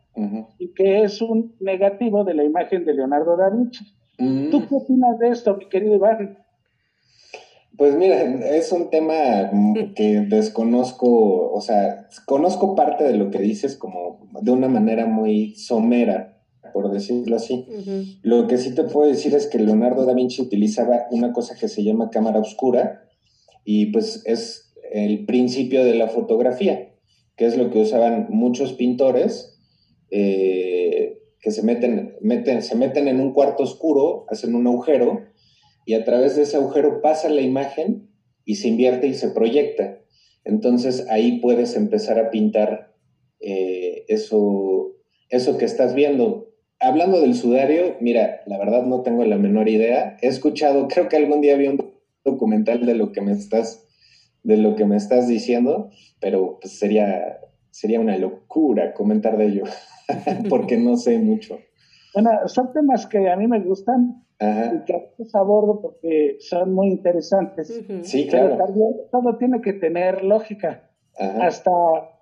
y 0.58 0.72
que 0.72 1.02
es 1.02 1.20
un 1.20 1.54
negativo 1.60 2.24
de 2.24 2.34
la 2.34 2.44
imagen 2.44 2.84
de 2.84 2.94
Leonardo 2.94 3.36
da 3.36 3.50
Vinci. 3.50 3.84
¿Tú 4.50 4.66
qué 4.66 4.74
opinas 4.74 5.18
de 5.18 5.28
esto, 5.28 5.56
mi 5.56 5.68
querido 5.68 5.94
Iván? 5.94 6.38
Pues 7.76 7.94
mira, 7.94 8.22
es 8.22 8.72
un 8.72 8.88
tema 8.88 9.14
que 9.94 10.20
desconozco, 10.20 11.52
o 11.52 11.60
sea, 11.60 12.08
conozco 12.24 12.74
parte 12.74 13.04
de 13.04 13.18
lo 13.18 13.30
que 13.30 13.38
dices 13.38 13.76
como 13.76 14.26
de 14.40 14.50
una 14.50 14.68
manera 14.68 15.04
muy 15.04 15.54
somera, 15.56 16.38
por 16.72 16.90
decirlo 16.90 17.36
así. 17.36 17.66
Lo 18.22 18.46
que 18.46 18.56
sí 18.56 18.74
te 18.74 18.84
puedo 18.84 19.06
decir 19.06 19.34
es 19.34 19.46
que 19.46 19.58
Leonardo 19.58 20.06
da 20.06 20.14
Vinci 20.14 20.40
utilizaba 20.40 21.06
una 21.10 21.34
cosa 21.34 21.54
que 21.54 21.68
se 21.68 21.84
llama 21.84 22.08
cámara 22.08 22.40
oscura 22.40 23.02
y 23.64 23.86
pues 23.92 24.22
es 24.24 24.65
el 24.92 25.24
principio 25.26 25.84
de 25.84 25.94
la 25.94 26.08
fotografía, 26.08 26.92
que 27.36 27.46
es 27.46 27.56
lo 27.56 27.70
que 27.70 27.78
usaban 27.78 28.26
muchos 28.30 28.72
pintores 28.72 29.58
eh, 30.10 31.18
que 31.40 31.50
se 31.50 31.62
meten, 31.62 32.16
se 32.62 32.74
meten 32.76 33.08
en 33.08 33.20
un 33.20 33.32
cuarto 33.32 33.62
oscuro, 33.62 34.26
hacen 34.28 34.54
un 34.54 34.66
agujero 34.66 35.22
y 35.84 35.94
a 35.94 36.04
través 36.04 36.36
de 36.36 36.42
ese 36.42 36.56
agujero 36.56 37.00
pasa 37.00 37.28
la 37.28 37.42
imagen 37.42 38.10
y 38.44 38.56
se 38.56 38.68
invierte 38.68 39.06
y 39.06 39.14
se 39.14 39.30
proyecta. 39.30 40.00
Entonces 40.44 41.06
ahí 41.08 41.40
puedes 41.40 41.76
empezar 41.76 42.18
a 42.18 42.30
pintar 42.30 42.94
eh, 43.40 44.04
eso, 44.08 44.96
eso 45.28 45.58
que 45.58 45.64
estás 45.64 45.94
viendo. 45.94 46.52
Hablando 46.78 47.20
del 47.20 47.34
sudario, 47.34 47.96
mira, 48.00 48.42
la 48.46 48.58
verdad 48.58 48.84
no 48.84 49.02
tengo 49.02 49.24
la 49.24 49.38
menor 49.38 49.68
idea. 49.68 50.16
He 50.22 50.28
escuchado, 50.28 50.88
creo 50.88 51.08
que 51.08 51.16
algún 51.16 51.40
día 51.40 51.56
vi 51.56 51.68
un 51.68 51.92
documental 52.24 52.84
de 52.84 52.94
lo 52.94 53.12
que 53.12 53.22
me 53.22 53.32
estás, 53.32 53.85
de 54.46 54.56
lo 54.56 54.76
que 54.76 54.84
me 54.84 54.96
estás 54.96 55.26
diciendo, 55.26 55.90
pero 56.20 56.58
pues 56.60 56.78
sería, 56.78 57.40
sería 57.70 57.98
una 57.98 58.16
locura 58.16 58.94
comentar 58.94 59.36
de 59.36 59.46
ello, 59.46 59.64
porque 60.48 60.78
no 60.78 60.96
sé 60.96 61.18
mucho. 61.18 61.58
Bueno, 62.14 62.30
son 62.46 62.72
temas 62.72 63.08
que 63.08 63.28
a 63.28 63.34
mí 63.34 63.48
me 63.48 63.58
gustan 63.60 64.24
y 64.40 64.84
que 64.84 64.94
a 65.34 65.38
abordo 65.38 65.80
porque 65.82 66.36
son 66.38 66.72
muy 66.74 66.88
interesantes. 66.88 67.84
Sí, 68.02 68.28
claro. 68.28 68.50
Pero 68.50 68.66
también 68.66 68.92
todo 69.10 69.36
tiene 69.36 69.60
que 69.60 69.72
tener 69.72 70.22
lógica. 70.22 70.90
Hasta, 71.18 71.72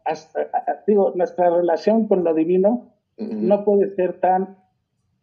hasta, 0.06 0.48
digo, 0.86 1.12
nuestra 1.14 1.50
relación 1.50 2.08
con 2.08 2.24
lo 2.24 2.32
divino 2.32 2.94
no 3.18 3.64
puede 3.66 3.94
ser 3.96 4.18
tan 4.20 4.56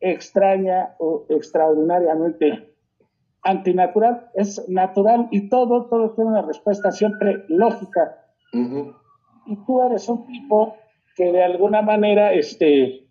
extraña 0.02 0.96
o 1.00 1.26
extraordinariamente 1.30 2.71
antinatural. 3.44 4.30
Es 4.34 4.68
natural 4.70 5.28
y 5.32 5.50
todo, 5.50 5.86
todo 5.86 6.14
tiene 6.14 6.32
una 6.32 6.42
respuesta 6.42 6.92
siempre 6.92 7.46
lógica. 7.48 8.18
Y 8.54 9.56
tú 9.66 9.82
eres 9.82 10.08
un 10.10 10.26
tipo 10.26 10.76
que 11.16 11.32
de 11.32 11.44
alguna 11.44 11.82
manera, 11.82 12.34
este, 12.34 13.08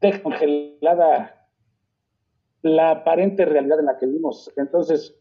descongelada 0.00 1.48
la 2.62 2.90
aparente 2.90 3.44
realidad 3.44 3.80
en 3.80 3.86
la 3.86 3.98
que 3.98 4.06
vivimos. 4.06 4.52
Entonces, 4.56 5.16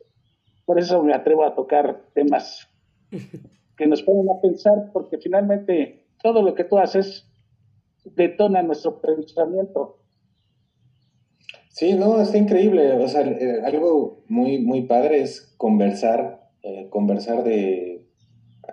por 0.65 0.79
eso 0.79 1.01
me 1.03 1.13
atrevo 1.13 1.45
a 1.45 1.55
tocar 1.55 2.01
temas 2.13 2.69
que 3.77 3.87
nos 3.87 4.03
ponen 4.03 4.29
a 4.29 4.41
pensar, 4.41 4.91
porque 4.93 5.17
finalmente 5.17 6.05
todo 6.21 6.41
lo 6.41 6.53
que 6.53 6.63
tú 6.63 6.77
haces 6.77 7.27
detona 8.03 8.61
nuestro 8.61 8.99
pensamiento. 8.99 9.99
Sí, 11.69 11.93
no, 11.93 12.21
está 12.21 12.37
increíble. 12.37 12.91
O 12.93 13.07
sea, 13.07 13.21
eh, 13.21 13.61
algo 13.63 14.23
muy, 14.27 14.59
muy 14.59 14.83
padre 14.83 15.21
es 15.21 15.53
conversar, 15.57 16.49
eh, 16.63 16.87
conversar 16.89 17.43
de... 17.43 18.05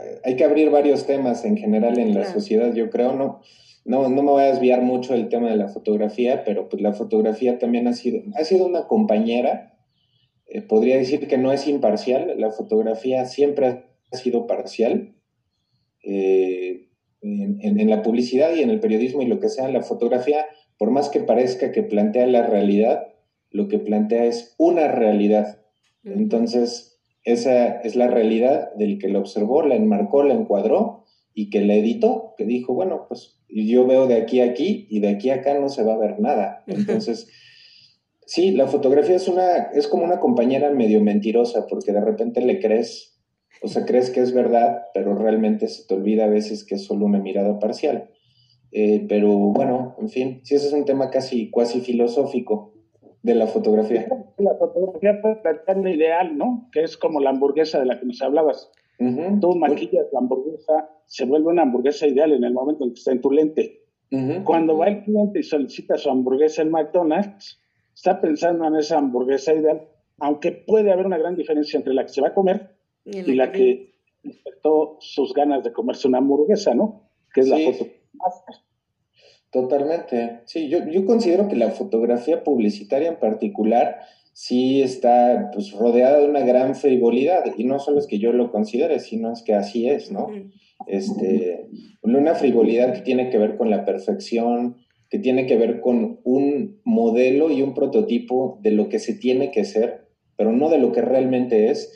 Eh, 0.01 0.20
hay 0.24 0.36
que 0.36 0.44
abrir 0.44 0.70
varios 0.70 1.07
temas 1.07 1.44
en 1.44 1.57
general 1.57 1.99
en 1.99 2.14
la 2.14 2.24
sociedad, 2.24 2.74
yo 2.74 2.90
creo, 2.90 3.14
¿no? 3.14 3.40
no, 3.84 4.09
no 4.09 4.22
me 4.22 4.30
voy 4.30 4.42
a 4.42 4.51
desviar 4.51 4.82
mucho 4.82 5.12
del 5.12 5.28
tema 5.28 5.49
de 5.49 5.57
la 5.57 5.68
fotografía, 5.68 6.42
pero 6.44 6.68
pues 6.68 6.82
la 6.82 6.92
fotografía 6.92 7.59
también 7.59 7.86
ha 7.86 7.92
sido, 7.92 8.20
ha 8.34 8.44
sido 8.44 8.66
una 8.66 8.88
compañera, 8.88 9.78
podría 10.68 10.97
decir 10.97 11.28
que 11.28 11.38
no 11.38 11.53
es 11.53 11.68
imparcial, 11.68 12.34
la 12.36 12.51
fotografía 12.51 13.24
siempre 13.26 13.84
ha 14.12 14.16
sido 14.16 14.47
parcial. 14.47 15.14
Eh, 16.03 16.86
en, 17.22 17.90
la 17.90 18.03
publicidad 18.03 18.55
y 18.55 18.62
en 18.62 18.70
el 18.70 18.78
periodismo 18.78 19.22
y 19.22 19.26
lo 19.26 19.40
que 19.40 19.49
sea, 19.49 19.68
la 19.68 19.82
fotografía, 19.82 20.47
por 20.79 20.91
más 20.91 21.09
que 21.09 21.20
parezca 21.20 21.72
que 21.72 21.83
plantea 21.83 22.27
la 22.27 22.47
realidad, 22.47 23.09
lo 23.51 23.68
que 23.68 23.79
plantea 23.79 24.24
es 24.24 24.55
una 24.59 24.89
realidad. 24.89 25.61
Entonces, 26.05 27.01
esa 27.24 27.81
es 27.81 27.97
la 27.97 28.07
realidad 28.07 28.72
del 28.74 28.99
que 28.99 29.09
la 29.09 29.18
observó, 29.18 29.62
la 29.62 29.74
enmarcó, 29.74 30.22
la 30.22 30.35
encuadró 30.35 31.05
y 31.35 31.51
que 31.51 31.61
la 31.61 31.74
editó, 31.74 32.35
que 32.37 32.45
dijo, 32.45 32.74
bueno, 32.74 33.07
pues 33.09 33.41
yo 33.49 33.87
veo 33.87 34.07
de 34.07 34.14
aquí 34.14 34.41
a 34.41 34.45
aquí 34.45 34.87
y 34.89 35.01
de 35.01 35.09
aquí 35.09 35.31
a 35.31 35.37
acá 35.37 35.59
no 35.59 35.68
se 35.68 35.83
va 35.83 35.95
a 35.95 35.99
ver 35.99 36.20
nada. 36.20 36.62
Entonces, 36.66 37.29
sí, 38.27 38.53
la 38.53 38.68
fotografía 38.68 39.16
es 39.16 39.29
una, 39.29 39.70
es 39.74 39.89
como 39.89 40.05
una 40.05 40.20
compañera 40.20 40.70
medio 40.70 41.01
mentirosa, 41.01 41.66
porque 41.66 41.93
de 41.93 42.01
repente 42.01 42.41
le 42.43 42.61
crees, 42.61 43.18
o 43.62 43.68
sea, 43.68 43.85
crees 43.85 44.11
que 44.11 44.20
es 44.20 44.33
verdad, 44.33 44.83
pero 44.95 45.14
realmente 45.14 45.68
se 45.68 45.87
te 45.87 45.95
olvida 45.95 46.24
a 46.24 46.29
veces 46.29 46.64
que 46.64 46.77
es 46.77 46.85
solo 46.85 47.07
una 47.07 47.18
mirada 47.18 47.59
parcial. 47.59 48.11
Eh, 48.79 49.07
pero 49.09 49.31
bueno, 49.31 49.97
en 49.99 50.11
fin, 50.11 50.41
sí, 50.45 50.55
ese 50.55 50.66
es 50.66 50.72
un 50.74 50.85
tema 50.85 51.09
casi, 51.09 51.49
cuasi 51.49 51.81
filosófico 51.81 52.74
de 53.22 53.35
la 53.35 53.47
fotografía. 53.47 54.07
La 54.37 54.55
fotografía 54.59 55.18
puede 55.22 55.37
plantear 55.37 55.79
un 55.79 55.89
ideal, 55.89 56.37
¿no? 56.37 56.68
Que 56.70 56.83
es 56.83 56.99
como 56.99 57.20
la 57.20 57.31
hamburguesa 57.31 57.81
de 57.81 57.87
la 57.87 57.99
que 57.99 58.05
nos 58.05 58.20
hablabas. 58.20 58.70
Tú 58.99 59.57
maquillas 59.57 60.05
la 60.12 60.18
hamburguesa, 60.18 60.91
se 61.07 61.24
vuelve 61.24 61.49
una 61.49 61.62
hamburguesa 61.62 62.07
ideal 62.07 62.35
en 62.35 62.45
el 62.45 62.53
momento 62.53 62.85
en 62.85 62.91
que 62.91 62.99
está 62.99 63.12
en 63.12 63.22
tu 63.22 63.31
lente. 63.31 63.81
Cuando 64.45 64.77
va 64.77 64.89
el 64.89 65.05
cliente 65.05 65.41
y 65.41 65.43
solicita 65.43 65.97
su 65.97 66.11
hamburguesa 66.11 66.61
en 66.61 66.70
McDonald's, 66.70 67.59
está 67.95 68.20
pensando 68.20 68.66
en 68.66 68.77
esa 68.77 68.99
hamburguesa 68.99 69.55
ideal, 69.55 69.89
aunque 70.18 70.53
puede 70.53 70.93
haber 70.93 71.07
una 71.07 71.16
gran 71.16 71.35
diferencia 71.35 71.79
entre 71.79 71.95
la 71.95 72.03
que 72.03 72.12
se 72.12 72.20
va 72.20 72.29
a 72.29 72.35
comer 72.35 72.77
y 73.07 73.35
la, 73.37 73.53
que 73.53 73.95
despertó 74.22 74.99
sus 75.01 75.33
ganas 75.33 75.64
de 75.64 75.72
comerse 75.72 76.09
una 76.09 76.18
hamburguesa, 76.18 76.74
¿no? 76.74 77.09
Que 77.33 77.41
es 77.41 77.49
la 77.49 77.57
foto. 77.59 77.87
Totalmente. 79.51 80.40
Sí, 80.44 80.68
yo, 80.68 80.86
yo 80.88 81.05
considero 81.05 81.49
que 81.49 81.57
la 81.57 81.70
fotografía 81.70 82.44
publicitaria 82.44 83.09
en 83.09 83.18
particular 83.18 84.01
sí 84.32 84.82
está 84.82 85.51
pues, 85.53 85.72
rodeada 85.72 86.18
de 86.20 86.28
una 86.28 86.40
gran 86.40 86.74
frivolidad, 86.74 87.44
y 87.57 87.64
no 87.64 87.78
solo 87.78 87.99
es 87.99 88.07
que 88.07 88.18
yo 88.18 88.32
lo 88.32 88.51
considere, 88.51 89.01
sino 89.01 89.32
es 89.32 89.42
que 89.42 89.55
así 89.55 89.88
es, 89.88 90.12
¿no? 90.12 90.28
Este, 90.86 91.68
una 92.03 92.34
frivolidad 92.34 92.92
que 92.92 93.01
tiene 93.01 93.30
que 93.30 93.38
ver 93.38 93.57
con 93.57 93.70
la 93.70 93.86
perfección, 93.86 94.76
que 95.09 95.18
tiene 95.18 95.47
que 95.47 95.57
ver 95.57 95.80
con 95.80 96.20
un 96.24 96.80
modelo 96.84 97.51
y 97.51 97.62
un 97.62 97.72
prototipo 97.72 98.59
de 98.62 98.72
lo 98.72 98.88
que 98.88 98.99
se 98.99 99.14
tiene 99.14 99.51
que 99.51 99.64
ser, 99.64 100.09
pero 100.36 100.53
no 100.53 100.68
de 100.68 100.78
lo 100.78 100.92
que 100.92 101.01
realmente 101.01 101.70
es. 101.70 101.92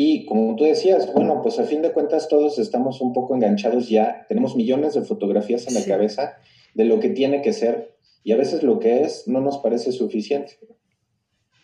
Y 0.00 0.26
como 0.26 0.54
tú 0.54 0.62
decías, 0.62 1.12
bueno, 1.12 1.42
pues 1.42 1.58
a 1.58 1.64
fin 1.64 1.82
de 1.82 1.90
cuentas 1.90 2.28
todos 2.28 2.60
estamos 2.60 3.00
un 3.00 3.12
poco 3.12 3.34
enganchados 3.34 3.88
ya, 3.88 4.26
tenemos 4.28 4.54
millones 4.54 4.94
de 4.94 5.02
fotografías 5.02 5.66
en 5.66 5.74
la 5.74 5.84
cabeza 5.84 6.36
de 6.74 6.84
lo 6.84 7.00
que 7.00 7.08
tiene 7.08 7.42
que 7.42 7.52
ser 7.52 7.96
y 8.22 8.30
a 8.30 8.36
veces 8.36 8.62
lo 8.62 8.78
que 8.78 9.00
es 9.00 9.26
no 9.26 9.40
nos 9.40 9.58
parece 9.58 9.90
suficiente. 9.90 10.52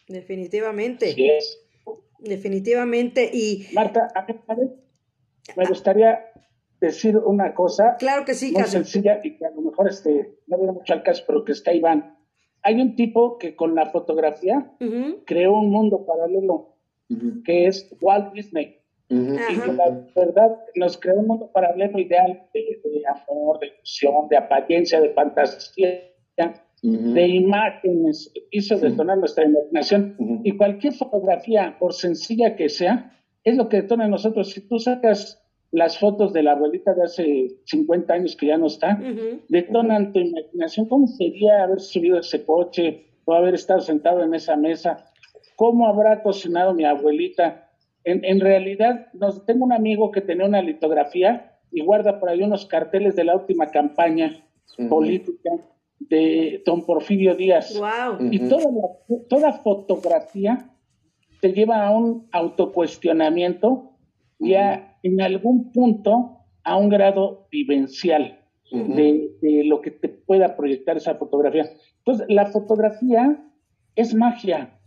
Definitivamente. 0.09 1.15
Definitivamente. 2.19 3.31
Y. 3.33 3.69
Marta, 3.73 4.09
a 4.13 4.27
mí, 4.27 4.35
me 5.57 5.67
gustaría 5.67 6.19
decir 6.81 7.17
una 7.17 7.55
cosa. 7.55 7.95
Claro 8.01 8.25
que 8.25 8.35
sí, 8.35 8.51
muy 8.51 8.65
sencilla 8.65 9.21
y 9.23 9.37
que 9.37 9.47
a 9.47 9.51
lo 9.51 9.61
mejor 9.61 9.89
este, 9.89 10.41
no 10.49 10.57
viene 10.57 10.73
mucho 10.73 10.93
al 10.93 11.05
caso, 11.05 11.23
pero 11.25 11.45
que 11.45 11.53
está 11.53 11.73
Iván. 11.73 12.19
Hay 12.63 12.81
un 12.81 12.97
tipo 12.97 13.39
que 13.39 13.55
con 13.55 13.77
la 13.77 13.93
fotografía 13.93 14.73
creó 15.25 15.53
un 15.53 15.71
mundo 15.71 16.05
paralelo, 16.05 16.74
que 17.45 17.67
es 17.67 17.95
Walt 18.01 18.33
Disney. 18.33 18.79
Y 19.09 19.15
la 19.15 20.03
verdad 20.17 20.57
nos 20.75 20.97
creó 20.99 21.17
un 21.17 21.27
mundo 21.27 21.51
paralelo 21.53 21.99
ideal 21.99 22.49
de, 22.53 22.81
de 22.83 23.03
amor, 23.07 23.61
de 23.61 23.69
ilusión, 23.69 24.29
de 24.29 24.37
apariencia, 24.39 25.01
de 25.01 25.11
fantasía 25.11 26.15
de 26.85 27.27
imágenes, 27.29 28.31
hizo 28.51 28.77
detonar 28.79 29.17
nuestra 29.19 29.45
imaginación. 29.45 30.17
Y 30.45 30.53
cualquier 30.53 30.93
fotografía, 30.93 31.77
por 31.79 31.95
sencilla 31.95 32.57
que 32.57 32.69
sea, 32.69 33.11
es 33.43 33.57
lo 33.57 33.69
que 33.69 33.83
detona 33.83 34.05
en 34.05 34.11
nosotros. 34.11 34.51
Si 34.51 34.61
tú 34.69 34.79
sacas 34.79 35.43
las 35.71 35.99
fotos 35.99 36.33
de 36.35 36.43
la 36.43 36.53
abuelita 36.53 36.93
de 36.95 37.03
hace 37.05 37.49
50 37.65 38.13
años 38.13 38.37
que 38.37 38.47
ya 38.47 38.59
no 38.59 38.67
está, 38.67 39.01
detonan 39.49 40.13
tu 40.13 40.21
imaginación. 40.21 40.87
¿Cómo 40.87 41.07
sería 41.07 41.65
haber 41.65 41.81
subido 41.81 42.19
ese 42.19 42.45
coche 42.45 43.07
o 43.25 43.33
haber 43.33 43.55
estado 43.55 43.81
sentado 43.81 44.23
en 44.23 44.35
esa 44.35 44.55
mesa? 44.57 45.07
¿Cómo 45.57 45.87
habrá 45.87 46.23
cocinado 46.23 46.75
mi 46.75 46.85
abuelita? 46.85 47.71
En, 48.05 48.25
en 48.25 48.41
realidad, 48.41 49.09
nos, 49.13 49.45
tengo 49.47 49.65
un 49.65 49.73
amigo 49.73 50.11
que 50.11 50.21
tenía 50.21 50.47
una 50.47 50.63
litografía 50.63 51.59
y 51.71 51.83
guarda 51.83 52.21
por 52.21 52.29
ahí 52.29 52.43
unos 52.43 52.67
carteles 52.67 53.17
de 53.17 53.25
la 53.25 53.37
última 53.37 53.67
campaña 53.67 54.45
política 54.89 55.51
de 55.99 56.63
don 56.65 56.85
Porfirio 56.85 57.35
Díaz. 57.35 57.75
Y 58.31 58.49
toda, 58.49 58.65
toda 59.29 59.53
fotografía 59.53 60.71
te 61.41 61.53
lleva 61.53 61.87
a 61.87 61.91
un 61.91 62.29
autocuestionamiento 62.33 63.93
y 64.39 64.55
a, 64.55 64.97
en 65.03 65.21
algún 65.21 65.73
punto 65.73 66.39
a 66.63 66.77
un 66.77 66.89
grado 66.89 67.47
vivencial 67.51 68.41
de, 68.71 69.63
lo 69.67 69.81
que 69.81 69.91
te 69.91 70.09
pueda 70.09 70.57
proyectar 70.57 70.97
esa 70.97 71.15
fotografía. 71.15 71.71
Entonces, 71.99 72.27
la 72.29 72.47
fotografía 72.47 73.45
es 73.97 74.15
magia, 74.15 74.79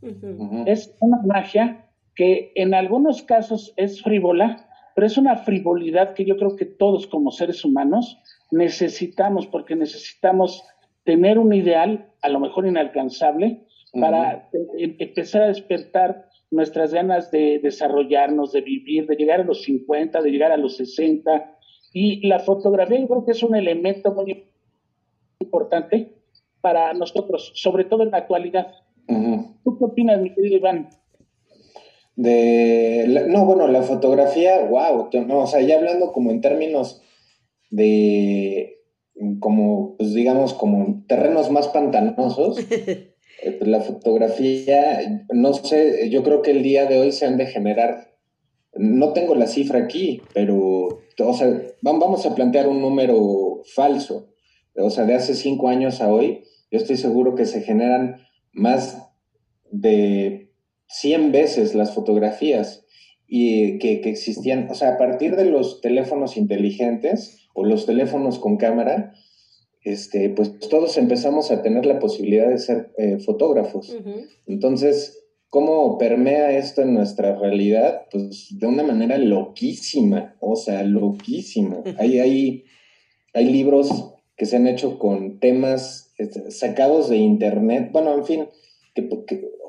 es 0.66 0.96
una 1.00 1.22
magia 1.24 1.86
que 2.16 2.52
en 2.56 2.74
algunos 2.74 3.22
casos 3.24 3.74
es 3.78 4.02
frívola, 4.02 4.68
pero 4.96 5.08
es 5.08 5.18
una 5.18 5.38
frivolidad 5.38 6.14
que 6.14 6.26
yo 6.26 6.38
creo 6.38 6.56
que 6.56 6.66
todos 6.66 7.08
como 7.08 7.32
seres 7.32 7.64
humanos 7.64 8.18
necesitamos, 8.52 9.46
porque 9.48 9.76
necesitamos 9.76 10.64
tener 11.04 11.38
un 11.38 11.54
ideal, 11.54 12.08
a 12.22 12.30
lo 12.30 12.40
mejor 12.40 12.66
inalcanzable, 12.66 13.64
para 13.94 14.50
e-, 14.78 14.96
empezar 15.00 15.44
a 15.44 15.48
despertar 15.48 16.28
nuestras 16.50 16.94
ganas 16.94 17.30
de 17.32 17.60
desarrollarnos, 17.60 18.52
de 18.52 18.62
vivir, 18.62 19.06
de 19.08 19.16
llegar 19.16 19.42
a 19.42 19.44
los 19.44 19.64
50, 19.64 20.22
de 20.22 20.32
llegar 20.32 20.52
a 20.52 20.58
los 20.58 20.78
60. 20.78 21.58
Y 21.94 22.28
la 22.28 22.40
fotografía 22.40 23.00
yo 23.00 23.08
creo 23.08 23.26
que 23.26 23.32
es 23.32 23.44
un 23.44 23.56
elemento 23.56 24.14
muy 24.14 24.46
importante 25.40 26.14
para 26.62 26.94
nosotros, 26.94 27.52
sobre 27.56 27.86
todo 27.86 28.04
en 28.04 28.12
la 28.12 28.18
actualidad. 28.18 28.74
¿Tú 29.08 29.78
qué 29.78 29.86
opinas, 29.86 30.22
mi 30.22 30.34
querido 30.34 30.58
Iván? 30.58 30.90
De 32.16 33.26
no, 33.28 33.46
bueno, 33.46 33.68
la 33.68 33.84
fotografía, 33.84 34.66
wow, 34.66 35.10
no, 35.28 35.40
o 35.40 35.48
sea, 35.48 35.62
ya 35.62 35.76
hablando 35.76 36.12
como 36.12 36.32
en 36.32 36.42
términos 36.42 37.02
de 37.70 38.74
como, 39.40 39.96
pues 39.98 40.14
digamos, 40.14 40.54
como 40.54 41.04
terrenos 41.08 41.52
más 41.52 41.68
pantanosos, 41.68 42.58
Eh, 43.42 43.52
pues, 43.52 43.70
la 43.70 43.82
fotografía, 43.82 45.26
no 45.32 45.54
sé, 45.54 46.10
yo 46.10 46.24
creo 46.24 46.42
que 46.42 46.52
el 46.52 46.64
día 46.64 46.86
de 46.86 47.00
hoy 47.00 47.12
se 47.12 47.26
han 47.26 47.38
de 47.38 47.46
generar, 47.46 48.16
no 48.74 49.14
tengo 49.14 49.36
la 49.36 49.48
cifra 49.48 49.80
aquí, 49.80 50.22
pero, 50.34 51.04
o 51.20 51.34
sea, 51.34 51.62
vamos 51.82 52.26
a 52.26 52.34
plantear 52.34 52.68
un 52.68 52.82
número 52.82 53.62
falso, 53.76 54.30
o 54.76 54.90
sea, 54.90 55.06
de 55.06 55.14
hace 55.14 55.36
cinco 55.36 55.70
años 55.70 56.02
a 56.02 56.12
hoy, 56.12 56.44
yo 56.72 56.80
estoy 56.80 56.98
seguro 56.98 57.36
que 57.36 57.46
se 57.46 57.62
generan 57.62 58.27
más 58.58 59.10
de 59.72 60.52
100 60.88 61.32
veces 61.32 61.76
las 61.76 61.94
fotografías 61.94 62.86
y 63.28 63.78
que, 63.80 64.02
que 64.02 64.10
existían, 64.10 64.70
o 64.70 64.74
sea, 64.74 64.94
a 64.94 64.98
partir 64.98 65.36
de 65.36 65.46
los 65.46 65.82
teléfonos 65.82 66.38
inteligentes 66.38 67.48
o 67.54 67.66
los 67.66 67.86
teléfonos 67.86 68.40
con 68.40 68.58
cámara, 68.58 69.14
este, 69.84 70.30
pues 70.30 70.58
todos 70.60 70.98
empezamos 70.98 71.52
a 71.52 71.62
tener 71.62 71.86
la 71.86 72.00
posibilidad 72.00 72.50
de 72.50 72.58
ser 72.58 72.92
eh, 72.98 73.20
fotógrafos. 73.20 73.96
Entonces, 74.46 75.26
¿cómo 75.50 75.98
permea 75.98 76.58
esto 76.58 76.82
en 76.82 76.94
nuestra 76.94 77.36
realidad? 77.38 78.02
Pues 78.12 78.48
de 78.52 78.68
una 78.68 78.84
manera 78.84 79.18
loquísima, 79.18 80.36
o 80.40 80.56
sea, 80.56 80.84
loquísima. 80.84 81.84
hay, 81.98 82.20
hay, 82.20 82.64
hay 83.34 83.46
libros 83.46 84.14
que 84.36 84.46
se 84.46 84.56
han 84.56 84.68
hecho 84.68 85.00
con 85.00 85.40
temas 85.40 86.07
sacados 86.50 87.10
de 87.10 87.18
internet, 87.18 87.90
bueno, 87.92 88.14
en 88.14 88.26
fin, 88.26 88.48
que, 88.94 89.10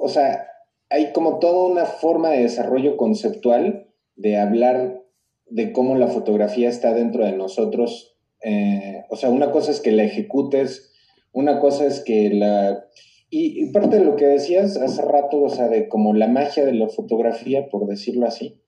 o 0.00 0.08
sea, 0.08 0.46
hay 0.90 1.12
como 1.12 1.38
toda 1.38 1.66
una 1.68 1.84
forma 1.84 2.30
de 2.30 2.42
desarrollo 2.42 2.96
conceptual 2.96 3.88
de 4.16 4.38
hablar 4.38 5.02
de 5.46 5.72
cómo 5.72 5.96
la 5.96 6.08
fotografía 6.08 6.68
está 6.68 6.94
dentro 6.94 7.24
de 7.24 7.32
nosotros. 7.32 8.16
Eh, 8.42 9.04
o 9.10 9.16
sea, 9.16 9.30
una 9.30 9.50
cosa 9.50 9.70
es 9.70 9.80
que 9.80 9.92
la 9.92 10.04
ejecutes, 10.04 10.92
una 11.32 11.60
cosa 11.60 11.86
es 11.86 12.00
que 12.00 12.30
la... 12.30 12.84
Y, 13.30 13.70
parte 13.72 13.98
de 13.98 14.04
lo 14.04 14.16
que 14.16 14.24
decías 14.24 14.78
hace 14.78 15.02
rato, 15.02 15.42
o 15.42 15.50
sea, 15.50 15.68
de 15.68 15.88
como 15.88 16.14
la 16.14 16.28
magia 16.28 16.64
de 16.64 16.72
la 16.72 16.88
fotografía, 16.88 17.68
por 17.68 17.86
decirlo 17.86 18.26
así, 18.26 18.62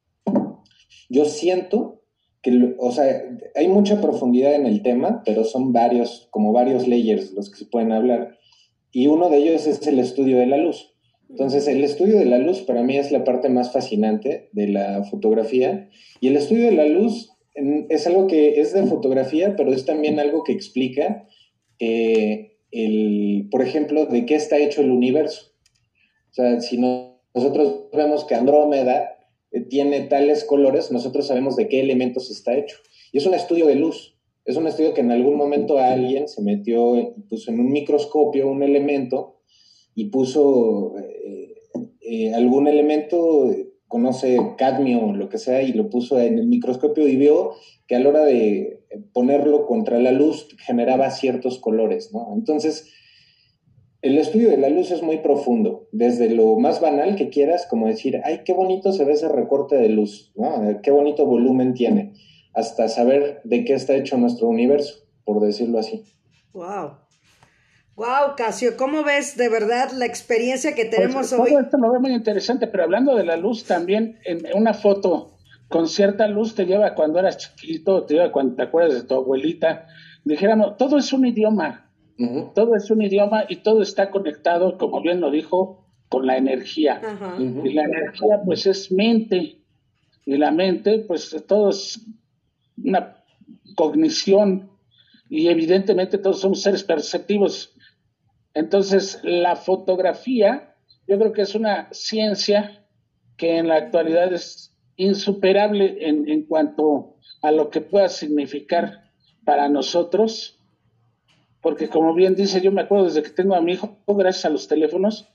yo 1.09 1.25
siento 1.25 2.00
que, 2.43 2.75
o 2.79 2.93
sea, 2.93 3.23
hay 3.55 3.69
mucha 3.69 4.01
profundidad 4.01 4.55
en 4.55 4.67
el 4.67 4.83
tema, 4.83 5.23
pero 5.25 5.45
son 5.45 5.73
varios, 5.73 6.29
como 6.31 6.53
varios 6.53 6.89
layers 6.89 7.33
los 7.33 7.51
que 7.51 7.59
se 7.59 7.67
pueden 7.67 7.93
hablar. 7.93 8.39
Y 8.93 9.07
uno 9.07 9.29
de 9.29 9.39
ellos 9.39 9.67
es 9.67 9.87
el 9.87 9.99
estudio 9.99 10.39
de 10.39 10.47
la 10.47 10.57
luz. 10.57 10.95
Entonces, 11.29 11.69
el 11.69 11.85
estudio 11.85 12.19
de 12.19 12.25
la 12.25 12.39
luz 12.39 12.63
para 12.63 12.83
mí 12.83 12.97
es 12.97 13.13
la 13.13 13.23
parte 13.23 13.49
más 13.49 13.73
fascinante 13.73 14.49
de 14.53 14.69
la 14.69 15.05
fotografía. 15.05 15.89
Y 16.21 16.29
el 16.29 16.37
estudio 16.37 16.67
de 16.67 16.73
la 16.73 16.87
luz 16.87 17.31
es 17.55 18.07
algo 18.07 18.27
que 18.27 18.61
es 18.61 18.73
de 18.73 18.85
fotografía, 18.85 19.55
pero 19.57 19.73
es 19.73 19.85
también 19.85 20.19
algo 20.19 20.43
que 20.43 20.53
explica, 20.53 21.27
eh, 21.79 22.57
el, 22.73 23.49
por 23.51 23.63
ejemplo, 23.63 24.07
de 24.07 24.27
qué 24.27 24.35
está 24.35 24.59
hecho 24.59 24.81
el 24.81 24.91
universo. 24.91 25.53
O 26.31 26.35
sea, 26.35 26.61
si 26.61 26.79
nosotros 26.79 27.89
vemos 27.93 28.25
que 28.25 28.35
Andrómeda 28.35 29.20
tiene 29.69 30.03
tales 30.03 30.45
colores, 30.45 30.91
nosotros 30.93 31.27
sabemos 31.27 31.57
de 31.57 31.69
qué 31.69 31.81
elementos 31.81 32.31
está 32.31 32.57
hecho. 32.57 32.77
Y 33.13 33.19
es 33.19 33.27
un 33.27 33.35
estudio 33.35 33.67
de 33.67 33.75
luz. 33.75 34.17
Es 34.45 34.57
un 34.57 34.67
estudio 34.67 34.95
que 34.95 35.01
en 35.01 35.13
algún 35.13 35.37
momento 35.37 35.79
alguien 35.79 36.29
se 36.29 36.43
metió 36.43 36.97
y 36.97 37.13
puso 37.29 37.51
en 37.51 37.61
un 37.61 37.71
microscopio 37.71 38.49
un 38.49 38.63
elemento 38.63 39.41
y 39.95 40.07
puso 40.07 40.95
eh, 42.01 42.33
algún 42.35 42.67
elemento 42.67 43.55
conoce 43.87 44.39
cadmio 44.57 45.05
o 45.05 45.13
lo 45.13 45.29
que 45.29 45.39
sea 45.39 45.63
y 45.63 45.73
lo 45.73 45.91
puso 45.91 46.21
en 46.21 46.39
el 46.39 46.47
microscopio 46.47 47.09
y 47.09 47.17
vio 47.17 47.55
que 47.89 47.97
a 47.97 47.99
la 47.99 48.09
hora 48.09 48.25
de 48.25 48.85
ponerlo 49.13 49.67
contra 49.67 49.99
la 49.99 50.13
luz 50.13 50.49
generaba 50.59 51.11
ciertos 51.11 51.59
colores, 51.59 52.13
¿no? 52.13 52.33
Entonces, 52.35 52.93
el 54.03 54.19
estudio 54.19 54.51
de 54.51 54.57
la 54.57 54.71
luz 54.71 54.91
es 54.91 55.03
muy 55.03 55.19
profundo, 55.19 55.89
desde 55.93 56.31
lo 56.31 56.57
más 56.59 56.81
banal 56.81 57.17
que 57.17 57.29
quieras, 57.29 57.67
como 57.69 57.87
decir, 57.87 58.21
ay, 58.25 58.43
qué 58.45 58.53
bonito 58.53 58.93
se 58.93 59.05
ve 59.05 59.13
ese 59.13 59.29
recorte 59.29 59.77
de 59.77 59.91
luz, 59.91 60.33
¿no? 60.37 60.81
Qué 60.83 60.91
bonito 60.91 61.27
volumen 61.27 61.75
tiene, 61.75 62.15
hasta 62.55 62.89
saber 62.89 63.41
de 63.45 63.65
qué 63.65 63.75
está 63.75 63.95
hecho 63.95 64.17
nuestro 64.17 64.49
universo, 64.49 65.05
por 65.25 65.41
decirlo 65.41 65.79
así. 65.79 66.05
Wow. 66.53 66.97
Wow, 67.97 68.35
Casio, 68.37 68.79
¿cómo 68.79 69.05
ves 69.05 69.37
de 69.37 69.51
verdad 69.51 69.91
la 69.93 70.07
experiencia 70.07 70.75
que 70.75 70.87
tenemos 70.87 71.29
pues, 71.29 71.33
hoy? 71.35 71.51
Todo 71.51 71.61
esto 71.61 71.77
lo 71.77 71.91
veo 71.91 72.01
muy 72.01 72.15
interesante, 72.15 72.67
pero 72.67 72.85
hablando 72.85 73.15
de 73.15 73.25
la 73.25 73.37
luz 73.37 73.65
también, 73.65 74.19
en 74.25 74.43
una 74.55 74.73
foto 74.73 75.37
con 75.69 75.87
cierta 75.87 76.27
luz 76.27 76.55
te 76.55 76.65
lleva 76.65 76.95
cuando 76.95 77.19
eras 77.19 77.37
chiquito, 77.37 78.05
te 78.05 78.15
lleva 78.15 78.33
cuando 78.33 78.57
te 78.57 78.63
acuerdas 78.63 78.95
de 78.95 79.03
tu 79.07 79.15
abuelita. 79.15 79.87
Dijéramos, 80.25 80.79
todo 80.79 80.97
es 80.97 81.13
un 81.13 81.27
idioma, 81.27 81.90
todo 82.55 82.77
es 82.77 82.91
un 82.91 83.03
idioma 83.03 83.45
y 83.49 83.57
todo 83.57 83.83
está 83.83 84.11
conectado, 84.11 84.79
como 84.79 85.01
bien 85.01 85.21
lo 85.21 85.31
dijo, 85.31 85.87
con 86.09 86.27
la 86.27 86.37
energía. 86.37 87.01
Y 87.39 87.73
la 87.73 87.85
energía, 87.85 88.41
pues, 88.45 88.67
es 88.67 88.91
mente. 88.93 89.59
Y 90.27 90.37
la 90.37 90.51
mente, 90.51 91.05
pues, 91.07 91.37
todo 91.47 91.71
es 91.71 92.07
una 92.77 93.17
cognición. 93.75 94.71
Y 95.29 95.49
evidentemente 95.49 96.19
todos 96.19 96.41
somos 96.41 96.63
seres 96.63 96.85
perceptivos. 96.85 97.75
Entonces, 98.55 99.21
la 99.23 99.57
fotografía, 99.57 100.75
yo 101.07 101.19
creo 101.19 101.33
que 101.33 101.43
es 101.43 101.55
una 101.55 101.89
ciencia 101.93 102.85
que 103.37 103.57
en 103.57 103.69
la 103.69 103.77
actualidad 103.77 104.33
es 104.33 104.77
insuperable 104.97 105.97
en, 106.07 106.45
cuanto 106.45 107.17
a 107.41 107.53
lo 107.53 107.71
que 107.71 107.81
pueda 107.81 108.09
significar 108.09 109.11
para 109.47 109.69
nosotros, 109.71 110.60
porque 111.61 111.89
como 111.89 112.15
bien 112.15 112.35
dice, 112.35 112.61
yo 112.61 112.73
me 112.73 112.83
acuerdo 112.83 113.07
desde 113.07 113.23
que 113.23 113.31
tengo 113.31 113.55
a 113.55 113.61
mi 113.61 113.73
hijo, 113.73 113.99
gracias 114.07 114.45
a 114.47 114.51
los 114.51 114.67
teléfonos, 114.67 115.29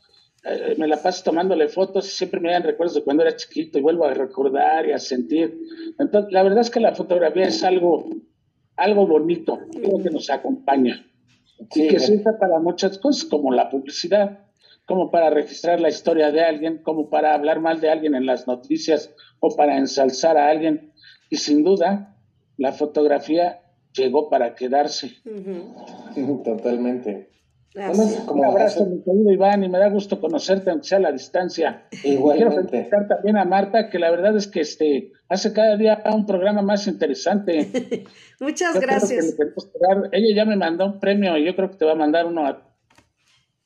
eh, 0.43 0.76
me 0.78 0.88
la 0.88 1.01
paso 1.01 1.23
tomándole 1.23 1.67
fotos 1.69 2.07
y 2.07 2.11
siempre 2.11 2.39
me 2.39 2.51
dan 2.51 2.63
recuerdos 2.63 2.95
de 2.95 3.03
cuando 3.03 3.23
era 3.23 3.36
chiquito 3.36 3.80
y 3.80 3.82
vuelvo 3.82 4.05
a 4.05 4.13
recordar 4.13 4.88
y 4.88 4.91
a 4.91 4.99
sentir. 4.99 5.57
Entonces, 5.97 6.32
la 6.32 6.43
verdad 6.43 6.61
es 6.61 6.69
que 6.69 6.80
la 6.80 6.93
fotografía 6.93 7.47
es 7.47 7.63
algo, 7.63 8.09
algo 8.76 9.07
bonito, 9.07 9.59
algo 9.76 10.03
que 10.03 10.11
nos 10.11 10.30
acompaña 10.30 11.05
y 11.73 11.88
que 11.88 11.99
sirve 11.99 12.34
para 12.39 12.59
muchas 12.59 12.99
cosas, 12.99 13.26
como 13.26 13.51
la 13.51 13.69
publicidad, 13.69 14.39
como 14.86 15.09
para 15.09 15.32
registrar 15.32 15.80
la 15.80 15.89
historia 15.89 16.32
de 16.32 16.43
alguien, 16.43 16.78
como 16.80 17.09
para 17.09 17.34
hablar 17.34 17.59
mal 17.59 17.82
de 17.82 17.89
alguien 17.89 18.13
en 18.13 18.28
las 18.28 18.47
noticias 18.47 19.13
o 19.39 19.55
para 19.55 19.78
ensalzar 19.78 20.38
a 20.38 20.49
alguien. 20.49 20.91
Y 21.30 21.38
sin 21.38 21.63
duda, 21.63 22.15
la 22.57 22.71
fotografía 22.71 23.61
llegó 23.96 24.30
para 24.30 24.56
quedarse. 24.56 25.12
Totalmente. 26.43 27.30
un 27.76 28.46
abrazo, 28.46 28.86
mi 28.86 29.04
querido 29.04 29.32
Iván, 29.32 29.64
y 29.64 29.70
me 29.70 29.80
da 29.80 29.89
gusto 29.89 30.20
conocerte, 30.20 30.70
aunque 30.70 30.88
sea 30.88 30.98
a 30.98 31.02
la 31.02 31.12
distancia. 31.12 31.88
Igualmente. 32.04 32.54
Quiero 32.54 32.70
felicitar 32.70 33.08
también 33.08 33.38
a 33.38 33.46
Marta, 33.46 33.89
que 33.89 34.00
la 34.00 34.12
verdad 34.12 34.36
es 34.38 34.48
que 34.48 34.62
este 34.62 35.12
hace 35.28 35.54
cada 35.54 35.76
día 35.78 36.04
un 36.14 36.26
programa 36.26 36.62
más 36.62 36.88
interesante. 36.88 38.06
Muchas 38.39 38.80
gracias. 38.80 39.36
Ella 40.12 40.36
ya 40.36 40.46
me 40.46 40.56
mandó 40.56 40.86
un 40.86 41.00
premio 41.00 41.38
y 41.38 41.46
yo 41.46 41.56
creo 41.56 41.72
que 41.72 41.78
te 41.78 41.86
va 41.86 41.93
a 41.93 41.96
mandar 41.96 42.26
uno 42.26 42.46
a... 42.46 42.72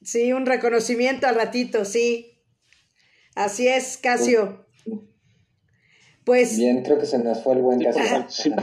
Sí, 0.01 0.31
un 0.31 0.45
reconocimiento 0.45 1.27
al 1.27 1.35
ratito, 1.35 1.83
sí. 1.83 2.41
Así 3.35 3.67
es, 3.67 3.97
Casio. 3.97 4.65
Pues. 6.29 6.59
Bien, 6.59 6.83
creo 6.83 6.99
que 6.99 7.07
se 7.07 7.17
nos 7.17 7.41
fue 7.43 7.55
el 7.55 7.63
buen 7.63 7.81
Casio. 7.81 8.03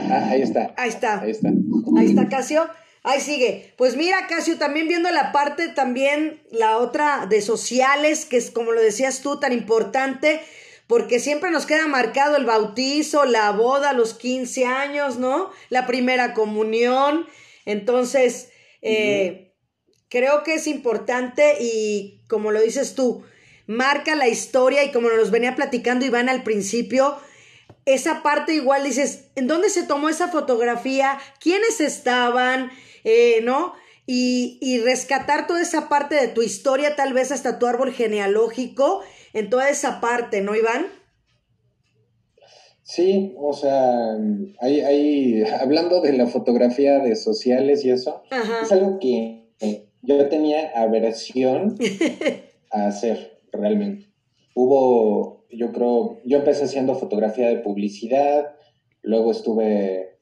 Ah, 0.09 0.29
ahí 0.31 0.41
está. 0.41 0.73
Ahí 0.77 0.89
está. 0.89 1.21
Ahí 1.21 1.31
está. 1.33 1.49
Ahí 1.99 2.07
está, 2.07 2.29
Casio. 2.29 2.69
Ahí 3.03 3.21
sigue. 3.21 3.75
Pues 3.77 3.97
mira, 3.97 4.29
Casio, 4.29 4.57
también 4.57 4.87
viendo 4.87 5.11
la 5.11 5.33
parte, 5.33 5.67
también 5.67 6.41
la 6.53 6.79
otra 6.79 7.27
de 7.27 7.43
sociales, 7.43 8.25
que 8.25 8.37
es 8.37 8.53
como 8.53 8.71
lo 8.71 8.81
decías 8.81 9.21
tú, 9.21 9.41
tan 9.41 9.53
importante, 9.53 10.39
porque 10.87 11.19
siempre 11.19 11.51
nos 11.51 11.67
queda 11.67 11.89
marcado 11.89 12.37
el 12.37 12.45
bautizo, 12.45 13.25
la 13.25 13.51
boda, 13.51 13.95
los 13.95 14.15
15 14.15 14.65
años, 14.65 15.19
¿no? 15.19 15.51
La 15.69 15.89
primera 15.89 16.35
comunión. 16.35 17.27
Entonces, 17.65 18.49
eh, 18.81 19.57
creo 20.09 20.45
que 20.45 20.55
es 20.55 20.69
importante 20.69 21.57
y 21.61 22.23
como 22.29 22.53
lo 22.53 22.61
dices 22.61 22.95
tú, 22.95 23.25
marca 23.67 24.15
la 24.15 24.29
historia 24.29 24.85
y 24.85 24.93
como 24.93 25.09
nos 25.09 25.33
venía 25.33 25.57
platicando 25.57 26.07
Iván 26.07 26.29
al 26.29 26.45
principio, 26.45 27.19
esa 27.87 28.23
parte 28.23 28.53
igual 28.53 28.85
dices, 28.85 29.29
¿en 29.37 29.47
dónde 29.47 29.71
se 29.71 29.85
tomó 29.85 30.09
esa 30.09 30.29
fotografía? 30.29 31.19
¿Quiénes 31.41 31.81
estaban? 31.81 32.71
Eh, 33.05 33.41
¿no? 33.43 33.73
Y, 34.05 34.81
rescatar 34.85 35.47
toda 35.47 35.63
esa 35.63 35.89
parte 35.89 36.17
de 36.17 36.29
tu 36.29 36.43
historia, 36.43 36.95
tal 36.97 37.13
vez 37.13 37.33
hasta 37.33 37.59
tu 37.59 37.67
árbol 37.67 37.93
genealógico, 37.93 39.01
en 39.33 39.49
toda 39.51 39.69
esa 39.69 40.01
parte, 40.01 40.43
¿no, 40.43 40.55
Iván? 40.55 40.87
Sí, 42.83 43.35
o 43.37 43.53
sea, 43.53 44.17
hay, 44.61 45.43
hablando 45.61 46.01
de 46.01 46.13
la 46.13 46.27
fotografía 46.27 46.99
de 47.01 47.17
sociales 47.17 47.85
y 47.85 47.91
eso, 47.91 48.23
es 48.63 48.71
algo 48.71 48.99
que 49.01 49.47
yo 50.03 50.29
tenía 50.29 50.71
aversión 50.75 51.77
a 52.71 52.87
hacer 52.87 53.41
realmente. 53.53 54.07
Hubo, 54.55 55.36
yo 55.51 55.73
creo, 55.73 56.19
yo 56.25 56.39
empecé 56.39 56.65
haciendo 56.65 56.95
fotografía 56.95 57.49
de 57.49 57.59
publicidad, 57.59 58.55
luego 59.03 59.31
estuve 59.31 60.17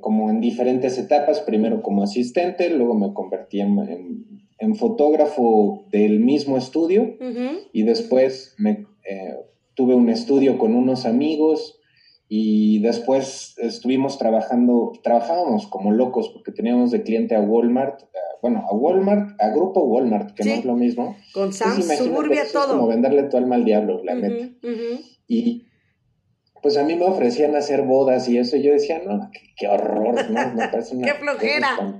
como 0.00 0.30
en 0.30 0.40
diferentes 0.40 0.96
etapas, 0.98 1.40
primero 1.40 1.82
como 1.82 2.02
asistente, 2.02 2.70
luego 2.70 2.94
me 2.94 3.12
convertí 3.12 3.60
en, 3.60 4.76
fotógrafo 4.76 5.86
del 5.90 6.20
mismo 6.20 6.56
estudio 6.56 7.16
y 7.72 7.82
después 7.82 8.54
me, 8.58 8.86
eh, 9.08 9.34
tuve 9.74 9.94
un 9.94 10.08
estudio 10.08 10.58
con 10.58 10.74
unos 10.74 11.06
amigos 11.06 11.79
y 12.32 12.78
después 12.78 13.56
estuvimos 13.58 14.16
trabajando, 14.16 14.92
trabajábamos 15.02 15.66
como 15.66 15.90
locos 15.90 16.28
porque 16.28 16.52
teníamos 16.52 16.92
de 16.92 17.02
cliente 17.02 17.34
a 17.34 17.40
Walmart, 17.40 18.02
bueno, 18.40 18.64
a 18.70 18.72
Walmart, 18.72 19.30
a 19.42 19.48
Grupo 19.48 19.80
Walmart, 19.80 20.36
que 20.36 20.44
no 20.44 20.52
es 20.52 20.64
lo 20.64 20.76
mismo. 20.76 21.16
Con 21.34 21.52
Samsung, 21.52 21.88
todo. 22.52 22.62
Es 22.62 22.68
como 22.68 22.86
venderle 22.86 23.24
tu 23.24 23.36
alma 23.36 23.56
al 23.56 23.64
diablo, 23.64 24.00
la 24.04 24.14
neta. 24.14 24.48
Y 25.26 25.66
pues 26.62 26.76
a 26.76 26.84
mí 26.84 26.94
me 26.94 27.06
ofrecían 27.06 27.56
hacer 27.56 27.82
bodas 27.82 28.28
y 28.28 28.38
eso, 28.38 28.56
y 28.56 28.62
yo 28.62 28.70
decía, 28.70 29.02
no, 29.04 29.28
qué, 29.56 29.66
horror, 29.66 30.30
¿no? 30.30 30.54
Me 30.54 30.68
parece 30.70 30.96
¡Qué 30.98 31.14
flojera! 31.14 31.98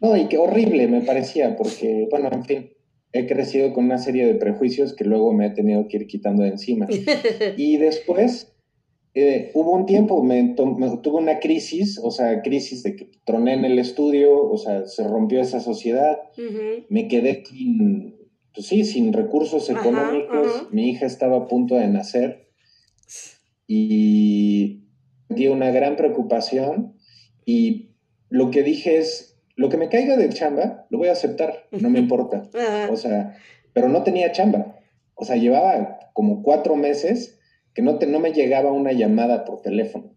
No, 0.00 0.16
y 0.16 0.28
qué 0.28 0.38
horrible 0.38 0.88
me 0.88 1.02
parecía, 1.02 1.56
porque, 1.56 2.08
bueno, 2.10 2.30
en 2.32 2.44
fin, 2.46 2.70
he 3.12 3.26
crecido 3.26 3.74
con 3.74 3.84
una 3.84 3.98
serie 3.98 4.24
de 4.24 4.36
prejuicios 4.36 4.94
que 4.94 5.04
luego 5.04 5.34
me 5.34 5.48
he 5.48 5.50
tenido 5.50 5.86
que 5.88 5.98
ir 5.98 6.06
quitando 6.06 6.42
de 6.42 6.48
encima. 6.48 6.86
y 7.58 7.76
después 7.76 8.49
eh, 9.12 9.50
hubo 9.54 9.72
un 9.72 9.86
tiempo, 9.86 10.22
me, 10.22 10.54
tuve 10.54 11.18
una 11.18 11.40
crisis, 11.40 11.98
o 12.02 12.12
sea, 12.12 12.42
crisis 12.42 12.84
de 12.84 12.94
que 12.94 13.10
troné 13.24 13.54
en 13.54 13.64
el 13.64 13.78
estudio, 13.78 14.40
o 14.40 14.56
sea, 14.56 14.86
se 14.86 15.06
rompió 15.06 15.40
esa 15.40 15.60
sociedad, 15.60 16.18
me 16.88 17.08
quedé 17.08 17.44
sin, 17.44 18.16
pues 18.54 18.66
sí, 18.66 18.84
sin 18.84 19.12
recursos 19.12 19.68
económicos, 19.68 20.68
mi 20.70 20.90
hija 20.90 21.06
estaba 21.06 21.38
a 21.38 21.48
punto 21.48 21.74
de 21.74 21.88
nacer. 21.88 22.48
Y 23.66 24.84
dio 25.28 25.52
una 25.52 25.70
gran 25.70 25.96
preocupación 25.96 26.94
y 27.44 27.90
lo 28.28 28.50
que 28.50 28.62
dije 28.62 28.98
es, 28.98 29.40
lo 29.56 29.68
que 29.68 29.76
me 29.76 29.88
caiga 29.88 30.16
de 30.16 30.28
chamba, 30.28 30.86
lo 30.88 30.98
voy 30.98 31.08
a 31.08 31.12
aceptar, 31.12 31.66
no 31.72 31.90
me 31.90 31.98
importa. 32.00 32.48
O 32.90 32.96
sea, 32.96 33.36
pero 33.72 33.88
no 33.88 34.04
tenía 34.04 34.32
chamba. 34.32 34.76
O 35.14 35.24
sea, 35.24 35.36
llevaba 35.36 35.98
como 36.12 36.42
cuatro 36.42 36.76
meses 36.76 37.39
que 37.74 37.82
no, 37.82 37.98
te, 37.98 38.06
no 38.06 38.18
me 38.20 38.32
llegaba 38.32 38.72
una 38.72 38.92
llamada 38.92 39.44
por 39.44 39.62
teléfono. 39.62 40.14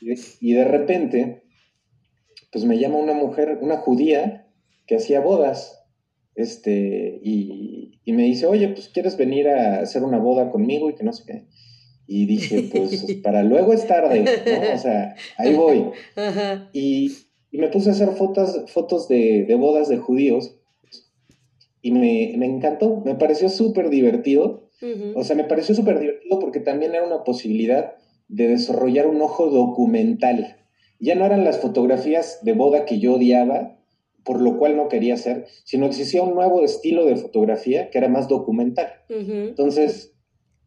Y, 0.00 0.52
de 0.52 0.64
repente, 0.64 1.42
pues 2.50 2.64
me 2.64 2.78
llama 2.78 2.98
una 2.98 3.14
mujer, 3.14 3.58
una 3.60 3.78
judía, 3.78 4.48
que 4.86 4.96
hacía 4.96 5.20
bodas, 5.20 5.84
este, 6.34 7.20
y, 7.22 8.00
y, 8.04 8.12
me 8.12 8.24
dice, 8.24 8.46
oye, 8.46 8.68
pues 8.68 8.88
quieres 8.88 9.16
venir 9.16 9.48
a 9.48 9.80
hacer 9.80 10.02
una 10.02 10.18
boda 10.18 10.50
conmigo 10.50 10.90
y 10.90 10.94
que 10.94 11.04
no 11.04 11.12
sé 11.12 11.24
qué. 11.26 11.46
Y 12.06 12.26
dije, 12.26 12.68
pues 12.70 13.04
para 13.22 13.42
luego 13.42 13.72
es 13.72 13.86
tarde, 13.86 14.20
¿no? 14.20 14.74
O 14.74 14.78
sea, 14.78 15.14
ahí 15.38 15.54
voy. 15.54 15.90
Y, 16.72 17.12
me 17.52 17.68
puse 17.68 17.90
a 17.90 17.92
hacer 17.92 18.08
fotos, 18.12 18.70
fotos 18.70 19.08
de, 19.08 19.54
bodas 19.58 19.88
de 19.88 19.98
judíos 19.98 20.56
y 21.82 21.90
me, 21.90 22.32
encantó, 22.34 23.02
me 23.04 23.14
pareció 23.14 23.50
súper 23.50 23.90
divertido. 23.90 24.70
O 25.14 25.24
sea, 25.24 25.36
me 25.36 25.44
pareció 25.44 25.74
súper 25.74 26.00
divertido 26.00 26.38
porque 26.38 26.60
también 26.60 26.94
era 26.94 27.04
una 27.04 27.24
posibilidad 27.24 27.94
de 28.28 28.48
desarrollar 28.48 29.06
un 29.06 29.20
ojo 29.20 29.48
documental. 29.48 30.56
Ya 30.98 31.14
no 31.14 31.24
eran 31.26 31.44
las 31.44 31.60
fotografías 31.60 32.40
de 32.42 32.52
boda 32.52 32.84
que 32.84 32.98
yo 32.98 33.14
odiaba, 33.14 33.78
por 34.24 34.40
lo 34.40 34.58
cual 34.58 34.76
no 34.76 34.88
quería 34.88 35.14
hacer, 35.14 35.46
sino 35.64 35.86
existía 35.86 36.22
un 36.22 36.34
nuevo 36.34 36.64
estilo 36.64 37.04
de 37.04 37.16
fotografía 37.16 37.90
que 37.90 37.98
era 37.98 38.08
más 38.08 38.28
documental. 38.28 38.88
Entonces, 39.08 40.14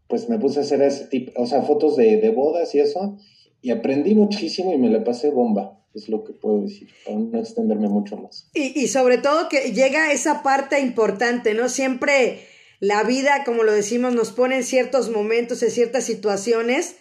pues 0.07 0.29
me 0.29 0.37
puse 0.37 0.59
a 0.59 0.63
hacer 0.63 0.81
ese 0.81 1.05
tipo, 1.05 1.31
o 1.41 1.47
sea, 1.47 1.61
fotos 1.63 1.95
de, 1.95 2.29
bodas 2.29 2.75
y 2.75 2.79
eso, 2.79 3.17
y 3.61 3.71
aprendí 3.71 4.13
muchísimo 4.13 4.73
y 4.73 4.77
me 4.77 4.89
la 4.89 5.03
pasé 5.03 5.29
bomba, 5.29 5.83
es 5.93 6.09
lo 6.09 6.23
que 6.23 6.33
puedo 6.33 6.61
decir, 6.61 6.89
para 7.05 7.17
no 7.17 7.39
extenderme 7.39 7.89
mucho 7.89 8.17
más. 8.17 8.49
Y, 8.53 8.79
y 8.79 8.87
sobre 8.87 9.17
todo 9.17 9.49
que 9.49 9.71
llega 9.71 10.11
esa 10.11 10.43
parte 10.43 10.79
importante, 10.79 11.53
¿no? 11.53 11.69
Siempre 11.69 12.39
la 12.79 13.03
vida, 13.03 13.43
como 13.43 13.63
lo 13.63 13.71
decimos, 13.71 14.13
nos 14.13 14.31
pone 14.31 14.57
en 14.57 14.63
ciertos 14.63 15.09
momentos, 15.09 15.63
en 15.63 15.71
ciertas 15.71 16.03
situaciones 16.03 16.97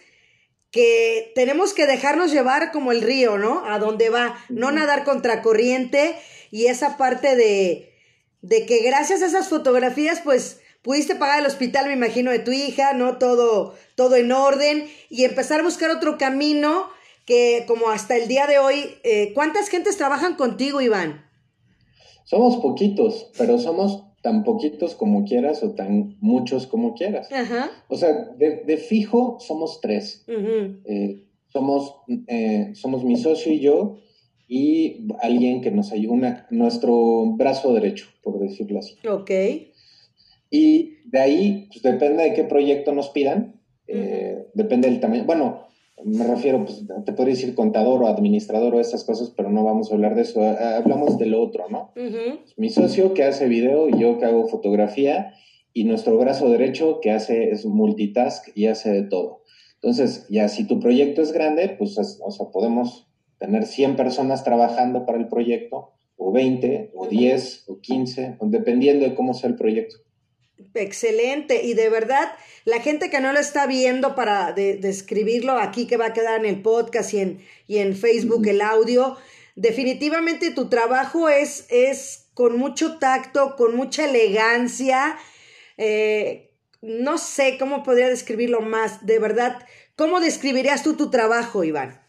que 0.71 1.31
tenemos 1.35 1.73
que 1.73 1.85
dejarnos 1.85 2.31
llevar 2.31 2.71
como 2.71 2.91
el 2.91 3.01
río, 3.01 3.37
¿no? 3.37 3.65
A 3.65 3.79
donde 3.79 4.09
va, 4.09 4.37
no 4.49 4.71
nadar 4.71 5.03
contracorriente 5.05 6.15
y 6.51 6.65
esa 6.65 6.97
parte 6.97 7.35
de, 7.35 7.93
de 8.41 8.65
que 8.65 8.79
gracias 8.79 9.21
a 9.21 9.27
esas 9.27 9.47
fotografías, 9.47 10.21
pues 10.21 10.59
pudiste 10.81 11.15
pagar 11.15 11.39
el 11.39 11.45
hospital, 11.45 11.87
me 11.87 11.93
imagino, 11.93 12.31
de 12.31 12.39
tu 12.39 12.51
hija, 12.51 12.93
¿no? 12.93 13.17
Todo, 13.17 13.73
todo 13.95 14.15
en 14.17 14.31
orden 14.31 14.87
y 15.09 15.23
empezar 15.23 15.61
a 15.61 15.63
buscar 15.63 15.89
otro 15.89 16.17
camino 16.17 16.89
que 17.25 17.65
como 17.67 17.89
hasta 17.89 18.15
el 18.15 18.27
día 18.27 18.45
de 18.45 18.59
hoy, 18.59 18.97
eh, 19.03 19.31
¿cuántas 19.33 19.69
gentes 19.69 19.97
trabajan 19.97 20.35
contigo, 20.35 20.81
Iván? 20.81 21.25
Somos 22.23 22.57
poquitos, 22.57 23.31
pero 23.37 23.57
somos 23.59 24.03
tan 24.25 24.43
poquitos 24.43 24.95
como 24.95 25.23
quieras 25.23 25.61
o 25.61 25.75
tan 25.75 26.17
muchos 26.19 26.65
como 26.65 26.95
quieras. 26.95 27.31
Ajá. 27.31 27.69
O 27.89 27.95
sea, 27.95 28.11
de, 28.11 28.77
fijo 28.77 29.37
somos 29.39 29.81
tres. 29.81 30.25
Eh, 30.27 31.27
somos, 31.49 31.97
eh, 32.25 32.71
somos 32.73 33.03
mi 33.03 33.17
socio 33.17 33.53
y 33.53 33.59
yo 33.59 33.97
y 34.47 35.07
alguien 35.21 35.61
que 35.61 35.69
nos 35.69 35.91
ayuda, 35.91 36.47
nuestro 36.49 37.35
brazo 37.37 37.71
derecho, 37.75 38.07
por 38.23 38.39
decirlo 38.39 38.79
así. 38.79 38.95
Ok. 39.07 39.29
Y 40.49 40.97
de 41.05 41.19
ahí, 41.19 41.67
pues 41.69 41.83
depende 41.83 42.23
de 42.23 42.33
qué 42.33 42.45
proyecto 42.45 42.93
nos 42.93 43.09
pidan, 43.09 43.61
eh, 43.85 44.47
depende 44.55 44.89
del 44.89 44.99
tamaño. 44.99 45.25
Bueno, 45.25 45.67
me 46.03 46.25
refiero, 46.25 46.65
pues 46.65 46.83
te 47.05 47.13
podría 47.13 47.35
decir 47.35 47.55
contador 47.55 48.03
o 48.03 48.07
administrador 48.07 48.75
o 48.75 48.79
esas 48.79 49.03
cosas, 49.03 49.33
pero 49.35 49.49
no 49.49 49.63
vamos 49.63 49.91
a 49.91 49.95
hablar 49.95 50.15
de 50.15 50.23
eso. 50.23 50.41
Hablamos 50.41 51.17
de 51.17 51.25
lo 51.27 51.41
otro, 51.41 51.65
¿no? 51.69 51.91
Mi 52.57 52.69
socio 52.69 53.13
que 53.13 53.23
hace 53.23 53.47
video 53.47 53.89
y 53.89 53.99
yo 53.99 54.19
que 54.19 54.25
hago 54.25 54.47
fotografía 54.47 55.33
y 55.73 55.85
nuestro 55.85 56.17
brazo 56.17 56.49
derecho 56.49 56.99
que 57.01 57.11
hace 57.11 57.49
es 57.49 57.65
multitask 57.65 58.49
y 58.55 58.67
hace 58.67 58.91
de 58.91 59.03
todo. 59.03 59.43
Entonces, 59.75 60.25
ya 60.29 60.47
si 60.47 60.65
tu 60.65 60.79
proyecto 60.79 61.21
es 61.21 61.31
grande, 61.31 61.75
pues, 61.77 61.97
o 61.97 62.31
sea, 62.31 62.47
podemos 62.47 63.07
tener 63.37 63.65
100 63.65 63.95
personas 63.95 64.43
trabajando 64.43 65.05
para 65.05 65.17
el 65.17 65.27
proyecto, 65.27 65.91
o 66.17 66.31
20, 66.31 66.91
o 66.95 67.07
10, 67.07 67.65
o 67.67 67.79
15, 67.79 68.37
dependiendo 68.41 69.05
de 69.05 69.15
cómo 69.15 69.33
sea 69.33 69.49
el 69.49 69.55
proyecto. 69.57 69.97
Excelente. 70.73 71.63
Y 71.63 71.73
de 71.73 71.89
verdad, 71.89 72.31
la 72.65 72.79
gente 72.79 73.09
que 73.09 73.19
no 73.19 73.33
lo 73.33 73.39
está 73.39 73.67
viendo 73.67 74.15
para 74.15 74.53
describirlo 74.53 75.57
aquí, 75.57 75.87
que 75.87 75.97
va 75.97 76.07
a 76.07 76.13
quedar 76.13 76.39
en 76.39 76.45
el 76.45 76.61
podcast 76.61 77.13
y 77.13 77.19
en, 77.19 77.41
y 77.67 77.77
en 77.77 77.95
Facebook 77.95 78.47
el 78.47 78.61
audio, 78.61 79.17
definitivamente 79.55 80.51
tu 80.51 80.69
trabajo 80.69 81.29
es, 81.29 81.65
es 81.69 82.27
con 82.33 82.57
mucho 82.57 82.97
tacto, 82.99 83.55
con 83.55 83.75
mucha 83.75 84.05
elegancia. 84.05 85.17
Eh, 85.77 86.51
no 86.81 87.17
sé 87.17 87.57
cómo 87.57 87.83
podría 87.83 88.09
describirlo 88.09 88.61
más, 88.61 89.05
de 89.05 89.19
verdad. 89.19 89.57
¿Cómo 89.95 90.19
describirías 90.19 90.83
tú 90.83 90.95
tu 90.95 91.09
trabajo, 91.09 91.63
Iván? 91.63 92.01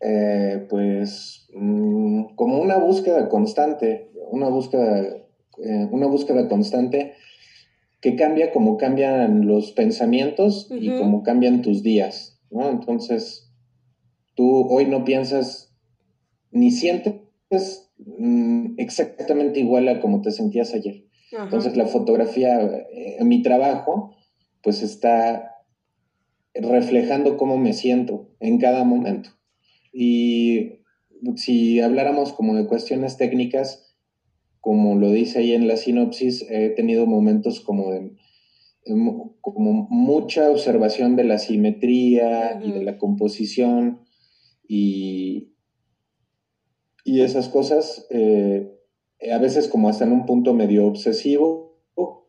Eh, 0.00 0.66
pues 0.68 1.46
mm, 1.54 2.34
como 2.34 2.60
una 2.60 2.76
búsqueda 2.76 3.28
constante, 3.28 4.10
una 4.30 4.48
búsqueda, 4.48 5.23
eh, 5.62 5.88
una 5.90 6.06
búsqueda 6.06 6.48
constante 6.48 7.14
que 8.00 8.16
cambia 8.16 8.52
como 8.52 8.76
cambian 8.76 9.46
los 9.46 9.72
pensamientos 9.72 10.68
y 10.70 10.90
como 10.98 11.22
cambian 11.22 11.62
tus 11.62 11.82
días, 11.82 12.38
¿no? 12.50 12.68
Entonces, 12.68 13.50
tú 14.34 14.66
hoy 14.68 14.86
no 14.86 15.04
piensas 15.04 15.74
ni 16.50 16.70
sientes 16.70 17.14
mm, 17.98 18.74
exactamente 18.76 19.60
igual 19.60 19.88
a 19.88 20.00
como 20.00 20.20
te 20.20 20.30
sentías 20.30 20.74
ayer. 20.74 21.04
Entonces, 21.32 21.76
la 21.76 21.86
fotografía, 21.86 22.60
en 22.60 22.86
eh, 23.20 23.24
mi 23.24 23.42
trabajo, 23.42 24.14
pues 24.62 24.82
está 24.82 25.54
reflejando 26.54 27.36
cómo 27.36 27.56
me 27.56 27.72
siento 27.72 28.30
en 28.38 28.58
cada 28.58 28.84
momento. 28.84 29.30
Y 29.92 30.80
si 31.36 31.80
habláramos 31.80 32.32
como 32.32 32.54
de 32.54 32.66
cuestiones 32.66 33.16
técnicas, 33.16 33.83
como 34.64 34.94
lo 34.98 35.10
dice 35.10 35.40
ahí 35.40 35.52
en 35.52 35.68
la 35.68 35.76
sinopsis, 35.76 36.46
he 36.48 36.70
tenido 36.70 37.04
momentos 37.04 37.60
como 37.60 37.92
de 37.92 38.12
como 39.42 39.86
mucha 39.90 40.50
observación 40.50 41.16
de 41.16 41.24
la 41.24 41.38
simetría 41.38 42.62
y 42.64 42.72
de 42.72 42.82
la 42.82 42.96
composición 42.96 44.00
y, 44.66 45.52
y 47.04 47.20
esas 47.20 47.50
cosas, 47.50 48.06
eh, 48.08 48.70
a 49.30 49.38
veces 49.38 49.68
como 49.68 49.90
hasta 49.90 50.04
en 50.04 50.12
un 50.12 50.24
punto 50.24 50.54
medio 50.54 50.86
obsesivo 50.86 51.82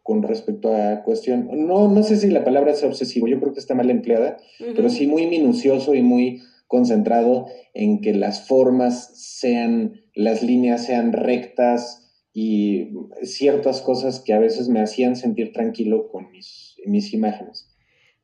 con 0.03 0.21
respecto 0.21 0.75
a 0.75 1.03
cuestión, 1.03 1.49
no, 1.53 1.88
no 1.88 2.03
sé 2.03 2.17
si 2.17 2.27
la 2.27 2.43
palabra 2.43 2.73
es 2.73 2.83
obsesivo, 2.83 3.27
yo 3.27 3.39
creo 3.39 3.53
que 3.53 3.59
está 3.59 3.75
mal 3.75 3.89
empleada, 3.89 4.38
pero 4.75 4.89
sí 4.89 5.07
muy 5.07 5.25
minucioso 5.25 5.95
y 5.95 6.01
muy 6.01 6.41
concentrado 6.67 7.47
en 7.73 8.01
que 8.01 8.13
las 8.13 8.45
formas 8.45 9.11
sean, 9.15 10.01
las 10.13 10.43
líneas 10.43 10.86
sean 10.86 11.13
rectas 11.13 12.05
y 12.38 12.89
ciertas 13.23 13.81
cosas 13.81 14.19
que 14.19 14.33
a 14.33 14.39
veces 14.39 14.67
me 14.67 14.81
hacían 14.81 15.15
sentir 15.15 15.53
tranquilo 15.53 16.09
con 16.09 16.29
mis, 16.31 16.75
mis 16.86 17.13
imágenes. 17.13 17.73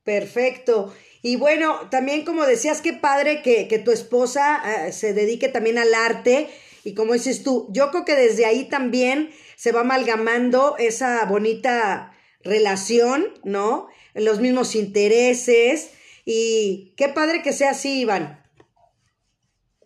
Perfecto. 0.04 0.94
Y 1.22 1.38
bueno, 1.38 1.88
también 1.90 2.26
como 2.26 2.44
decías, 2.46 2.82
qué 2.82 2.92
padre 2.92 3.42
que, 3.42 3.82
tu 3.86 3.92
esposa 3.92 4.62
eh, 4.66 4.92
se 4.92 5.14
dedique 5.14 5.48
también 5.48 5.78
al 5.78 5.94
arte. 5.94 6.50
Y 6.84 6.94
como 6.94 7.14
dices 7.14 7.42
tú, 7.42 7.70
yo 7.72 7.90
creo 7.92 8.04
que 8.04 8.16
desde 8.16 8.46
ahí 8.46 8.66
también 8.66 9.30
se 9.56 9.72
va 9.72 9.80
amalgamando 9.80 10.76
esa 10.78 11.24
bonita 11.24 12.12
relación, 12.44 13.28
¿no? 13.46 13.88
Los 14.14 14.42
mismos 14.42 14.76
intereses 14.76 15.92
y 16.26 16.94
qué 16.98 17.08
padre 17.08 17.44
que 17.44 17.54
sea 17.54 17.70
así, 17.70 18.02
Iván. 18.02 18.44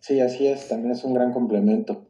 Sí, 0.01 0.19
así 0.19 0.47
es, 0.47 0.67
también 0.67 0.93
es 0.93 1.03
un 1.03 1.13
gran 1.13 1.31
complemento. 1.31 2.07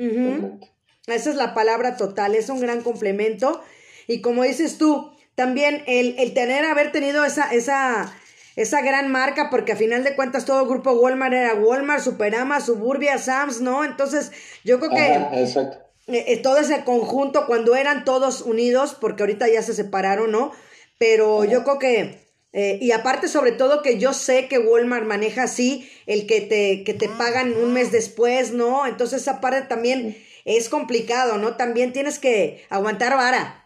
Esa 1.07 1.29
es 1.29 1.35
la 1.35 1.53
palabra 1.53 1.97
total, 1.97 2.35
es 2.35 2.49
un 2.49 2.59
gran 2.59 2.81
complemento. 2.81 3.61
Y 4.07 4.21
como 4.21 4.43
dices 4.43 4.77
tú, 4.77 5.11
también 5.35 5.83
el, 5.87 6.15
el 6.17 6.33
tener, 6.33 6.65
haber 6.65 6.91
tenido 6.91 7.25
esa, 7.25 7.53
esa, 7.53 8.13
esa 8.55 8.81
gran 8.81 9.11
marca, 9.11 9.49
porque 9.49 9.73
a 9.73 9.75
final 9.75 10.03
de 10.03 10.15
cuentas 10.15 10.45
todo 10.45 10.61
el 10.61 10.67
grupo 10.67 10.93
Walmart 10.93 11.33
era 11.33 11.53
Walmart, 11.53 12.03
Superama, 12.03 12.59
Suburbia, 12.61 13.17
Sams, 13.17 13.61
¿no? 13.61 13.83
Entonces, 13.83 14.31
yo 14.63 14.79
creo 14.79 14.91
que... 14.91 15.41
exacto. 15.41 15.79
Eh, 16.07 16.25
eh, 16.27 16.37
todo 16.37 16.59
ese 16.59 16.83
conjunto, 16.83 17.47
cuando 17.47 17.75
eran 17.75 18.05
todos 18.05 18.41
unidos, 18.41 18.95
porque 18.99 19.23
ahorita 19.23 19.47
ya 19.47 19.63
se 19.63 19.73
separaron, 19.73 20.31
¿no? 20.31 20.51
Pero 20.99 21.45
yo 21.45 21.63
creo 21.63 21.79
que 21.79 22.25
eh, 22.57 22.77
y 22.79 22.91
aparte, 22.91 23.27
sobre 23.27 23.51
todo, 23.51 23.81
que 23.81 23.99
yo 23.99 24.13
sé 24.13 24.47
que 24.47 24.59
Walmart 24.59 25.05
maneja 25.05 25.43
así 25.43 25.89
el 26.05 26.25
que 26.25 26.39
te, 26.39 26.85
que 26.85 26.93
te 26.93 27.09
pagan 27.09 27.51
un 27.57 27.73
mes 27.73 27.91
después, 27.91 28.53
¿no? 28.53 28.87
Entonces, 28.87 29.23
esa 29.23 29.41
parte 29.41 29.63
también 29.63 30.15
es 30.45 30.69
complicado, 30.69 31.37
¿no? 31.37 31.57
También 31.57 31.91
tienes 31.91 32.19
que 32.19 32.61
aguantar 32.69 33.15
vara. 33.15 33.63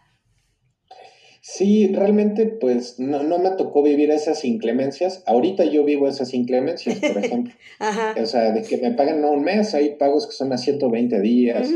Sí, 1.42 1.88
realmente, 1.94 2.46
pues 2.46 2.98
no, 2.98 3.22
no 3.22 3.38
me 3.38 3.50
tocó 3.50 3.82
vivir 3.82 4.10
esas 4.10 4.44
inclemencias. 4.44 5.22
Ahorita 5.26 5.64
yo 5.64 5.84
vivo 5.84 6.06
esas 6.06 6.34
inclemencias, 6.34 6.98
por 6.98 7.18
ejemplo. 7.24 7.54
Ajá. 7.78 8.14
O 8.20 8.26
sea, 8.26 8.52
de 8.52 8.62
que 8.62 8.76
me 8.76 8.92
pagan 8.92 9.20
no 9.20 9.30
un 9.30 9.42
mes, 9.42 9.74
hay 9.74 9.96
pagos 9.96 10.26
que 10.26 10.32
son 10.32 10.52
a 10.52 10.58
120 10.58 11.20
días. 11.20 11.70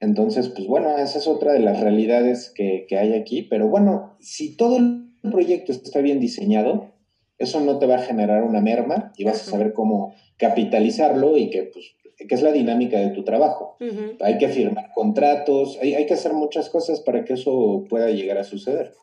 Entonces, 0.00 0.48
pues 0.50 0.66
bueno, 0.66 0.96
esa 0.98 1.18
es 1.18 1.26
otra 1.26 1.52
de 1.52 1.60
las 1.60 1.80
realidades 1.80 2.52
que, 2.54 2.86
que 2.88 2.98
hay 2.98 3.14
aquí. 3.14 3.42
Pero 3.42 3.68
bueno, 3.68 4.16
si 4.20 4.56
todo 4.56 4.76
el 4.76 5.10
proyecto 5.22 5.72
está 5.72 6.00
bien 6.00 6.20
diseñado, 6.20 6.92
eso 7.38 7.60
no 7.60 7.78
te 7.78 7.86
va 7.86 7.96
a 7.96 8.02
generar 8.02 8.44
una 8.44 8.60
merma 8.60 9.12
y 9.16 9.24
vas 9.24 9.40
a 9.40 9.50
saber 9.50 9.72
cómo 9.72 10.14
capitalizarlo 10.36 11.36
y 11.36 11.50
que, 11.50 11.64
pues, 11.64 11.86
que 12.26 12.34
es 12.34 12.42
la 12.42 12.52
dinámica 12.52 12.98
de 12.98 13.10
tu 13.10 13.24
trabajo. 13.24 13.76
Hay 14.20 14.38
que 14.38 14.48
firmar 14.48 14.90
contratos, 14.94 15.78
hay, 15.80 15.94
hay, 15.94 16.06
que 16.06 16.14
hacer 16.14 16.32
muchas 16.32 16.70
cosas 16.70 17.00
para 17.00 17.24
que 17.24 17.34
eso 17.34 17.84
pueda 17.88 18.10
llegar 18.10 18.38
a 18.38 18.44
suceder. 18.44 18.94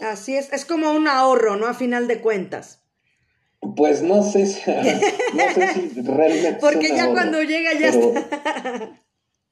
Así 0.00 0.36
es, 0.36 0.52
es 0.52 0.64
como 0.64 0.92
un 0.92 1.08
ahorro, 1.08 1.56
¿no? 1.56 1.66
A 1.66 1.74
final 1.74 2.08
de 2.08 2.20
cuentas. 2.20 2.82
Pues 3.74 4.02
no 4.02 4.22
sé 4.22 4.46
si, 4.46 4.70
no 4.70 5.54
sé 5.54 5.68
si 5.74 6.00
realmente. 6.02 6.58
Porque 6.60 6.88
ya 6.88 7.10
cuando 7.12 7.42
llega 7.42 7.72
ya 7.78 7.88
está. 7.88 9.00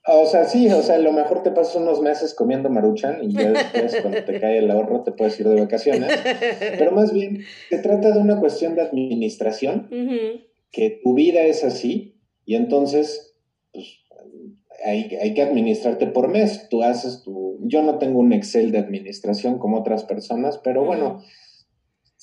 O 0.07 0.27
sea, 0.27 0.45
sí, 0.45 0.69
o 0.69 0.83
sea, 0.83 0.97
a 0.97 0.99
lo 0.99 1.13
mejor 1.13 1.43
te 1.43 1.51
pasas 1.51 1.77
unos 1.77 2.03
meses 2.03 2.35
comiendo 2.35 2.69
maruchan 2.69 3.23
y 3.23 3.33
ya 3.33 3.51
después 3.51 3.97
cuando 4.03 4.23
te 4.23 4.39
cae 4.39 4.59
el 4.59 4.71
ahorro 4.71 5.03
te 5.03 5.13
puedes 5.13 5.39
ir 5.41 5.49
de 5.49 5.61
vacaciones. 5.61 6.13
Pero 6.61 6.93
más 6.93 7.13
bien, 7.13 7.43
se 7.71 7.79
trata 7.79 8.11
de 8.11 8.19
una 8.19 8.39
cuestión 8.39 8.75
de 8.75 8.83
administración, 8.83 9.89
que 10.71 11.01
tu 11.03 11.15
vida 11.15 11.43
es 11.43 11.65
así 11.65 12.14
y 12.45 12.57
entonces 12.57 13.35
pues, 13.73 13.87
hay, 14.85 15.17
hay, 15.21 15.35
que 15.35 15.43
administrarte 15.43 16.07
por 16.07 16.29
mes. 16.29 16.69
Tú 16.69 16.83
haces 16.83 17.23
tu... 17.23 17.59
Yo 17.63 17.83
no 17.83 17.99
tengo 17.99 18.21
un 18.21 18.33
Excel 18.33 18.73
de 18.73 18.79
administración 18.79 19.59
como 19.59 19.79
otras 19.79 20.05
personas, 20.05 20.59
pero 20.63 20.85
bueno 20.85 21.23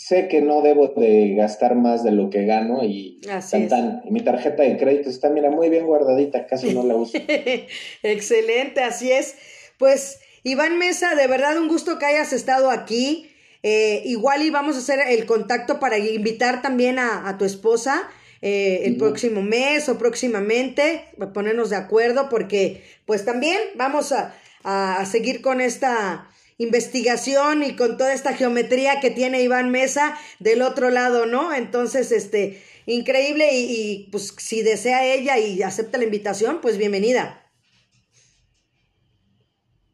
sé 0.02 0.28
que 0.28 0.42
no 0.42 0.62
debo 0.62 0.88
de 0.88 1.36
gastar 1.36 1.76
más 1.76 2.04
de 2.04 2.12
lo 2.12 2.32
que 2.32 2.46
gano 2.46 2.84
y 2.84 3.22
tan, 3.70 4.02
mi 4.10 4.22
tarjeta 4.22 4.64
de 4.64 4.78
crédito 4.78 5.10
está, 5.10 5.30
mira, 5.30 5.52
muy 5.52 5.70
bien 5.70 5.86
guardadita, 5.86 6.48
casi 6.48 6.74
no 6.74 6.84
la 6.84 6.96
uso. 6.96 7.20
Excelente, 8.04 8.82
así 8.82 9.12
es. 9.12 9.36
Pues, 9.78 10.20
Iván 10.44 10.80
Mesa, 10.80 11.14
de 11.14 11.28
verdad 11.28 11.58
un 11.60 11.68
gusto 11.68 12.00
que 12.00 12.06
hayas 12.06 12.34
estado 12.34 12.72
aquí. 12.72 13.28
Eh, 13.64 14.02
igual 14.06 14.42
y 14.42 14.50
vamos 14.50 14.76
a 14.76 14.80
hacer 14.80 15.00
el 15.08 15.28
contacto 15.28 15.80
para 15.80 16.00
invitar 16.00 16.64
también 16.64 16.98
a, 16.98 17.36
tu 17.38 17.46
esposa 17.46 18.10
eh, 18.42 18.82
el 18.86 18.98
próximo 18.98 19.42
mes 19.42 19.88
o 19.90 19.98
próximamente, 19.98 21.06
ponernos 21.34 21.70
de 21.70 21.76
acuerdo, 21.76 22.30
porque 22.30 22.84
pues 23.06 23.26
también 23.26 23.60
vamos 23.76 24.12
a, 24.12 24.36
a 24.64 25.06
seguir 25.06 25.42
con 25.42 25.62
esta 25.62 26.28
investigación 26.58 27.64
y 27.64 27.76
con 27.76 27.98
toda 27.98 28.14
esta 28.14 28.34
geometría 28.34 29.00
que 29.00 29.10
tiene 29.10 29.42
Iván 29.42 29.72
Mesa 29.72 30.18
del 30.40 30.62
otro 30.62 30.92
lado, 30.92 31.26
¿no? 31.26 31.54
Entonces, 31.54 32.12
este, 32.12 32.62
increíble 32.86 33.50
y, 33.54 34.10
pues 34.12 34.34
si 34.38 34.62
desea 34.62 35.06
ella 35.06 35.40
y 35.40 35.64
acepta 35.64 35.98
la 35.98 36.04
invitación, 36.04 36.62
pues 36.62 36.78
bienvenida. 36.78 37.41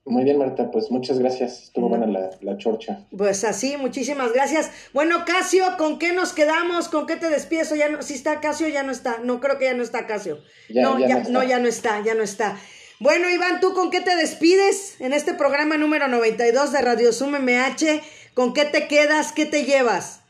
Muy 0.07 0.23
bien, 0.23 0.37
Marta, 0.37 0.71
pues 0.71 0.89
muchas 0.89 1.19
gracias. 1.19 1.63
Estuvo 1.63 1.89
buena 1.89 2.07
la, 2.07 2.29
la, 2.41 2.57
chorcha. 2.57 3.05
Pues 3.15 3.43
así, 3.43 3.75
muchísimas 3.75 4.31
gracias. 4.31 4.71
Bueno, 4.93 5.25
Casio, 5.25 5.65
¿con 5.77 5.99
qué 5.99 6.13
nos 6.13 6.31
quedamos? 6.31 6.87
¿Con 6.87 7.05
qué 7.07 7.17
te 7.17 7.29
despido? 7.29 7.75
Ya 7.75 7.89
no, 7.89 8.01
si 8.01 8.13
está 8.13 8.39
Casio, 8.39 8.69
ya 8.69 8.83
no 8.83 8.91
está. 8.93 9.17
No, 9.23 9.41
creo 9.41 9.57
que 9.57 9.65
ya 9.65 9.73
no 9.73 9.83
está 9.83 10.07
Casio. 10.07 10.39
no, 10.69 10.97
ya, 10.97 11.23
no, 11.29 11.43
ya 11.43 11.59
no 11.59 11.67
está, 11.67 12.01
ya 12.03 12.15
no 12.15 12.23
está. 12.23 12.57
Bueno, 12.99 13.29
Iván, 13.29 13.59
¿tú 13.59 13.73
con 13.73 13.91
qué 13.91 13.99
te 13.99 14.15
despides 14.15 14.99
en 15.01 15.11
este 15.11 15.33
programa 15.33 15.77
número 15.77 16.07
92 16.07 16.71
de 16.71 16.81
Radio 16.81 17.11
Zoom 17.11 17.33
MH? 17.33 18.01
¿Con 18.33 18.53
qué 18.53 18.63
te 18.63 18.87
quedas? 18.87 19.33
¿Qué 19.33 19.45
te 19.45 19.65
llevas? 19.65 20.21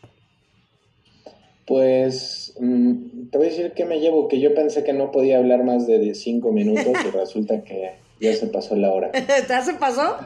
Pues 1.68 2.56
mm, 2.60 3.30
te 3.30 3.38
voy 3.38 3.48
a 3.48 3.50
decir 3.52 3.74
que 3.74 3.86
me 3.86 4.00
llevo, 4.00 4.28
que 4.28 4.40
yo 4.40 4.56
pensé 4.56 4.84
que 4.84 4.94
no 4.94 5.12
podía 5.12 5.38
hablar 5.38 5.64
más 5.64 5.86
de 5.86 6.16
cinco 6.16 6.52
minutos 6.52 6.94
y 7.06 7.10
resulta 7.16 7.64
que 7.64 8.07
ya 8.20 8.36
se 8.36 8.48
pasó 8.48 8.76
la 8.76 8.92
hora. 8.92 9.12
¿Ya 9.50 9.64
se 9.64 9.74
pasó? 9.74 10.18